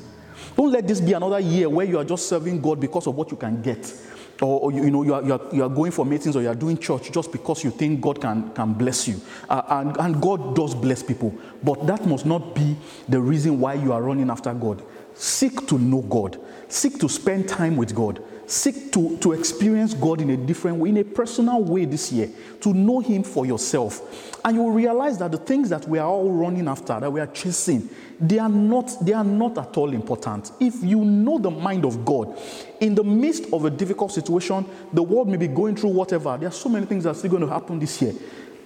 Don't 0.55 0.71
let 0.71 0.87
this 0.87 1.01
be 1.01 1.11
another 1.11 1.41
year 1.41 1.67
where 1.67 1.85
you 1.85 1.99
are 1.99 2.05
just 2.05 2.29
serving 2.29 2.61
God 2.61 2.79
because 2.79 3.07
of 3.07 3.15
what 3.15 3.29
you 3.29 3.35
can 3.35 3.61
get 3.61 3.93
or, 4.41 4.59
or 4.59 4.71
you, 4.71 4.83
you, 4.83 4.91
know 4.91 5.03
you 5.03 5.13
are, 5.13 5.23
you, 5.23 5.33
are, 5.33 5.41
you 5.51 5.63
are 5.63 5.69
going 5.69 5.91
for 5.91 6.05
meetings 6.05 6.35
or 6.35 6.41
you 6.41 6.49
are 6.49 6.55
doing 6.55 6.77
church 6.77 7.11
just 7.11 7.31
because 7.31 7.63
you 7.63 7.71
think 7.71 8.01
God 8.01 8.21
can, 8.21 8.51
can 8.51 8.73
bless 8.73 9.07
you. 9.07 9.19
Uh, 9.49 9.61
and, 9.69 9.97
and 9.97 10.21
God 10.21 10.55
does 10.55 10.75
bless 10.75 11.03
people. 11.03 11.33
But 11.63 11.87
that 11.87 12.05
must 12.05 12.25
not 12.25 12.53
be 12.53 12.75
the 13.09 13.19
reason 13.19 13.59
why 13.59 13.75
you 13.75 13.93
are 13.93 14.01
running 14.01 14.29
after 14.29 14.53
God. 14.53 14.83
Seek 15.13 15.65
to 15.67 15.79
know 15.79 16.01
God. 16.03 16.39
Seek 16.67 16.99
to 16.99 17.09
spend 17.09 17.49
time 17.49 17.75
with 17.75 17.95
God. 17.95 18.23
Seek 18.45 18.93
to, 18.93 19.17
to 19.17 19.33
experience 19.33 19.93
God 19.93 20.21
in 20.21 20.29
a 20.29 20.37
different 20.37 20.77
way, 20.77 20.89
in 20.89 20.97
a 20.97 21.03
personal 21.03 21.63
way 21.63 21.85
this 21.85 22.11
year, 22.13 22.29
to 22.61 22.73
know 22.73 22.99
Him 22.99 23.23
for 23.23 23.45
yourself. 23.45 24.39
And 24.45 24.55
you 24.55 24.63
will 24.63 24.71
realize 24.71 25.17
that 25.17 25.31
the 25.31 25.37
things 25.37 25.69
that 25.69 25.87
we 25.87 25.99
are 25.99 26.07
all 26.07 26.31
running 26.31 26.67
after, 26.67 26.97
that 26.99 27.11
we 27.11 27.19
are 27.19 27.27
chasing, 27.27 27.89
they 28.19 28.39
are 28.39 28.49
not, 28.49 28.95
they 29.01 29.13
are 29.13 29.23
not 29.23 29.57
at 29.57 29.77
all 29.77 29.93
important. 29.93 30.51
If 30.59 30.83
you 30.83 31.03
know 31.03 31.37
the 31.37 31.51
mind 31.51 31.85
of 31.85 32.03
God, 32.03 32.39
in 32.79 32.95
the 32.95 33.03
midst 33.03 33.51
of 33.53 33.65
a 33.65 33.69
difficult 33.69 34.11
situation, 34.11 34.65
the 34.91 35.03
world 35.03 35.29
may 35.29 35.37
be 35.37 35.47
going 35.47 35.75
through 35.75 35.91
whatever. 35.91 36.37
There 36.37 36.49
are 36.49 36.51
so 36.51 36.69
many 36.69 36.85
things 36.85 37.03
that 37.03 37.11
are 37.11 37.15
still 37.15 37.31
going 37.31 37.43
to 37.43 37.49
happen 37.49 37.79
this 37.79 38.01
year. 38.01 38.13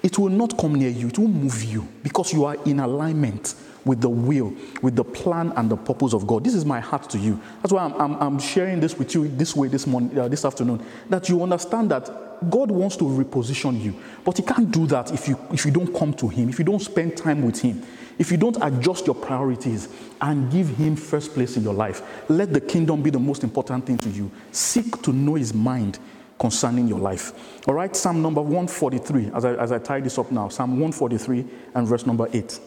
It 0.01 0.17
will 0.17 0.29
not 0.29 0.57
come 0.57 0.75
near 0.75 0.89
you, 0.89 1.09
it 1.09 1.19
will 1.19 1.27
move 1.27 1.63
you 1.63 1.87
because 2.01 2.33
you 2.33 2.45
are 2.45 2.55
in 2.65 2.79
alignment 2.79 3.53
with 3.85 4.01
the 4.01 4.09
will, 4.09 4.53
with 4.81 4.95
the 4.95 5.03
plan 5.03 5.51
and 5.55 5.69
the 5.69 5.77
purpose 5.77 6.13
of 6.13 6.27
God. 6.27 6.43
This 6.43 6.53
is 6.53 6.65
my 6.65 6.79
heart 6.79 7.09
to 7.11 7.17
you. 7.17 7.39
That's 7.61 7.73
why 7.73 7.83
I'm, 7.83 7.93
I'm, 7.93 8.15
I'm 8.21 8.39
sharing 8.39 8.79
this 8.79 8.97
with 8.97 9.13
you 9.15 9.27
this 9.27 9.55
way 9.55 9.67
this 9.67 9.87
morning, 9.87 10.17
uh, 10.17 10.27
this 10.27 10.45
afternoon, 10.45 10.85
that 11.09 11.29
you 11.29 11.41
understand 11.41 11.91
that 11.91 12.49
God 12.49 12.71
wants 12.71 12.95
to 12.97 13.03
reposition 13.03 13.79
you, 13.81 13.95
but 14.23 14.37
He 14.37 14.43
can't 14.43 14.71
do 14.71 14.87
that 14.87 15.11
if 15.13 15.27
you 15.27 15.37
if 15.51 15.63
you 15.65 15.71
don't 15.71 15.95
come 15.95 16.13
to 16.15 16.27
Him, 16.27 16.49
if 16.49 16.57
you 16.57 16.65
don't 16.65 16.81
spend 16.81 17.15
time 17.15 17.43
with 17.43 17.61
Him, 17.61 17.83
if 18.17 18.31
you 18.31 18.37
don't 18.37 18.57
adjust 18.61 19.05
your 19.05 19.15
priorities 19.15 19.89
and 20.21 20.51
give 20.51 20.67
Him 20.69 20.95
first 20.95 21.33
place 21.33 21.55
in 21.55 21.63
your 21.63 21.73
life. 21.73 22.01
Let 22.29 22.51
the 22.51 22.61
kingdom 22.61 23.03
be 23.03 23.11
the 23.11 23.19
most 23.19 23.43
important 23.43 23.85
thing 23.85 23.97
to 23.99 24.09
you. 24.09 24.31
Seek 24.51 25.01
to 25.03 25.13
know 25.13 25.35
His 25.35 25.53
mind 25.53 25.99
concerning 26.39 26.87
your 26.87 26.97
life. 26.97 27.67
All 27.67 27.75
right, 27.75 27.95
Psalm 27.95 28.23
number 28.23 28.41
143, 28.41 29.31
as 29.35 29.45
I, 29.45 29.53
as 29.53 29.71
I 29.71 29.77
tie 29.77 29.99
this 29.99 30.17
up 30.17 30.31
now, 30.31 30.49
Psalm 30.49 30.71
143 30.71 31.45
and 31.75 31.87
verse 31.87 32.07
number 32.07 32.27
8. 32.33 32.59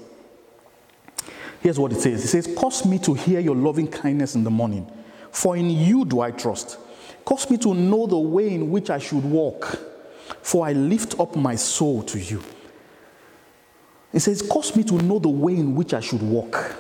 Here's 1.65 1.79
what 1.79 1.93
it 1.93 2.01
says 2.01 2.23
It 2.23 2.29
says, 2.29 2.55
Cause 2.55 2.85
me 2.85 2.99
to 2.99 3.15
hear 3.15 3.41
your 3.41 3.57
loving 3.57 3.89
kindness 3.89 4.35
in 4.35 4.45
the 4.45 4.51
morning, 4.51 4.87
for 5.33 5.57
in 5.57 5.71
you 5.71 6.05
do 6.05 6.21
I 6.21 6.31
trust. 6.31 6.79
Cause 7.25 7.51
me 7.51 7.57
to 7.57 7.73
know 7.73 8.07
the 8.07 8.19
way 8.19 8.53
in 8.53 8.71
which 8.71 8.91
I 8.91 8.99
should 8.99 9.25
walk, 9.25 9.79
for 10.43 10.67
I 10.67 10.75
lift 10.75 11.19
up 11.19 11.35
my 11.37 11.55
soul 11.55 12.03
to 12.03 12.21
you. 12.21 12.43
It 14.13 14.21
says, 14.21 14.43
Cause 14.43 14.77
me 14.77 14.85
to 14.85 14.99
know 14.99 15.19
the 15.19 15.31
way 15.31 15.55
in 15.55 15.75
which 15.75 15.95
I 15.95 16.01
should 16.01 16.23
walk. 16.23 16.77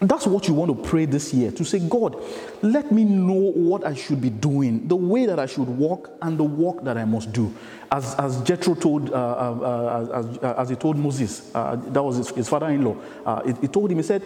That's 0.00 0.26
what 0.26 0.46
you 0.46 0.52
want 0.52 0.76
to 0.76 0.88
pray 0.88 1.06
this 1.06 1.32
year 1.32 1.50
to 1.52 1.64
say, 1.64 1.78
God, 1.78 2.22
let 2.60 2.92
me 2.92 3.04
know 3.04 3.32
what 3.32 3.86
I 3.86 3.94
should 3.94 4.20
be 4.20 4.28
doing, 4.28 4.86
the 4.86 4.96
way 4.96 5.24
that 5.24 5.38
I 5.38 5.46
should 5.46 5.68
walk, 5.68 6.10
and 6.20 6.36
the 6.36 6.44
work 6.44 6.84
that 6.84 6.98
I 6.98 7.06
must 7.06 7.32
do. 7.32 7.54
As, 7.90 8.14
as 8.16 8.42
Jethro 8.42 8.74
told, 8.74 9.10
uh, 9.10 9.14
uh, 9.14 9.18
uh 9.18 10.18
as, 10.18 10.38
uh, 10.38 10.54
as, 10.58 10.68
he 10.68 10.76
told 10.76 10.98
Moses, 10.98 11.50
uh, 11.54 11.76
that 11.76 12.02
was 12.02 12.16
his, 12.16 12.28
his 12.30 12.48
father 12.48 12.68
in 12.68 12.84
law, 12.84 12.96
uh, 13.24 13.42
he, 13.42 13.54
he, 13.62 13.68
told 13.68 13.90
him, 13.90 13.96
he 13.96 14.02
said, 14.02 14.22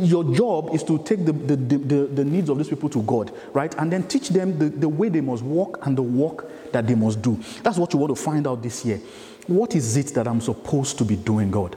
Your 0.00 0.24
job 0.34 0.70
is 0.74 0.82
to 0.84 0.98
take 0.98 1.24
the, 1.24 1.32
the, 1.32 1.54
the, 1.54 2.06
the, 2.06 2.24
needs 2.24 2.48
of 2.48 2.58
these 2.58 2.68
people 2.68 2.88
to 2.88 3.02
God, 3.02 3.32
right? 3.52 3.72
And 3.78 3.92
then 3.92 4.08
teach 4.08 4.30
them 4.30 4.58
the, 4.58 4.70
the 4.70 4.88
way 4.88 5.08
they 5.08 5.20
must 5.20 5.44
walk 5.44 5.86
and 5.86 5.96
the 5.96 6.02
work 6.02 6.72
that 6.72 6.88
they 6.88 6.96
must 6.96 7.22
do. 7.22 7.38
That's 7.62 7.78
what 7.78 7.92
you 7.92 8.00
want 8.00 8.16
to 8.16 8.20
find 8.20 8.44
out 8.48 8.60
this 8.60 8.84
year. 8.84 9.00
What 9.46 9.76
is 9.76 9.96
it 9.96 10.14
that 10.14 10.26
I'm 10.26 10.40
supposed 10.40 10.98
to 10.98 11.04
be 11.04 11.14
doing, 11.14 11.52
God? 11.52 11.76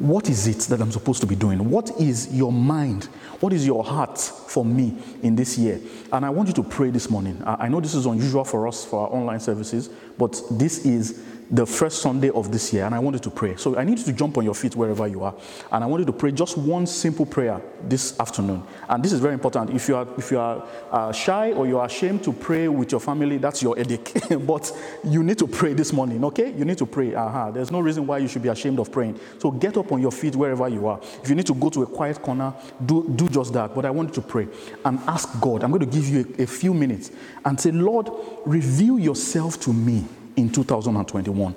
What 0.00 0.30
is 0.30 0.46
it 0.46 0.60
that 0.70 0.80
I'm 0.80 0.90
supposed 0.90 1.20
to 1.20 1.26
be 1.26 1.36
doing? 1.36 1.68
What 1.68 1.90
is 2.00 2.34
your 2.34 2.50
mind? 2.50 3.04
What 3.40 3.52
is 3.52 3.66
your 3.66 3.84
heart 3.84 4.18
for 4.18 4.64
me 4.64 4.96
in 5.22 5.36
this 5.36 5.58
year? 5.58 5.78
And 6.10 6.24
I 6.24 6.30
want 6.30 6.48
you 6.48 6.54
to 6.54 6.62
pray 6.62 6.88
this 6.88 7.10
morning. 7.10 7.42
I 7.44 7.68
know 7.68 7.80
this 7.80 7.94
is 7.94 8.06
unusual 8.06 8.44
for 8.44 8.66
us 8.66 8.82
for 8.82 9.06
our 9.06 9.12
online 9.14 9.40
services, 9.40 9.90
but 10.16 10.40
this 10.50 10.86
is 10.86 11.22
the 11.50 11.66
first 11.66 12.00
Sunday 12.00 12.30
of 12.30 12.52
this 12.52 12.72
year, 12.72 12.84
and 12.84 12.94
I 12.94 13.00
wanted 13.00 13.22
to 13.24 13.30
pray. 13.30 13.56
So 13.56 13.76
I 13.76 13.84
need 13.84 13.98
you 13.98 14.04
to 14.04 14.12
jump 14.12 14.38
on 14.38 14.44
your 14.44 14.54
feet 14.54 14.76
wherever 14.76 15.06
you 15.06 15.24
are, 15.24 15.34
and 15.72 15.82
I 15.82 15.86
wanted 15.86 16.06
to 16.06 16.12
pray 16.12 16.30
just 16.30 16.56
one 16.56 16.86
simple 16.86 17.26
prayer 17.26 17.60
this 17.82 18.18
afternoon. 18.20 18.62
And 18.88 19.02
this 19.02 19.12
is 19.12 19.20
very 19.20 19.34
important. 19.34 19.70
If 19.70 19.88
you 19.88 19.96
are 19.96 20.06
if 20.16 20.30
you 20.30 20.38
are 20.38 20.64
uh, 20.90 21.12
shy 21.12 21.52
or 21.52 21.66
you 21.66 21.78
are 21.78 21.86
ashamed 21.86 22.22
to 22.24 22.32
pray 22.32 22.68
with 22.68 22.92
your 22.92 23.00
family, 23.00 23.38
that's 23.38 23.62
your 23.62 23.78
edict. 23.78 24.16
but 24.46 24.70
you 25.04 25.22
need 25.24 25.38
to 25.38 25.48
pray 25.48 25.74
this 25.74 25.92
morning, 25.92 26.24
okay? 26.24 26.52
You 26.52 26.64
need 26.64 26.78
to 26.78 26.86
pray. 26.86 27.14
Uh-huh. 27.14 27.50
There's 27.50 27.72
no 27.72 27.80
reason 27.80 28.06
why 28.06 28.18
you 28.18 28.28
should 28.28 28.42
be 28.42 28.48
ashamed 28.48 28.78
of 28.78 28.92
praying. 28.92 29.18
So 29.38 29.50
get 29.50 29.76
up 29.76 29.90
on 29.90 30.00
your 30.00 30.12
feet 30.12 30.36
wherever 30.36 30.68
you 30.68 30.86
are. 30.86 31.00
If 31.22 31.28
you 31.28 31.34
need 31.34 31.46
to 31.46 31.54
go 31.54 31.68
to 31.70 31.82
a 31.82 31.86
quiet 31.86 32.22
corner, 32.22 32.54
do 32.86 33.08
do 33.16 33.28
just 33.28 33.52
that. 33.54 33.74
But 33.74 33.86
I 33.86 33.90
want 33.90 34.10
you 34.10 34.14
to 34.16 34.22
pray 34.22 34.46
and 34.84 35.00
ask 35.08 35.40
God. 35.40 35.64
I'm 35.64 35.70
going 35.70 35.80
to 35.80 35.98
give 35.98 36.08
you 36.08 36.34
a, 36.38 36.42
a 36.42 36.46
few 36.46 36.72
minutes 36.72 37.10
and 37.44 37.60
say, 37.60 37.72
Lord, 37.72 38.08
reveal 38.44 38.98
yourself 38.98 39.58
to 39.60 39.72
me 39.72 40.04
in 40.36 40.50
2021. 40.50 41.54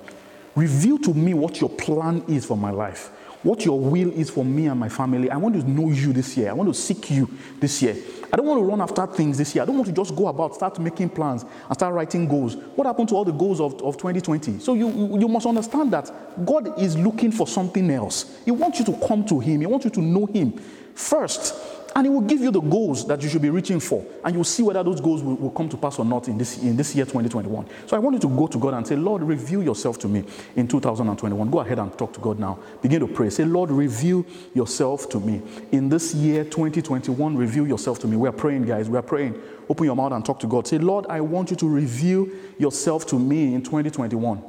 Reveal 0.54 0.98
to 0.98 1.14
me 1.14 1.34
what 1.34 1.60
your 1.60 1.70
plan 1.70 2.22
is 2.28 2.46
for 2.46 2.56
my 2.56 2.70
life, 2.70 3.10
what 3.42 3.64
your 3.64 3.78
will 3.78 4.10
is 4.12 4.30
for 4.30 4.44
me 4.44 4.66
and 4.66 4.78
my 4.78 4.88
family. 4.88 5.30
I 5.30 5.36
want 5.36 5.54
to 5.56 5.68
know 5.68 5.90
you 5.90 6.12
this 6.12 6.36
year. 6.36 6.50
I 6.50 6.52
want 6.52 6.72
to 6.72 6.74
seek 6.74 7.10
you 7.10 7.28
this 7.58 7.82
year. 7.82 7.96
I 8.32 8.36
don't 8.36 8.46
want 8.46 8.58
to 8.60 8.64
run 8.64 8.80
after 8.80 9.06
things 9.06 9.38
this 9.38 9.54
year. 9.54 9.62
I 9.62 9.66
don't 9.66 9.76
want 9.76 9.86
to 9.88 9.92
just 9.92 10.16
go 10.16 10.28
about, 10.28 10.54
start 10.54 10.78
making 10.78 11.10
plans, 11.10 11.42
and 11.42 11.74
start 11.74 11.94
writing 11.94 12.26
goals. 12.26 12.56
What 12.56 12.86
happened 12.86 13.08
to 13.10 13.14
all 13.16 13.24
the 13.24 13.32
goals 13.32 13.60
of, 13.60 13.74
of 13.82 13.96
2020? 13.96 14.58
So 14.60 14.74
you, 14.74 15.18
you 15.18 15.28
must 15.28 15.46
understand 15.46 15.92
that 15.92 16.10
God 16.44 16.80
is 16.80 16.96
looking 16.96 17.30
for 17.30 17.46
something 17.46 17.90
else. 17.90 18.40
He 18.44 18.50
wants 18.50 18.78
you 18.78 18.84
to 18.86 19.06
come 19.06 19.24
to 19.26 19.40
Him, 19.40 19.60
He 19.60 19.66
wants 19.66 19.84
you 19.84 19.90
to 19.92 20.00
know 20.00 20.26
Him 20.26 20.52
first. 20.94 21.54
And 21.96 22.06
He 22.06 22.10
will 22.10 22.22
give 22.22 22.40
you 22.40 22.50
the 22.50 22.60
goals 22.60 23.06
that 23.06 23.22
you 23.22 23.28
should 23.28 23.42
be 23.42 23.50
reaching 23.50 23.78
for. 23.78 24.04
And 24.24 24.34
you'll 24.34 24.44
see 24.44 24.64
whether 24.64 24.82
those 24.82 25.00
goals 25.00 25.22
will, 25.22 25.36
will, 25.36 25.50
come 25.50 25.68
to 25.68 25.76
pass 25.76 25.98
or 25.98 26.04
not 26.04 26.26
in 26.26 26.36
this, 26.36 26.60
in 26.60 26.76
this 26.76 26.94
year 26.94 27.04
2021. 27.04 27.66
So 27.86 27.96
I 27.96 28.00
want 28.00 28.14
you 28.14 28.20
to 28.20 28.28
go 28.28 28.48
to 28.48 28.58
God 28.58 28.74
and 28.74 28.86
say, 28.86 28.96
Lord, 28.96 29.22
reveal 29.22 29.62
yourself 29.62 29.98
to 30.00 30.08
me 30.08 30.24
in 30.56 30.66
2021. 30.66 31.50
Go 31.50 31.60
ahead 31.60 31.78
and 31.78 31.96
talk 31.96 32.12
to 32.14 32.20
God 32.20 32.40
now. 32.40 32.58
Begin 32.82 33.00
to 33.00 33.06
pray. 33.06 33.30
Say, 33.30 33.44
Lord, 33.44 33.70
reveal 33.70 34.26
yourself 34.54 35.08
to 35.10 35.20
me. 35.20 35.40
In 35.70 35.88
this 35.88 36.14
year 36.14 36.42
2021, 36.42 37.36
reveal 37.36 37.66
yourself 37.66 38.00
to 38.00 38.08
me. 38.08 38.16
We 38.16 38.28
are 38.28 38.32
praying, 38.32 38.64
guys. 38.64 38.90
We 38.90 38.98
are 38.98 39.02
praying. 39.02 39.40
Open 39.68 39.86
your 39.86 39.96
mouth 39.96 40.12
and 40.12 40.24
talk 40.24 40.40
to 40.40 40.48
God. 40.48 40.66
Say, 40.66 40.78
Lord, 40.78 41.06
I 41.08 41.20
want 41.20 41.50
you 41.50 41.56
to 41.56 41.68
reveal 41.68 42.28
yourself 42.58 43.06
to 43.06 43.18
me 43.18 43.54
in 43.54 43.62
2021. 43.62 44.42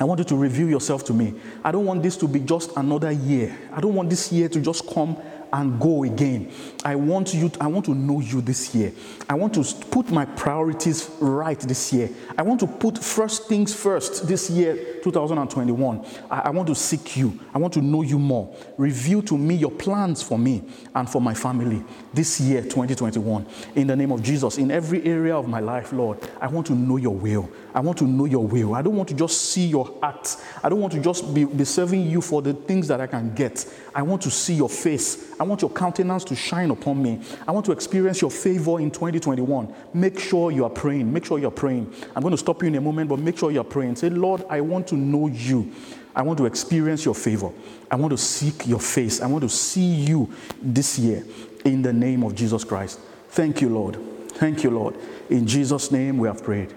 I 0.00 0.04
want 0.04 0.18
you 0.18 0.24
to 0.24 0.36
reveal 0.36 0.68
yourself 0.68 1.04
to 1.04 1.12
me. 1.12 1.34
I 1.62 1.70
don't 1.70 1.84
want 1.84 2.02
this 2.02 2.16
to 2.16 2.26
be 2.26 2.40
just 2.40 2.76
another 2.76 3.12
year. 3.12 3.56
I 3.72 3.80
don't 3.80 3.94
want 3.94 4.10
this 4.10 4.32
year 4.32 4.48
to 4.48 4.60
just 4.60 4.92
come 4.92 5.16
and 5.52 5.78
go 5.80 6.04
again. 6.04 6.50
I 6.84 6.96
want 6.96 7.34
you 7.34 7.48
to, 7.50 7.62
I 7.62 7.66
want 7.66 7.84
to 7.86 7.94
know 7.94 8.20
you 8.20 8.40
this 8.40 8.74
year. 8.74 8.92
I 9.28 9.34
want 9.34 9.54
to 9.54 9.64
put 9.86 10.10
my 10.10 10.24
priorities 10.24 11.10
right 11.20 11.58
this 11.58 11.92
year. 11.92 12.10
I 12.38 12.42
want 12.42 12.60
to 12.60 12.66
put 12.66 12.98
first 12.98 13.48
things 13.48 13.74
first 13.74 14.26
this 14.26 14.48
year 14.50 14.91
2021. 15.02 16.04
I, 16.30 16.40
I 16.40 16.50
want 16.50 16.68
to 16.68 16.74
seek 16.74 17.16
you. 17.16 17.38
I 17.52 17.58
want 17.58 17.74
to 17.74 17.82
know 17.82 18.02
you 18.02 18.18
more. 18.18 18.54
Reveal 18.78 19.22
to 19.22 19.36
me 19.36 19.54
your 19.54 19.70
plans 19.70 20.22
for 20.22 20.38
me 20.38 20.62
and 20.94 21.08
for 21.08 21.20
my 21.20 21.34
family 21.34 21.84
this 22.14 22.40
year 22.40 22.62
2021. 22.62 23.46
In 23.74 23.86
the 23.86 23.96
name 23.96 24.12
of 24.12 24.22
Jesus, 24.22 24.58
in 24.58 24.70
every 24.70 25.04
area 25.04 25.36
of 25.36 25.48
my 25.48 25.60
life, 25.60 25.92
Lord, 25.92 26.18
I 26.40 26.46
want 26.48 26.66
to 26.68 26.74
know 26.74 26.96
your 26.96 27.14
will. 27.14 27.50
I 27.74 27.80
want 27.80 27.98
to 27.98 28.04
know 28.04 28.26
your 28.26 28.46
will. 28.46 28.74
I 28.74 28.82
don't 28.82 28.96
want 28.96 29.08
to 29.08 29.14
just 29.14 29.50
see 29.50 29.66
your 29.66 29.86
heart. 30.00 30.36
I 30.62 30.68
don't 30.68 30.80
want 30.80 30.92
to 30.94 31.00
just 31.00 31.34
be, 31.34 31.44
be 31.44 31.64
serving 31.64 32.08
you 32.08 32.20
for 32.20 32.42
the 32.42 32.54
things 32.54 32.88
that 32.88 33.00
I 33.00 33.06
can 33.06 33.34
get. 33.34 33.66
I 33.94 34.02
want 34.02 34.22
to 34.22 34.30
see 34.30 34.54
your 34.54 34.68
face. 34.68 35.32
I 35.40 35.44
want 35.44 35.62
your 35.62 35.70
countenance 35.70 36.24
to 36.24 36.36
shine 36.36 36.70
upon 36.70 37.02
me. 37.02 37.20
I 37.46 37.52
want 37.52 37.66
to 37.66 37.72
experience 37.72 38.20
your 38.20 38.30
favor 38.30 38.78
in 38.80 38.90
2021. 38.90 39.74
Make 39.94 40.18
sure 40.18 40.50
you 40.50 40.64
are 40.64 40.70
praying. 40.70 41.12
Make 41.12 41.24
sure 41.24 41.38
you're 41.38 41.50
praying. 41.50 41.92
I'm 42.14 42.22
going 42.22 42.32
to 42.32 42.38
stop 42.38 42.62
you 42.62 42.68
in 42.68 42.74
a 42.76 42.80
moment, 42.80 43.08
but 43.08 43.18
make 43.18 43.38
sure 43.38 43.50
you're 43.50 43.64
praying. 43.64 43.96
Say, 43.96 44.10
Lord, 44.10 44.44
I 44.48 44.60
want 44.60 44.91
to 44.92 44.98
know 44.98 45.26
you. 45.26 45.72
I 46.14 46.22
want 46.22 46.38
to 46.38 46.46
experience 46.46 47.04
your 47.04 47.14
favor. 47.14 47.50
I 47.90 47.96
want 47.96 48.10
to 48.12 48.18
seek 48.18 48.66
your 48.66 48.80
face. 48.80 49.20
I 49.20 49.26
want 49.26 49.42
to 49.42 49.48
see 49.48 49.94
you 49.94 50.30
this 50.60 50.98
year 50.98 51.24
in 51.64 51.82
the 51.82 51.92
name 51.92 52.22
of 52.22 52.34
Jesus 52.34 52.64
Christ. 52.64 53.00
Thank 53.30 53.60
you, 53.60 53.70
Lord. 53.70 53.96
Thank 54.32 54.62
you, 54.62 54.70
Lord. 54.70 54.96
In 55.30 55.46
Jesus' 55.46 55.90
name 55.90 56.18
we 56.18 56.28
have 56.28 56.44
prayed. 56.44 56.74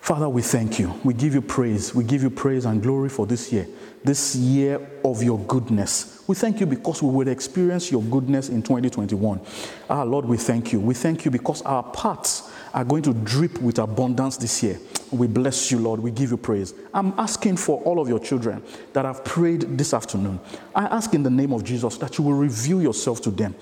Father, 0.00 0.28
we 0.28 0.42
thank 0.42 0.78
you. 0.78 0.98
We 1.04 1.14
give 1.14 1.34
you 1.34 1.42
praise. 1.42 1.94
We 1.94 2.04
give 2.04 2.22
you 2.22 2.30
praise 2.30 2.64
and 2.64 2.82
glory 2.82 3.10
for 3.10 3.26
this 3.26 3.52
year, 3.52 3.66
this 4.02 4.34
year 4.34 4.80
of 5.04 5.22
your 5.22 5.38
goodness. 5.40 6.24
We 6.26 6.34
thank 6.34 6.58
you 6.60 6.66
because 6.66 7.02
we 7.02 7.10
will 7.10 7.28
experience 7.28 7.90
your 7.90 8.02
goodness 8.02 8.48
in 8.48 8.62
2021. 8.62 9.40
Ah, 9.88 10.02
Lord, 10.02 10.24
we 10.24 10.36
thank 10.36 10.72
you. 10.72 10.80
We 10.80 10.94
thank 10.94 11.24
you 11.24 11.30
because 11.30 11.60
our 11.62 11.82
paths 11.82 12.50
are 12.72 12.84
going 12.84 13.02
to 13.02 13.12
drip 13.12 13.60
with 13.60 13.78
abundance 13.78 14.36
this 14.36 14.62
year. 14.62 14.78
We 15.12 15.26
bless 15.26 15.70
you, 15.70 15.78
Lord. 15.78 16.00
We 16.00 16.10
give 16.10 16.30
you 16.30 16.36
praise. 16.36 16.72
I'm 16.94 17.12
asking 17.18 17.56
for 17.56 17.82
all 17.82 18.00
of 18.00 18.08
your 18.08 18.20
children 18.20 18.62
that 18.92 19.04
have 19.04 19.24
prayed 19.24 19.62
this 19.76 19.92
afternoon. 19.92 20.38
I 20.74 20.84
ask 20.84 21.12
in 21.14 21.22
the 21.22 21.30
name 21.30 21.52
of 21.52 21.64
Jesus 21.64 21.96
that 21.98 22.16
you 22.16 22.24
will 22.24 22.34
reveal 22.34 22.80
yourself 22.80 23.20
to 23.22 23.30
them. 23.30 23.54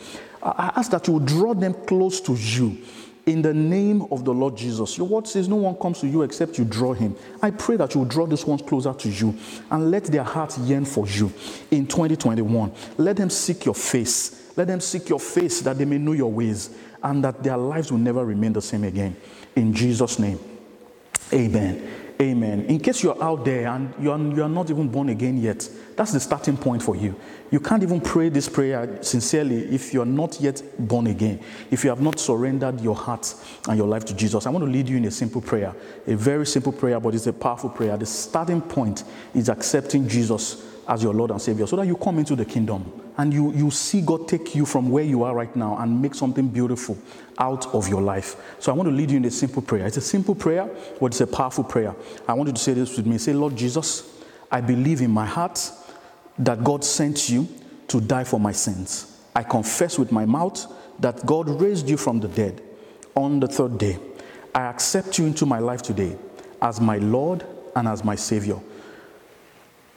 I 0.42 0.72
ask 0.76 0.90
that 0.90 1.06
you 1.06 1.14
will 1.14 1.20
draw 1.20 1.54
them 1.54 1.74
close 1.86 2.20
to 2.22 2.34
you 2.34 2.78
in 3.28 3.42
the 3.42 3.52
name 3.52 4.02
of 4.10 4.24
the 4.24 4.32
Lord 4.32 4.56
Jesus. 4.56 4.96
Your 4.96 5.06
word 5.06 5.26
says, 5.26 5.48
No 5.48 5.56
one 5.56 5.74
comes 5.76 6.00
to 6.00 6.06
you 6.06 6.22
except 6.22 6.58
you 6.58 6.64
draw 6.64 6.94
him. 6.94 7.14
I 7.42 7.50
pray 7.50 7.76
that 7.76 7.94
you 7.94 8.00
will 8.00 8.08
draw 8.08 8.26
these 8.26 8.44
ones 8.44 8.62
closer 8.62 8.92
to 8.94 9.08
you 9.08 9.34
and 9.70 9.90
let 9.90 10.04
their 10.04 10.24
hearts 10.24 10.58
yearn 10.58 10.84
for 10.84 11.06
you 11.06 11.32
in 11.70 11.86
2021. 11.86 12.72
Let 12.96 13.16
them 13.16 13.30
seek 13.30 13.64
your 13.64 13.74
face. 13.74 14.52
Let 14.56 14.66
them 14.66 14.80
seek 14.80 15.08
your 15.08 15.20
face 15.20 15.60
that 15.60 15.78
they 15.78 15.84
may 15.84 15.98
know 15.98 16.12
your 16.12 16.32
ways 16.32 16.70
and 17.02 17.22
that 17.22 17.42
their 17.42 17.56
lives 17.56 17.92
will 17.92 17.98
never 17.98 18.24
remain 18.24 18.52
the 18.52 18.62
same 18.62 18.84
again. 18.84 19.16
In 19.54 19.72
Jesus' 19.74 20.18
name, 20.18 20.38
amen. 21.32 21.98
Amen. 22.20 22.64
In 22.64 22.80
case 22.80 23.04
you're 23.04 23.22
out 23.22 23.44
there 23.44 23.68
and 23.68 23.94
you 24.00 24.10
are, 24.10 24.18
you 24.18 24.42
are 24.42 24.48
not 24.48 24.70
even 24.70 24.88
born 24.88 25.08
again 25.08 25.40
yet, 25.40 25.68
that's 25.94 26.12
the 26.12 26.18
starting 26.18 26.56
point 26.56 26.82
for 26.82 26.96
you. 26.96 27.14
You 27.52 27.60
can't 27.60 27.82
even 27.84 28.00
pray 28.00 28.28
this 28.28 28.48
prayer 28.48 28.98
sincerely 29.02 29.72
if 29.72 29.94
you're 29.94 30.04
not 30.04 30.40
yet 30.40 30.60
born 30.80 31.06
again, 31.06 31.38
if 31.70 31.84
you 31.84 31.90
have 31.90 32.00
not 32.00 32.18
surrendered 32.18 32.80
your 32.80 32.96
heart 32.96 33.32
and 33.68 33.78
your 33.78 33.86
life 33.86 34.04
to 34.06 34.14
Jesus. 34.14 34.46
I 34.46 34.50
want 34.50 34.64
to 34.64 34.70
lead 34.70 34.88
you 34.88 34.96
in 34.96 35.04
a 35.04 35.12
simple 35.12 35.40
prayer, 35.40 35.72
a 36.08 36.16
very 36.16 36.44
simple 36.44 36.72
prayer, 36.72 36.98
but 36.98 37.14
it's 37.14 37.28
a 37.28 37.32
powerful 37.32 37.70
prayer. 37.70 37.96
The 37.96 38.06
starting 38.06 38.62
point 38.62 39.04
is 39.32 39.48
accepting 39.48 40.08
Jesus 40.08 40.64
as 40.88 41.02
your 41.02 41.12
Lord 41.12 41.30
and 41.30 41.40
Savior 41.40 41.66
so 41.66 41.76
that 41.76 41.86
you 41.86 41.96
come 41.96 42.18
into 42.18 42.34
the 42.34 42.46
kingdom 42.46 42.90
and 43.18 43.32
you, 43.32 43.52
you 43.52 43.70
see 43.70 44.00
God 44.00 44.26
take 44.26 44.54
you 44.54 44.64
from 44.64 44.88
where 44.88 45.04
you 45.04 45.22
are 45.22 45.34
right 45.34 45.54
now 45.54 45.76
and 45.76 46.00
make 46.00 46.14
something 46.14 46.48
beautiful 46.48 46.96
out 47.38 47.66
of 47.74 47.88
your 47.88 48.00
life. 48.00 48.36
So 48.58 48.72
I 48.72 48.74
want 48.74 48.88
to 48.88 48.94
lead 48.94 49.10
you 49.10 49.18
in 49.18 49.24
a 49.26 49.30
simple 49.30 49.60
prayer. 49.60 49.86
It's 49.86 49.98
a 49.98 50.02
simple 50.02 50.34
prayer, 50.34 50.68
but 50.98 51.06
it's 51.06 51.20
a 51.20 51.26
powerful 51.26 51.64
prayer. 51.64 51.94
I 52.26 52.32
want 52.32 52.48
you 52.48 52.54
to 52.54 52.60
say 52.60 52.72
this 52.72 52.96
with 52.96 53.06
me. 53.06 53.18
Say, 53.18 53.34
Lord 53.34 53.54
Jesus, 53.54 54.18
I 54.50 54.62
believe 54.62 55.02
in 55.02 55.10
my 55.10 55.26
heart 55.26 55.70
that 56.38 56.64
God 56.64 56.84
sent 56.84 57.28
you 57.28 57.46
to 57.88 58.00
die 58.00 58.24
for 58.24 58.40
my 58.40 58.52
sins. 58.52 59.20
I 59.34 59.42
confess 59.42 59.98
with 59.98 60.10
my 60.10 60.24
mouth 60.24 60.66
that 61.00 61.24
God 61.26 61.48
raised 61.60 61.88
you 61.88 61.96
from 61.96 62.20
the 62.20 62.28
dead 62.28 62.62
on 63.14 63.40
the 63.40 63.48
third 63.48 63.78
day. 63.78 63.98
I 64.54 64.62
accept 64.62 65.18
you 65.18 65.26
into 65.26 65.44
my 65.44 65.58
life 65.58 65.82
today 65.82 66.16
as 66.62 66.80
my 66.80 66.96
Lord 66.98 67.44
and 67.76 67.86
as 67.86 68.04
my 68.04 68.14
Savior. 68.14 68.58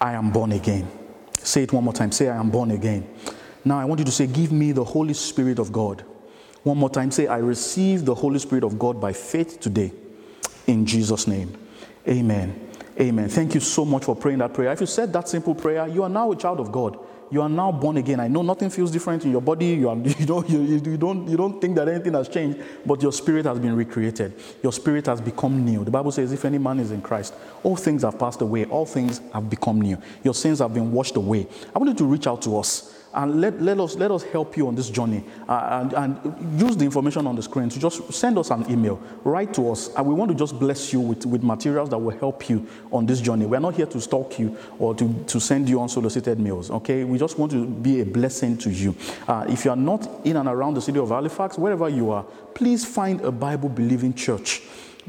I 0.02 0.14
am 0.14 0.32
born 0.32 0.52
again. 0.52 0.90
Say 1.38 1.64
it 1.64 1.72
one 1.72 1.84
more 1.84 1.94
time. 1.94 2.12
Say, 2.12 2.28
I 2.28 2.36
am 2.36 2.50
born 2.50 2.72
again. 2.72 3.08
Now 3.64 3.80
I 3.80 3.86
want 3.86 4.00
you 4.00 4.06
to 4.06 4.12
say, 4.12 4.26
Give 4.26 4.52
me 4.52 4.72
the 4.72 4.84
Holy 4.84 5.14
Spirit 5.14 5.60
of 5.60 5.72
God. 5.72 6.04
One 6.64 6.78
more 6.78 6.90
time. 6.90 7.12
Say, 7.12 7.28
I 7.28 7.38
receive 7.38 8.04
the 8.06 8.16
Holy 8.16 8.40
Spirit 8.40 8.64
of 8.64 8.80
God 8.80 9.00
by 9.00 9.14
faith 9.14 9.60
today. 9.60 9.92
In 10.66 10.86
Jesus' 10.86 11.28
name. 11.28 11.56
Amen. 12.08 12.70
Amen. 13.00 13.30
Thank 13.30 13.54
you 13.54 13.60
so 13.60 13.86
much 13.86 14.04
for 14.04 14.16
praying 14.16 14.40
that 14.40 14.54
prayer. 14.54 14.72
If 14.72 14.82
you 14.82 14.88
said 14.88 15.14
that 15.14 15.30
simple 15.30 15.56
prayer, 15.56 15.88
you 15.88 16.04
are 16.04 16.10
now 16.10 16.32
a 16.32 16.36
child 16.36 16.60
of 16.60 16.72
God 16.72 17.00
you 17.32 17.42
are 17.42 17.50
now 17.50 17.72
born 17.72 17.98
again. 17.98 18.20
I 18.20 18.28
know 18.28 18.42
nothing 18.42 18.70
feels 18.70 18.92
different 18.92 19.24
in 19.24 19.32
your 19.32 19.42
body. 19.42 19.68
You, 19.68 19.90
are, 19.90 19.96
you, 20.20 20.26
don't, 20.26 20.50
you, 20.50 20.62
you, 20.62 20.98
don't, 20.98 21.28
you 21.28 21.38
don't 21.38 21.60
think 21.62 21.76
that 21.78 21.88
anything 21.88 22.14
has 22.14 22.28
changed, 22.28 22.60
but 22.86 23.02
your 23.02 23.14
spirit 23.14 23.46
has 23.46 23.58
been 23.58 23.76
recreated. 23.76 24.34
Your 24.62 24.74
spirit 24.74 25.06
has 25.06 25.22
become 25.22 25.64
new. 25.64 25.84
The 25.86 25.92
Bible 25.92 26.12
says, 26.12 26.32
if 26.32 26.44
any 26.44 26.58
man 26.58 26.80
is 26.80 26.92
in 26.92 27.02
Christ, 27.02 27.34
all 27.64 27.78
things 27.78 28.04
have 28.04 28.20
passed 28.20 28.42
away, 28.42 28.66
all 28.66 28.86
things 28.86 29.22
have 29.34 29.50
become 29.50 29.82
new. 29.82 29.98
Your 30.24 30.34
sins 30.34 30.60
have 30.60 30.74
been 30.74 30.92
washed 30.92 31.16
away. 31.16 31.48
I 31.74 31.80
want 31.80 31.90
you 31.90 31.96
to 31.96 32.06
reach 32.06 32.28
out 32.28 32.42
to 32.44 32.58
us 32.58 33.01
and 33.14 33.40
let, 33.40 33.62
let, 33.62 33.80
us, 33.80 33.96
let 33.96 34.12
us 34.12 34.24
help 34.24 34.58
you 34.58 34.68
on 34.68 34.76
this 34.76 34.90
journey. 34.90 35.24
Uh, 35.48 35.82
and, 35.82 35.94
and 35.94 36.60
use 36.60 36.76
the 36.76 36.86
information 36.86 37.28
on 37.28 37.36
the 37.36 37.44
screen 37.44 37.70
to 37.70 37.80
just 37.80 38.12
send 38.12 38.38
us 38.38 38.50
an 38.50 38.70
email. 38.70 39.02
Write 39.24 39.54
to 39.54 39.72
us. 39.72 39.94
And 39.96 40.06
we 40.08 40.14
want 40.14 40.32
to 40.32 40.36
just 40.36 40.60
bless 40.60 40.92
you 40.92 41.00
with, 41.00 41.26
with 41.26 41.44
materials 41.44 41.90
that 41.90 41.98
will 41.98 42.18
help 42.18 42.50
you 42.50 42.68
on 42.92 43.06
this 43.06 43.22
journey. 43.22 43.46
We're 43.46 43.60
not 43.60 43.76
here 43.76 43.86
to 43.86 44.02
stalk 44.02 44.40
you 44.40 44.58
or 44.80 44.96
to, 44.96 45.24
to 45.28 45.40
send 45.40 45.70
you 45.70 45.82
unsolicited 45.82 46.40
mails 46.40 46.72
okay? 46.72 47.04
We 47.04 47.18
just 47.18 47.38
want 47.38 47.52
to 47.52 47.66
be 47.66 48.02
a 48.02 48.06
blessing 48.06 48.58
to 48.60 48.70
you. 48.70 48.96
Uh, 49.28 49.46
if 49.48 49.66
you 49.66 49.72
are 49.72 49.78
not 49.78 50.08
in 50.26 50.38
and 50.38 50.48
around 50.48 50.76
the 50.76 50.82
city 50.82 51.00
of 51.00 51.10
halifax 51.10 51.58
wherever 51.58 51.88
you 51.90 52.12
are 52.12 52.24
please 52.54 52.86
find 52.86 53.22
a 53.22 53.32
bible 53.32 53.70
believing 53.70 54.14
church 54.14 54.62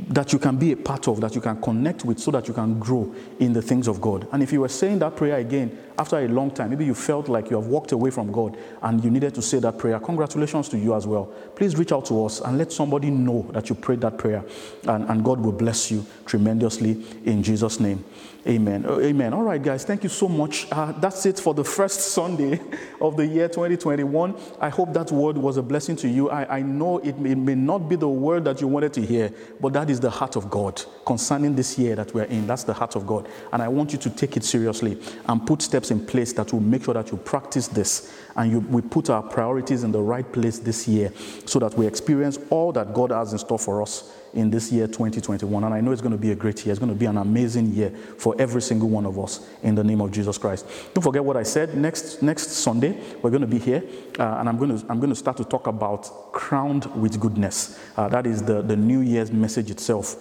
that 0.09 0.33
you 0.33 0.39
can 0.39 0.57
be 0.57 0.73
a 0.73 0.77
part 0.77 1.07
of, 1.07 1.21
that 1.21 1.35
you 1.35 1.41
can 1.41 1.61
connect 1.61 2.05
with, 2.05 2.19
so 2.19 2.31
that 2.31 2.49
you 2.49 2.55
can 2.55 2.79
grow 2.79 3.15
in 3.39 3.53
the 3.53 3.61
things 3.61 3.87
of 3.87 4.01
God. 4.01 4.27
And 4.33 4.43
if 4.43 4.51
you 4.51 4.63
were 4.63 4.69
saying 4.69 5.01
that 5.01 5.17
prayer 5.17 5.37
again 5.37 5.79
after 5.99 6.19
a 6.19 6.29
long 6.29 6.51
time, 6.51 6.71
maybe 6.71 6.85
you 6.85 6.95
felt 6.95 7.29
like 7.29 7.51
you 7.51 7.57
have 7.57 7.67
walked 7.67 7.93
away 7.93 8.11
from 8.11 8.33
God 8.33 8.57
and 8.83 9.03
you 9.03 9.11
needed 9.11 9.35
to 9.35 9.43
say 9.43 9.59
that 9.61 9.79
prayer, 9.79 9.99
congratulations 10.01 10.69
to 10.71 10.79
you 10.79 10.95
as 10.95 11.07
well. 11.07 11.27
Please 11.55 11.77
reach 11.77 11.93
out 11.93 12.07
to 12.07 12.25
us 12.25 12.41
and 12.41 12.59
let 12.59 12.73
somebody 12.73 13.11
know 13.11 13.49
that 13.53 13.69
you 13.69 13.75
prayed 13.75 14.01
that 14.01 14.19
prayer, 14.19 14.45
and, 14.89 15.09
and 15.09 15.25
God 15.25 15.41
will 15.41 15.53
bless 15.53 15.91
you 15.91 16.05
tremendously 16.27 17.05
in 17.25 17.43
Jesus' 17.43 17.81
name. 17.81 18.05
Amen. 18.45 18.85
Oh, 18.89 19.01
amen. 19.01 19.33
All 19.35 19.45
right, 19.45 19.63
guys, 19.63 19.85
thank 19.85 20.03
you 20.03 20.09
so 20.09 20.29
much. 20.29 20.67
Uh, 20.73 20.91
that's 20.91 21.25
it 21.27 21.39
for 21.39 21.55
the 21.55 21.63
first 21.63 22.01
Sunday 22.13 22.61
of 23.01 23.17
the 23.17 23.25
year 23.25 23.47
2021. 23.47 24.35
I 24.61 24.69
hope 24.69 24.93
that 24.95 25.13
word 25.13 25.39
was 25.39 25.59
a 25.59 25.63
blessing 25.63 25.95
to 25.97 26.09
you. 26.09 26.29
I, 26.29 26.59
I 26.59 26.63
know 26.63 26.99
it 26.99 27.19
may, 27.19 27.31
it 27.31 27.39
may 27.39 27.55
not 27.55 27.89
be 27.89 27.95
the 27.95 28.09
word 28.09 28.45
that 28.47 28.61
you 28.61 28.67
wanted 28.67 28.95
to 28.95 29.07
hear, 29.07 29.33
but 29.61 29.73
that 29.75 29.91
is 29.91 30.01
the 30.01 30.11
heart 30.11 30.35
of 30.35 30.51
God 30.51 30.83
concerning 31.07 31.55
this 31.55 31.79
year 31.79 31.95
that 31.95 32.13
we're 32.15 32.25
in. 32.25 32.49
That's 32.49 32.65
the 32.65 32.75
heart 32.75 32.97
of 32.97 33.07
God. 33.07 33.29
And 33.53 33.63
I 33.63 33.69
want 33.69 33.93
you 33.93 33.99
to 34.01 34.11
take 34.11 34.37
it 34.37 34.43
seriously 34.43 34.99
and 35.29 35.47
put 35.47 35.63
steps 35.63 35.82
in 35.91 36.05
place 36.07 36.33
that 36.35 36.53
will 36.53 36.61
make 36.61 36.85
sure 36.85 36.95
that 36.95 37.11
you 37.11 37.19
practice 37.19 37.69
this 37.69 38.15
and 38.37 38.51
you, 38.51 38.61
we 38.61 38.81
put 38.83 39.11
our 39.11 39.23
priorities 39.23 39.85
in 39.85 39.93
the 39.93 40.01
right 40.01 40.31
place 40.33 40.59
this 40.59 40.87
year 40.87 41.13
so 41.47 41.59
that 41.59 41.75
we 41.75 41.87
experience 41.87 42.39
all 42.51 42.73
that 42.73 42.95
God 42.95 43.11
has 43.11 43.33
in 43.33 43.39
store 43.39 43.59
for 43.59 43.83
us 43.83 44.13
in 44.35 44.51
this 44.51 44.73
year 44.73 44.87
2021. 44.87 45.65
And 45.65 45.75
I 45.75 45.81
know 45.81 45.93
it's 45.93 46.01
going 46.01 46.13
to 46.13 46.19
be 46.19 46.33
a 46.33 46.35
great 46.35 46.65
year. 46.65 46.73
It's 46.73 46.79
going 46.79 46.93
to 46.93 46.99
be 46.99 47.07
an 47.07 47.19
amazing 47.19 47.73
year 47.73 47.91
for 47.91 48.35
every 48.39 48.63
single 48.63 48.89
one 48.89 49.05
of 49.07 49.19
us 49.19 49.47
in 49.63 49.75
the 49.75 49.85
name 49.85 50.01
of 50.01 50.11
Jesus 50.11 50.39
Christ. 50.39 50.67
Don't 50.95 51.03
forget 51.03 51.25
what 51.25 51.37
I 51.37 51.43
said. 51.43 51.77
Next, 51.77 52.23
next 52.23 52.49
Sunday, 52.51 52.99
we're 53.21 53.31
going 53.31 53.43
to 53.43 53.47
be 53.47 53.59
here, 53.59 53.83
uh, 54.19 54.37
and 54.39 54.49
I'm 54.49 54.57
going, 54.57 54.79
to, 54.79 54.87
I'm 54.91 54.99
going 54.99 55.11
to 55.11 55.17
start 55.17 55.37
to 55.39 55.45
talk 55.45 55.67
about 55.67 56.33
crowned 56.33 56.87
with 57.01 57.21
goodness. 57.21 57.79
Uh, 57.97 58.09
that 58.09 58.27
is 58.27 58.43
the, 58.43 58.63
the 58.63 58.77
New 58.77 59.01
Year's 59.01 59.31
message 59.31 59.71
itself 59.71 60.17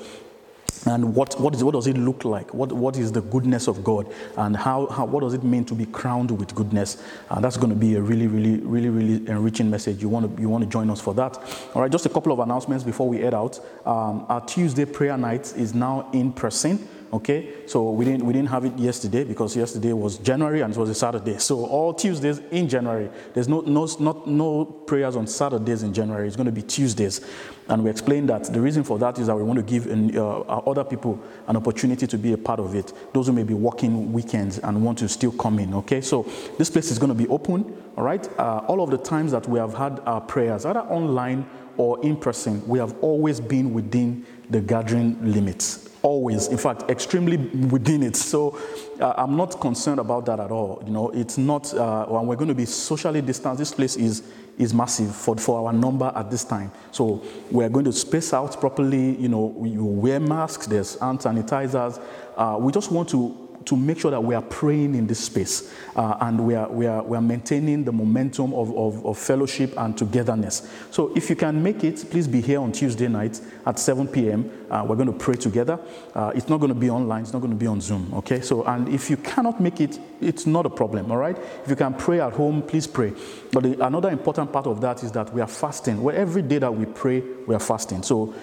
and 0.85 1.13
what, 1.15 1.39
what, 1.39 1.53
is, 1.53 1.63
what 1.63 1.73
does 1.73 1.87
it 1.87 1.97
look 1.97 2.25
like? 2.25 2.53
What, 2.53 2.71
what 2.71 2.97
is 2.97 3.11
the 3.11 3.21
goodness 3.21 3.67
of 3.67 3.83
God? 3.83 4.11
And 4.37 4.55
how, 4.55 4.87
how, 4.87 5.05
what 5.05 5.21
does 5.21 5.33
it 5.33 5.43
mean 5.43 5.63
to 5.65 5.75
be 5.75 5.85
crowned 5.85 6.31
with 6.31 6.55
goodness? 6.55 7.01
Uh, 7.29 7.39
that's 7.39 7.57
going 7.57 7.69
to 7.69 7.75
be 7.75 7.95
a 7.95 8.01
really, 8.01 8.27
really, 8.27 8.57
really, 8.59 8.89
really 8.89 9.27
enriching 9.27 9.69
message. 9.69 10.01
You 10.01 10.09
want, 10.09 10.35
to, 10.35 10.41
you 10.41 10.49
want 10.49 10.63
to 10.63 10.69
join 10.69 10.89
us 10.89 10.99
for 10.99 11.13
that. 11.13 11.37
All 11.75 11.81
right, 11.81 11.91
just 11.91 12.05
a 12.07 12.09
couple 12.09 12.31
of 12.31 12.39
announcements 12.39 12.83
before 12.83 13.07
we 13.07 13.19
head 13.19 13.33
out. 13.33 13.59
Um, 13.85 14.25
our 14.27 14.43
Tuesday 14.45 14.85
prayer 14.85 15.17
night 15.17 15.53
is 15.55 15.75
now 15.75 16.09
in 16.13 16.33
person. 16.33 16.87
Okay, 17.13 17.67
so 17.67 17.91
we 17.91 18.05
didn't 18.05 18.25
we 18.25 18.31
didn't 18.31 18.47
have 18.47 18.63
it 18.63 18.77
yesterday 18.79 19.25
because 19.25 19.53
yesterday 19.53 19.91
was 19.91 20.17
January 20.17 20.61
and 20.61 20.73
it 20.73 20.79
was 20.79 20.89
a 20.89 20.95
Saturday. 20.95 21.37
So 21.39 21.65
all 21.65 21.93
Tuesdays 21.93 22.39
in 22.51 22.69
January. 22.69 23.09
There's 23.33 23.49
no 23.49 23.59
no 23.59 23.85
not 23.99 24.27
no 24.27 24.63
prayers 24.63 25.17
on 25.17 25.27
Saturdays 25.27 25.83
in 25.83 25.93
January. 25.93 26.25
It's 26.27 26.37
going 26.37 26.45
to 26.45 26.53
be 26.53 26.61
Tuesdays, 26.61 27.19
and 27.67 27.83
we 27.83 27.89
explained 27.89 28.29
that 28.29 28.45
the 28.45 28.61
reason 28.61 28.85
for 28.85 28.97
that 28.99 29.19
is 29.19 29.27
that 29.27 29.35
we 29.35 29.43
want 29.43 29.57
to 29.57 29.63
give 29.63 29.87
an, 29.87 30.17
uh, 30.17 30.39
other 30.39 30.85
people 30.85 31.21
an 31.47 31.57
opportunity 31.57 32.07
to 32.07 32.17
be 32.17 32.31
a 32.31 32.37
part 32.37 32.61
of 32.61 32.75
it. 32.75 32.93
Those 33.13 33.27
who 33.27 33.33
may 33.33 33.43
be 33.43 33.55
working 33.55 34.13
weekends 34.13 34.59
and 34.59 34.81
want 34.81 34.97
to 34.99 35.09
still 35.09 35.33
come 35.33 35.59
in. 35.59 35.73
Okay, 35.73 35.99
so 35.99 36.23
this 36.57 36.69
place 36.69 36.91
is 36.91 36.97
going 36.97 37.09
to 37.09 37.15
be 37.15 37.27
open. 37.27 37.75
All 37.97 38.05
right, 38.05 38.25
uh, 38.39 38.63
all 38.69 38.81
of 38.81 38.89
the 38.89 38.97
times 38.97 39.33
that 39.33 39.49
we 39.49 39.59
have 39.59 39.73
had 39.73 39.99
our 40.05 40.21
prayers, 40.21 40.65
either 40.65 40.79
online 40.79 41.45
or 41.75 42.01
in 42.05 42.15
person, 42.15 42.65
we 42.69 42.79
have 42.79 42.95
always 43.01 43.41
been 43.41 43.73
within 43.73 44.25
the 44.49 44.61
gathering 44.61 45.33
limits 45.33 45.90
always 46.03 46.47
in 46.47 46.57
fact 46.57 46.89
extremely 46.89 47.37
within 47.37 48.03
it. 48.03 48.15
So 48.15 48.57
uh, 48.99 49.13
i'm 49.17 49.35
not 49.35 49.59
concerned 49.59 49.99
about 49.99 50.25
that 50.25 50.39
at 50.39 50.51
all 50.51 50.81
you 50.85 50.91
know. 50.91 51.09
It's 51.09 51.37
not 51.37 51.73
uh, 51.73 52.05
when 52.05 52.27
we're 52.27 52.35
going 52.35 52.49
to 52.49 52.55
be 52.55 52.65
socially 52.65 53.21
distanced. 53.21 53.59
This 53.59 53.73
place 53.73 53.95
is 53.95 54.23
is 54.57 54.73
massive 54.73 55.15
for, 55.15 55.37
for 55.37 55.65
our 55.65 55.73
number 55.73 56.11
at 56.15 56.29
this 56.29 56.43
time. 56.43 56.71
So 56.91 57.23
we're 57.49 57.69
going 57.69 57.85
to 57.85 57.93
space 57.93 58.33
out 58.33 58.59
properly 58.59 59.15
you 59.17 59.29
know. 59.29 59.55
You 59.63 59.85
wear 59.85 60.19
masks 60.19 60.67
there's 60.67 60.99
hand 60.99 61.19
sanitizers. 61.19 62.01
Uh, 62.35 62.57
we 62.59 62.71
just 62.71 62.91
want 62.91 63.09
to 63.09 63.50
to 63.65 63.75
make 63.75 63.99
sure 63.99 64.11
that 64.11 64.23
we 64.23 64.35
are 64.35 64.41
praying 64.41 64.95
in 64.95 65.07
this 65.07 65.19
space 65.19 65.73
uh, 65.95 66.17
and 66.21 66.39
we 66.45 66.55
are, 66.55 66.69
we, 66.69 66.87
are, 66.87 67.03
we 67.03 67.17
are 67.17 67.21
maintaining 67.21 67.83
the 67.83 67.91
momentum 67.91 68.53
of, 68.53 68.75
of, 68.75 69.05
of, 69.05 69.17
fellowship 69.17 69.73
and 69.77 69.97
togetherness. 69.97 70.69
So 70.89 71.15
if 71.15 71.29
you 71.29 71.35
can 71.35 71.61
make 71.61 71.83
it, 71.83 72.05
please 72.09 72.27
be 72.27 72.41
here 72.41 72.59
on 72.59 72.71
Tuesday 72.71 73.07
night 73.07 73.39
at 73.65 73.79
7 73.79 74.07
p.m. 74.07 74.51
Uh, 74.69 74.85
we're 74.87 74.95
going 74.95 75.11
to 75.11 75.17
pray 75.17 75.35
together. 75.35 75.79
Uh, 76.15 76.31
it's 76.35 76.49
not 76.49 76.57
going 76.57 76.73
to 76.73 76.79
be 76.79 76.89
online, 76.89 77.23
it's 77.23 77.33
not 77.33 77.39
going 77.39 77.51
to 77.51 77.57
be 77.57 77.67
on 77.67 77.81
Zoom, 77.81 78.11
okay? 78.13 78.41
So, 78.41 78.63
and 78.63 78.87
if 78.89 79.09
you 79.09 79.17
cannot 79.17 79.59
make 79.59 79.81
it, 79.81 79.99
it's 80.21 80.45
not 80.45 80.65
a 80.65 80.69
problem, 80.69 81.11
all 81.11 81.17
right? 81.17 81.37
If 81.63 81.69
you 81.69 81.75
can 81.75 81.93
pray 81.93 82.19
at 82.19 82.33
home, 82.33 82.61
please 82.61 82.87
pray. 82.87 83.13
But 83.51 83.63
the, 83.63 83.85
another 83.85 84.09
important 84.09 84.51
part 84.51 84.67
of 84.67 84.81
that 84.81 85.03
is 85.03 85.11
that 85.11 85.33
we 85.33 85.41
are 85.41 85.47
fasting. 85.47 86.01
Where 86.01 86.15
every 86.15 86.41
day 86.41 86.59
that 86.59 86.73
we 86.73 86.85
pray, 86.85 87.21
we 87.47 87.55
are 87.55 87.59
fasting. 87.59 88.03
So 88.03 88.33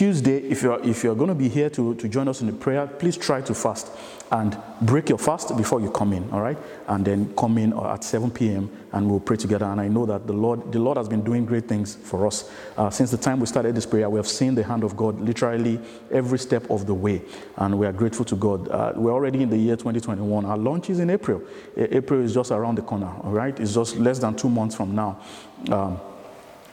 Tuesday, 0.00 0.38
if 0.38 0.62
you're, 0.62 0.82
if 0.82 1.04
you're 1.04 1.14
going 1.14 1.28
to 1.28 1.34
be 1.34 1.50
here 1.50 1.68
to, 1.68 1.94
to 1.96 2.08
join 2.08 2.26
us 2.26 2.40
in 2.40 2.46
the 2.46 2.54
prayer, 2.54 2.86
please 2.86 3.18
try 3.18 3.42
to 3.42 3.52
fast 3.52 3.92
and 4.30 4.56
break 4.80 5.10
your 5.10 5.18
fast 5.18 5.54
before 5.58 5.78
you 5.78 5.90
come 5.90 6.14
in, 6.14 6.26
all 6.30 6.40
right? 6.40 6.56
And 6.88 7.04
then 7.04 7.36
come 7.36 7.58
in 7.58 7.74
at 7.74 8.02
7 8.02 8.30
p.m. 8.30 8.70
and 8.92 9.10
we'll 9.10 9.20
pray 9.20 9.36
together. 9.36 9.66
And 9.66 9.78
I 9.78 9.88
know 9.88 10.06
that 10.06 10.26
the 10.26 10.32
Lord, 10.32 10.72
the 10.72 10.78
Lord 10.78 10.96
has 10.96 11.06
been 11.06 11.22
doing 11.22 11.44
great 11.44 11.68
things 11.68 11.96
for 11.96 12.26
us. 12.26 12.50
Uh, 12.78 12.88
since 12.88 13.10
the 13.10 13.18
time 13.18 13.40
we 13.40 13.46
started 13.46 13.74
this 13.74 13.84
prayer, 13.84 14.08
we 14.08 14.18
have 14.18 14.26
seen 14.26 14.54
the 14.54 14.64
hand 14.64 14.84
of 14.84 14.96
God 14.96 15.20
literally 15.20 15.78
every 16.10 16.38
step 16.38 16.70
of 16.70 16.86
the 16.86 16.94
way. 16.94 17.20
And 17.58 17.78
we 17.78 17.86
are 17.86 17.92
grateful 17.92 18.24
to 18.24 18.36
God. 18.36 18.70
Uh, 18.70 18.94
we're 18.96 19.12
already 19.12 19.42
in 19.42 19.50
the 19.50 19.58
year 19.58 19.76
2021. 19.76 20.46
Our 20.46 20.56
launch 20.56 20.88
is 20.88 21.00
in 21.00 21.10
April. 21.10 21.42
April 21.76 22.22
is 22.22 22.32
just 22.32 22.52
around 22.52 22.76
the 22.76 22.82
corner, 22.82 23.12
all 23.22 23.32
right? 23.32 23.60
It's 23.60 23.74
just 23.74 23.96
less 23.96 24.18
than 24.18 24.34
two 24.34 24.48
months 24.48 24.74
from 24.74 24.94
now. 24.94 25.20
Um, 25.70 26.00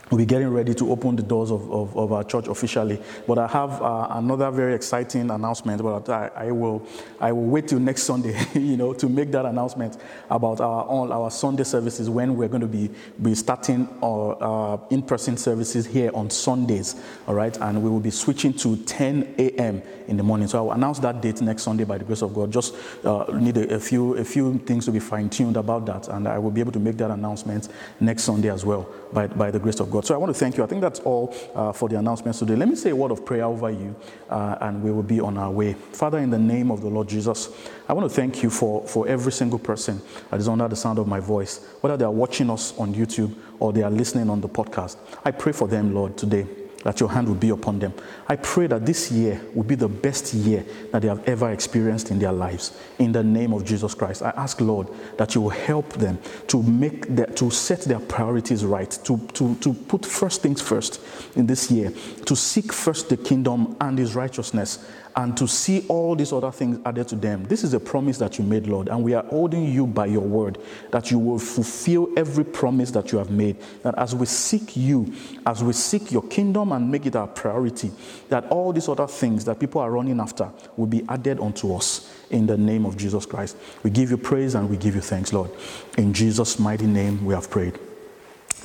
we'll 0.10 0.18
be 0.18 0.26
getting 0.26 0.50
ready 0.50 0.74
to 0.74 0.92
open 0.92 1.16
the 1.16 1.24
doors 1.24 1.52
of, 1.52 1.70
of, 1.72 1.96
of 1.98 2.12
our 2.12 2.24
church 2.24 2.48
officially. 2.48 3.02
But 3.28 3.38
I 3.38 3.48
have 3.48 3.82
uh, 3.82 4.08
another 4.12 4.50
very 4.52 4.74
exciting 4.74 5.30
announcement, 5.30 5.82
but 5.82 6.10
I, 6.10 6.32
I, 6.36 6.52
will, 6.52 6.86
I 7.20 7.32
will 7.32 7.46
wait 7.46 7.68
till 7.68 7.80
next 7.80 8.04
Sunday, 8.04 8.40
you 8.54 8.78
know, 8.78 8.94
to 8.94 9.10
make 9.10 9.32
that 9.32 9.46
announcement 9.46 9.98
about 10.30 10.62
our, 10.62 10.84
all 10.84 11.12
our 11.12 11.30
Sunday 11.30 11.64
services 11.64 12.10
when 12.10 12.38
we're 12.38 12.48
going 12.48 12.62
to 12.62 12.68
be, 12.68 12.90
be 13.22 13.36
starting 13.36 13.88
our 14.02 14.38
uh, 14.42 14.78
in-person 14.90 15.38
services 15.38 15.86
here 15.86 16.12
on 16.14 16.30
Sundays, 16.30 16.96
all 17.28 17.36
right? 17.36 17.56
And 17.58 17.84
we 17.84 17.90
will 17.90 18.00
be 18.00 18.12
switching 18.12 18.54
to 18.54 18.78
10 18.78 19.36
a.m. 19.38 19.82
in 20.08 20.16
the 20.16 20.24
morning. 20.24 20.48
So 20.48 20.60
I 20.60 20.62
will 20.62 20.72
announce 20.72 21.00
that 21.00 21.22
date 21.22 21.42
next 21.42 21.64
Sunday 21.64 21.84
by 21.84 21.98
the 21.98 22.06
grace 22.06 22.22
of 22.22 22.34
God. 22.34 22.52
Just 22.52 22.76
uh, 23.04 23.26
need 23.34 23.58
a, 23.58 23.76
a, 23.76 23.80
few, 23.80 24.16
a 24.16 24.24
few 24.24 24.58
things 24.60 24.86
to 24.86 24.92
be 24.92 25.00
fine-tuned 25.00 25.58
about 25.58 25.86
that, 25.88 26.08
and 26.08 26.28
I 26.28 26.40
will 26.40 26.52
be 26.52 26.62
able 26.62 26.72
to 26.74 26.80
make 26.80 26.98
that 26.98 27.12
announcement 27.12 27.68
next 28.00 28.24
Sunday 28.24 28.50
as 28.50 28.64
well 28.64 28.88
by, 29.12 29.28
by 29.28 29.52
the 29.52 29.60
grace 29.60 29.80
of 29.80 29.92
God. 29.92 29.97
God. 29.98 30.06
So 30.06 30.14
I 30.14 30.18
want 30.18 30.34
to 30.34 30.40
thank 30.40 30.58
you. 30.58 30.64
I 30.64 30.68
think 30.68 30.82
that's 30.82 31.00
all 31.00 31.36
uh, 31.56 31.72
for 31.72 31.90
the 31.90 31.98
announcements 31.98 32.40
today. 32.40 32.56
Let 32.56 32.70
me 32.70 32.76
say 32.76 32.92
a 32.92 32.96
word 32.96 33.12
of 33.12 33.26
prayer 33.26 33.46
over 33.46 33.72
you, 33.72 33.96
uh, 34.30 34.58
and 34.62 34.84
we 34.84 34.92
will 34.92 35.04
be 35.04 35.20
on 35.20 35.38
our 35.38 35.52
way. 35.52 35.74
Father, 35.74 36.20
in 36.20 36.30
the 36.30 36.38
name 36.38 36.70
of 36.72 36.82
the 36.82 36.88
Lord 36.88 37.10
Jesus, 37.10 37.50
I 37.90 37.94
want 37.94 38.10
to 38.10 38.16
thank 38.16 38.44
you 38.44 38.50
for, 38.50 38.86
for 38.88 39.08
every 39.08 39.32
single 39.32 39.60
person 39.60 40.02
that 40.30 40.40
is 40.40 40.48
under 40.48 40.68
the 40.68 40.76
sound 40.76 41.00
of 41.00 41.08
my 41.08 41.20
voice, 41.20 41.66
whether 41.82 41.98
they 41.98 42.06
are 42.06 42.12
watching 42.12 42.50
us 42.50 42.78
on 42.78 42.94
YouTube 42.94 43.34
or 43.60 43.74
they 43.74 43.82
are 43.82 43.92
listening 43.92 44.30
on 44.30 44.40
the 44.40 44.50
podcast. 44.50 44.98
I 45.26 45.32
pray 45.32 45.52
for 45.52 45.68
them, 45.68 45.94
Lord, 45.94 46.16
today 46.18 46.46
that 46.88 47.02
your 47.02 47.10
hand 47.10 47.28
will 47.28 47.36
be 47.36 47.50
upon 47.50 47.80
them. 47.80 47.94
I 48.30 48.38
pray 48.38 48.66
that 48.68 48.86
this 48.86 49.12
year 49.12 49.42
will 49.54 49.66
be 49.66 49.76
the 49.76 49.90
best 49.90 50.34
year 50.34 50.64
that 50.94 51.02
they 51.02 51.10
have 51.10 51.22
ever 51.28 51.52
experienced 51.52 52.12
in 52.12 52.18
their 52.18 52.32
lives. 52.32 52.80
In 52.98 53.12
the 53.12 53.26
name 53.26 53.52
of 53.52 53.66
Jesus 53.66 53.94
Christ, 53.94 54.22
I 54.22 54.30
ask, 54.38 54.62
Lord, 54.62 54.88
that 55.18 55.36
you 55.36 55.42
will 55.42 55.50
help 55.50 55.92
them 55.96 56.18
to 56.48 56.64
make 56.64 57.14
their, 57.14 57.26
to 57.26 57.52
set 57.52 57.82
their 57.82 58.00
priorities 58.00 58.64
right, 58.64 58.90
to, 59.04 59.18
to, 59.34 59.56
to 59.56 59.74
put 59.74 60.06
first 60.06 60.42
things 60.42 60.62
first 60.62 61.02
in 61.36 61.46
this 61.46 61.70
year, 61.70 61.92
to 62.26 62.38
seek 62.38 62.72
first 62.72 63.10
the 63.10 63.18
kingdom 63.18 63.76
and 63.82 64.00
his 64.00 64.16
righteousness, 64.16 64.90
and 65.18 65.36
to 65.36 65.48
see 65.48 65.84
all 65.88 66.16
these 66.16 66.32
other 66.32 66.52
things 66.52 66.80
added 66.86 67.08
to 67.08 67.16
them. 67.16 67.44
This 67.46 67.64
is 67.64 67.74
a 67.74 67.80
promise 67.80 68.20
that 68.20 68.38
you 68.38 68.46
made, 68.46 68.68
Lord, 68.68 68.88
and 68.88 69.04
we 69.04 69.16
are 69.16 69.24
holding 69.24 69.66
you 69.66 69.88
by 69.88 70.06
your 70.06 70.22
word 70.22 70.60
that 70.92 71.10
you 71.10 71.18
will 71.18 71.40
fulfill 71.40 72.08
every 72.16 72.44
promise 72.44 72.92
that 72.92 73.12
you 73.12 73.18
have 73.18 73.32
made. 73.32 73.58
That 73.82 73.98
as 73.98 74.14
we 74.14 74.28
seek 74.28 74.78
you, 74.78 75.12
as 75.48 75.64
we 75.64 75.74
seek 75.74 76.12
your 76.12 76.22
kingdom 76.22 76.72
and 76.72 76.92
make 76.92 77.08
it 77.08 77.16
our 77.16 77.26
priority, 77.26 77.92
that 78.30 78.46
all 78.50 78.72
these 78.72 78.88
other 78.88 79.08
things 79.08 79.44
that 79.46 79.60
people 79.60 79.82
are 79.82 79.90
running 79.90 80.20
after 80.20 80.52
will 80.78 80.86
be 80.86 81.04
added 81.10 81.40
unto 81.40 81.74
us 81.74 82.14
in 82.30 82.46
the 82.46 82.58
name 82.58 82.86
of 82.86 82.96
Jesus 82.96 83.26
Christ. 83.26 83.58
We 83.82 83.90
give 83.90 84.12
you 84.12 84.18
praise 84.18 84.54
and 84.54 84.70
we 84.70 84.78
give 84.78 84.94
you 84.94 85.02
thanks, 85.02 85.34
Lord. 85.34 85.50
In 85.98 86.14
Jesus' 86.14 86.60
mighty 86.60 86.86
name, 86.86 87.26
we 87.26 87.34
have 87.34 87.50
prayed. 87.50 87.80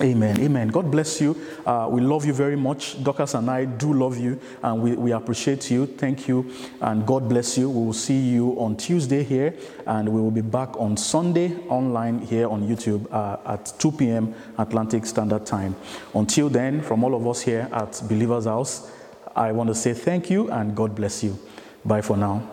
Amen. 0.02 0.40
Amen. 0.40 0.68
God 0.68 0.90
bless 0.90 1.20
you. 1.20 1.36
Uh, 1.64 1.86
we 1.88 2.00
love 2.00 2.24
you 2.24 2.32
very 2.32 2.56
much. 2.56 3.02
Dorcas 3.04 3.34
and 3.34 3.48
I 3.48 3.66
do 3.66 3.92
love 3.92 4.18
you 4.18 4.40
and 4.62 4.82
we, 4.82 4.96
we 4.96 5.12
appreciate 5.12 5.70
you. 5.70 5.86
Thank 5.86 6.26
you. 6.26 6.50
And 6.80 7.06
God 7.06 7.28
bless 7.28 7.56
you. 7.56 7.70
We 7.70 7.86
will 7.86 7.92
see 7.92 8.18
you 8.18 8.58
on 8.58 8.76
Tuesday 8.76 9.22
here 9.22 9.54
and 9.86 10.08
we 10.08 10.20
will 10.20 10.32
be 10.32 10.40
back 10.40 10.76
on 10.76 10.96
Sunday 10.96 11.56
online 11.68 12.18
here 12.18 12.48
on 12.48 12.66
YouTube 12.66 13.06
uh, 13.12 13.52
at 13.52 13.72
2 13.78 13.92
p.m. 13.92 14.34
Atlantic 14.58 15.06
Standard 15.06 15.46
Time. 15.46 15.76
Until 16.14 16.48
then, 16.48 16.82
from 16.82 17.04
all 17.04 17.14
of 17.14 17.24
us 17.28 17.40
here 17.42 17.68
at 17.72 18.02
Believer's 18.08 18.46
House, 18.46 18.90
I 19.36 19.52
want 19.52 19.68
to 19.68 19.74
say 19.74 19.94
thank 19.94 20.30
you 20.30 20.50
and 20.50 20.74
God 20.74 20.96
bless 20.96 21.22
you. 21.22 21.38
Bye 21.84 22.00
for 22.02 22.16
now. 22.16 22.51